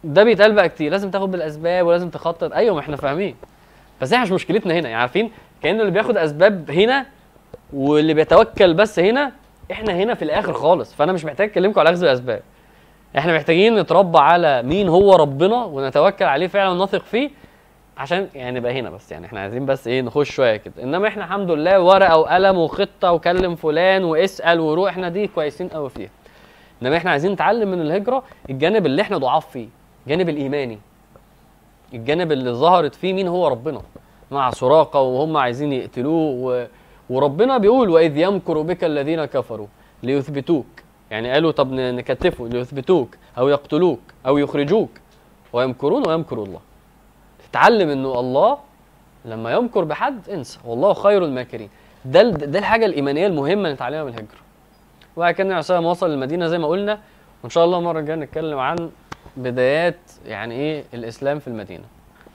ده 0.05 0.25
بيتقال 0.25 0.53
بقى 0.55 0.69
كتير 0.69 0.91
لازم 0.91 1.11
تاخد 1.11 1.31
بالأسباب 1.31 1.87
ولازم 1.87 2.11
تخطط. 2.11 2.53
أيوه 2.53 2.75
ما 2.75 2.81
إحنا 2.81 2.97
فاهمين. 2.97 3.37
بس 4.01 4.13
إحنا 4.13 4.25
مش 4.25 4.33
مشكلتنا 4.33 4.75
هنا 4.75 4.89
يعني 4.89 5.01
عارفين 5.01 5.31
كأنه 5.63 5.81
اللي 5.81 5.93
بياخد 5.93 6.17
أسباب 6.17 6.71
هنا 6.71 7.07
واللي 7.73 8.15
بيتوكل 8.15 8.75
بس 8.75 8.99
هنا 8.99 9.33
إحنا 9.73 9.93
هنا 9.93 10.15
في 10.15 10.23
الآخر 10.23 10.53
خالص. 10.53 10.95
فأنا 10.95 11.13
مش 11.13 11.25
محتاج 11.25 11.49
أكلمكم 11.49 11.81
على 11.81 11.91
أخذ 11.91 12.03
الأسباب. 12.05 12.43
إحنا 13.19 13.37
محتاجين 13.37 13.79
نتربى 13.79 14.19
على 14.19 14.63
مين 14.63 14.89
هو 14.89 15.15
ربنا 15.15 15.65
ونتوكل 15.65 16.25
عليه 16.25 16.47
فعلا 16.47 16.71
ونثق 16.71 17.03
فيه 17.05 17.31
عشان 17.99 18.29
يعني 18.35 18.59
نبقى 18.61 18.81
هنا 18.81 18.91
بس. 18.91 19.13
يعني 19.13 19.27
إحنا 19.27 19.41
عايزين 19.41 19.67
بس 19.67 19.87
إيه 19.89 20.03
نخش 20.03 20.31
شوية 20.31 20.57
كده. 20.57 20.83
إنما 20.83 21.09
إحنا 21.09 21.25
الحمد 21.25 21.51
لله 21.51 21.81
ورقة 21.81 22.17
وقلم 22.17 22.59
وخطة 22.59 23.13
وكلم 23.13 23.55
فلان 23.57 24.05
واسأل 24.05 24.61
وروح. 24.61 24.91
إحنا 24.91 25.09
دي 25.09 25.27
كويسين 25.27 25.69
قوي 25.69 25.91
فيها. 25.91 26.11
إنما 26.83 26.97
إحنا 26.97 27.11
عايزين 27.11 27.33
نتعلم 27.33 27.71
من 27.71 27.81
الهجرة 27.81 28.23
الجانب 28.51 28.87
اللي 28.87 29.03
إحنا 29.03 29.19
ضعاف 29.19 29.47
فيه 29.51 29.67
الجانب 30.07 30.29
الإيماني 30.29 30.79
الجانب 31.95 32.33
اللي 32.33 32.53
ظهرت 32.53 32.95
فيه 32.95 33.13
مين 33.13 33.29
هو 33.29 33.49
ربنا. 33.49 33.81
مع 34.31 34.51
سراقة 34.51 35.01
وهم 35.01 35.37
عايزين 35.37 35.73
يقتلوه 35.73 36.31
و... 36.31 36.67
وربنا 37.11 37.59
بيقول 37.59 37.91
وإذ 37.91 38.17
يمكر 38.17 38.63
بك 38.63 38.85
الذين 38.85 39.25
كفروا 39.25 39.67
ليثبتوك. 40.03 40.67
يعني 41.11 41.33
قالوا 41.33 41.53
طب 41.53 41.73
ن- 41.73 41.97
نكتفه 41.97 42.49
ليثبتوك 42.49 43.17
أو 43.39 43.49
يقتلوك 43.49 44.01
أو 44.27 44.39
يخرجوك. 44.39 44.91
ويمكرون 45.53 46.09
ويمكر 46.09 46.43
الله. 46.43 46.61
تتعلم 47.51 47.89
إنه 47.89 48.21
الله 48.21 48.59
لما 49.25 49.53
يمكر 49.53 49.85
بحد 49.85 50.29
انسى. 50.31 50.59
والله 50.65 50.93
خير 50.95 51.25
الماكرين. 51.25 51.71
ده 52.05 52.23
ده 52.23 52.59
الحاجة 52.59 52.87
الإيمانية 52.87 53.27
المهمة 53.27 53.73
نتعلمها 53.73 54.03
من 54.03 54.09
الهجرة. 54.09 54.41
وبعد 55.17 55.35
كده 55.35 55.43
النبي 55.49 55.73
عليه 55.75 55.89
وصل 55.89 56.11
المدينة 56.11 56.47
زي 56.47 56.59
ما 56.59 56.69
قلنا 56.69 57.01
وإن 57.43 57.51
شاء 57.51 57.65
الله 57.65 57.79
المرة 57.79 58.01
الجاية 58.01 58.17
نتكلم 58.17 58.59
عن 58.59 58.91
بدايات 59.37 59.99
يعني 60.27 60.55
إيه 60.55 60.85
الإسلام 60.95 61.39
في 61.39 61.49
المدينة. 61.49 61.85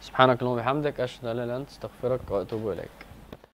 سبحانك 0.02 0.42
اللهم 0.42 0.54
وبحمدك 0.54 1.00
أشهد 1.00 1.26
أن 1.26 1.36
لا 1.38 1.44
إله 1.44 1.54
إلا 1.54 1.58
أنت 1.62 1.70
أستغفرك 1.70 2.20
وأتوب 2.30 2.72
إليك. 2.72 3.05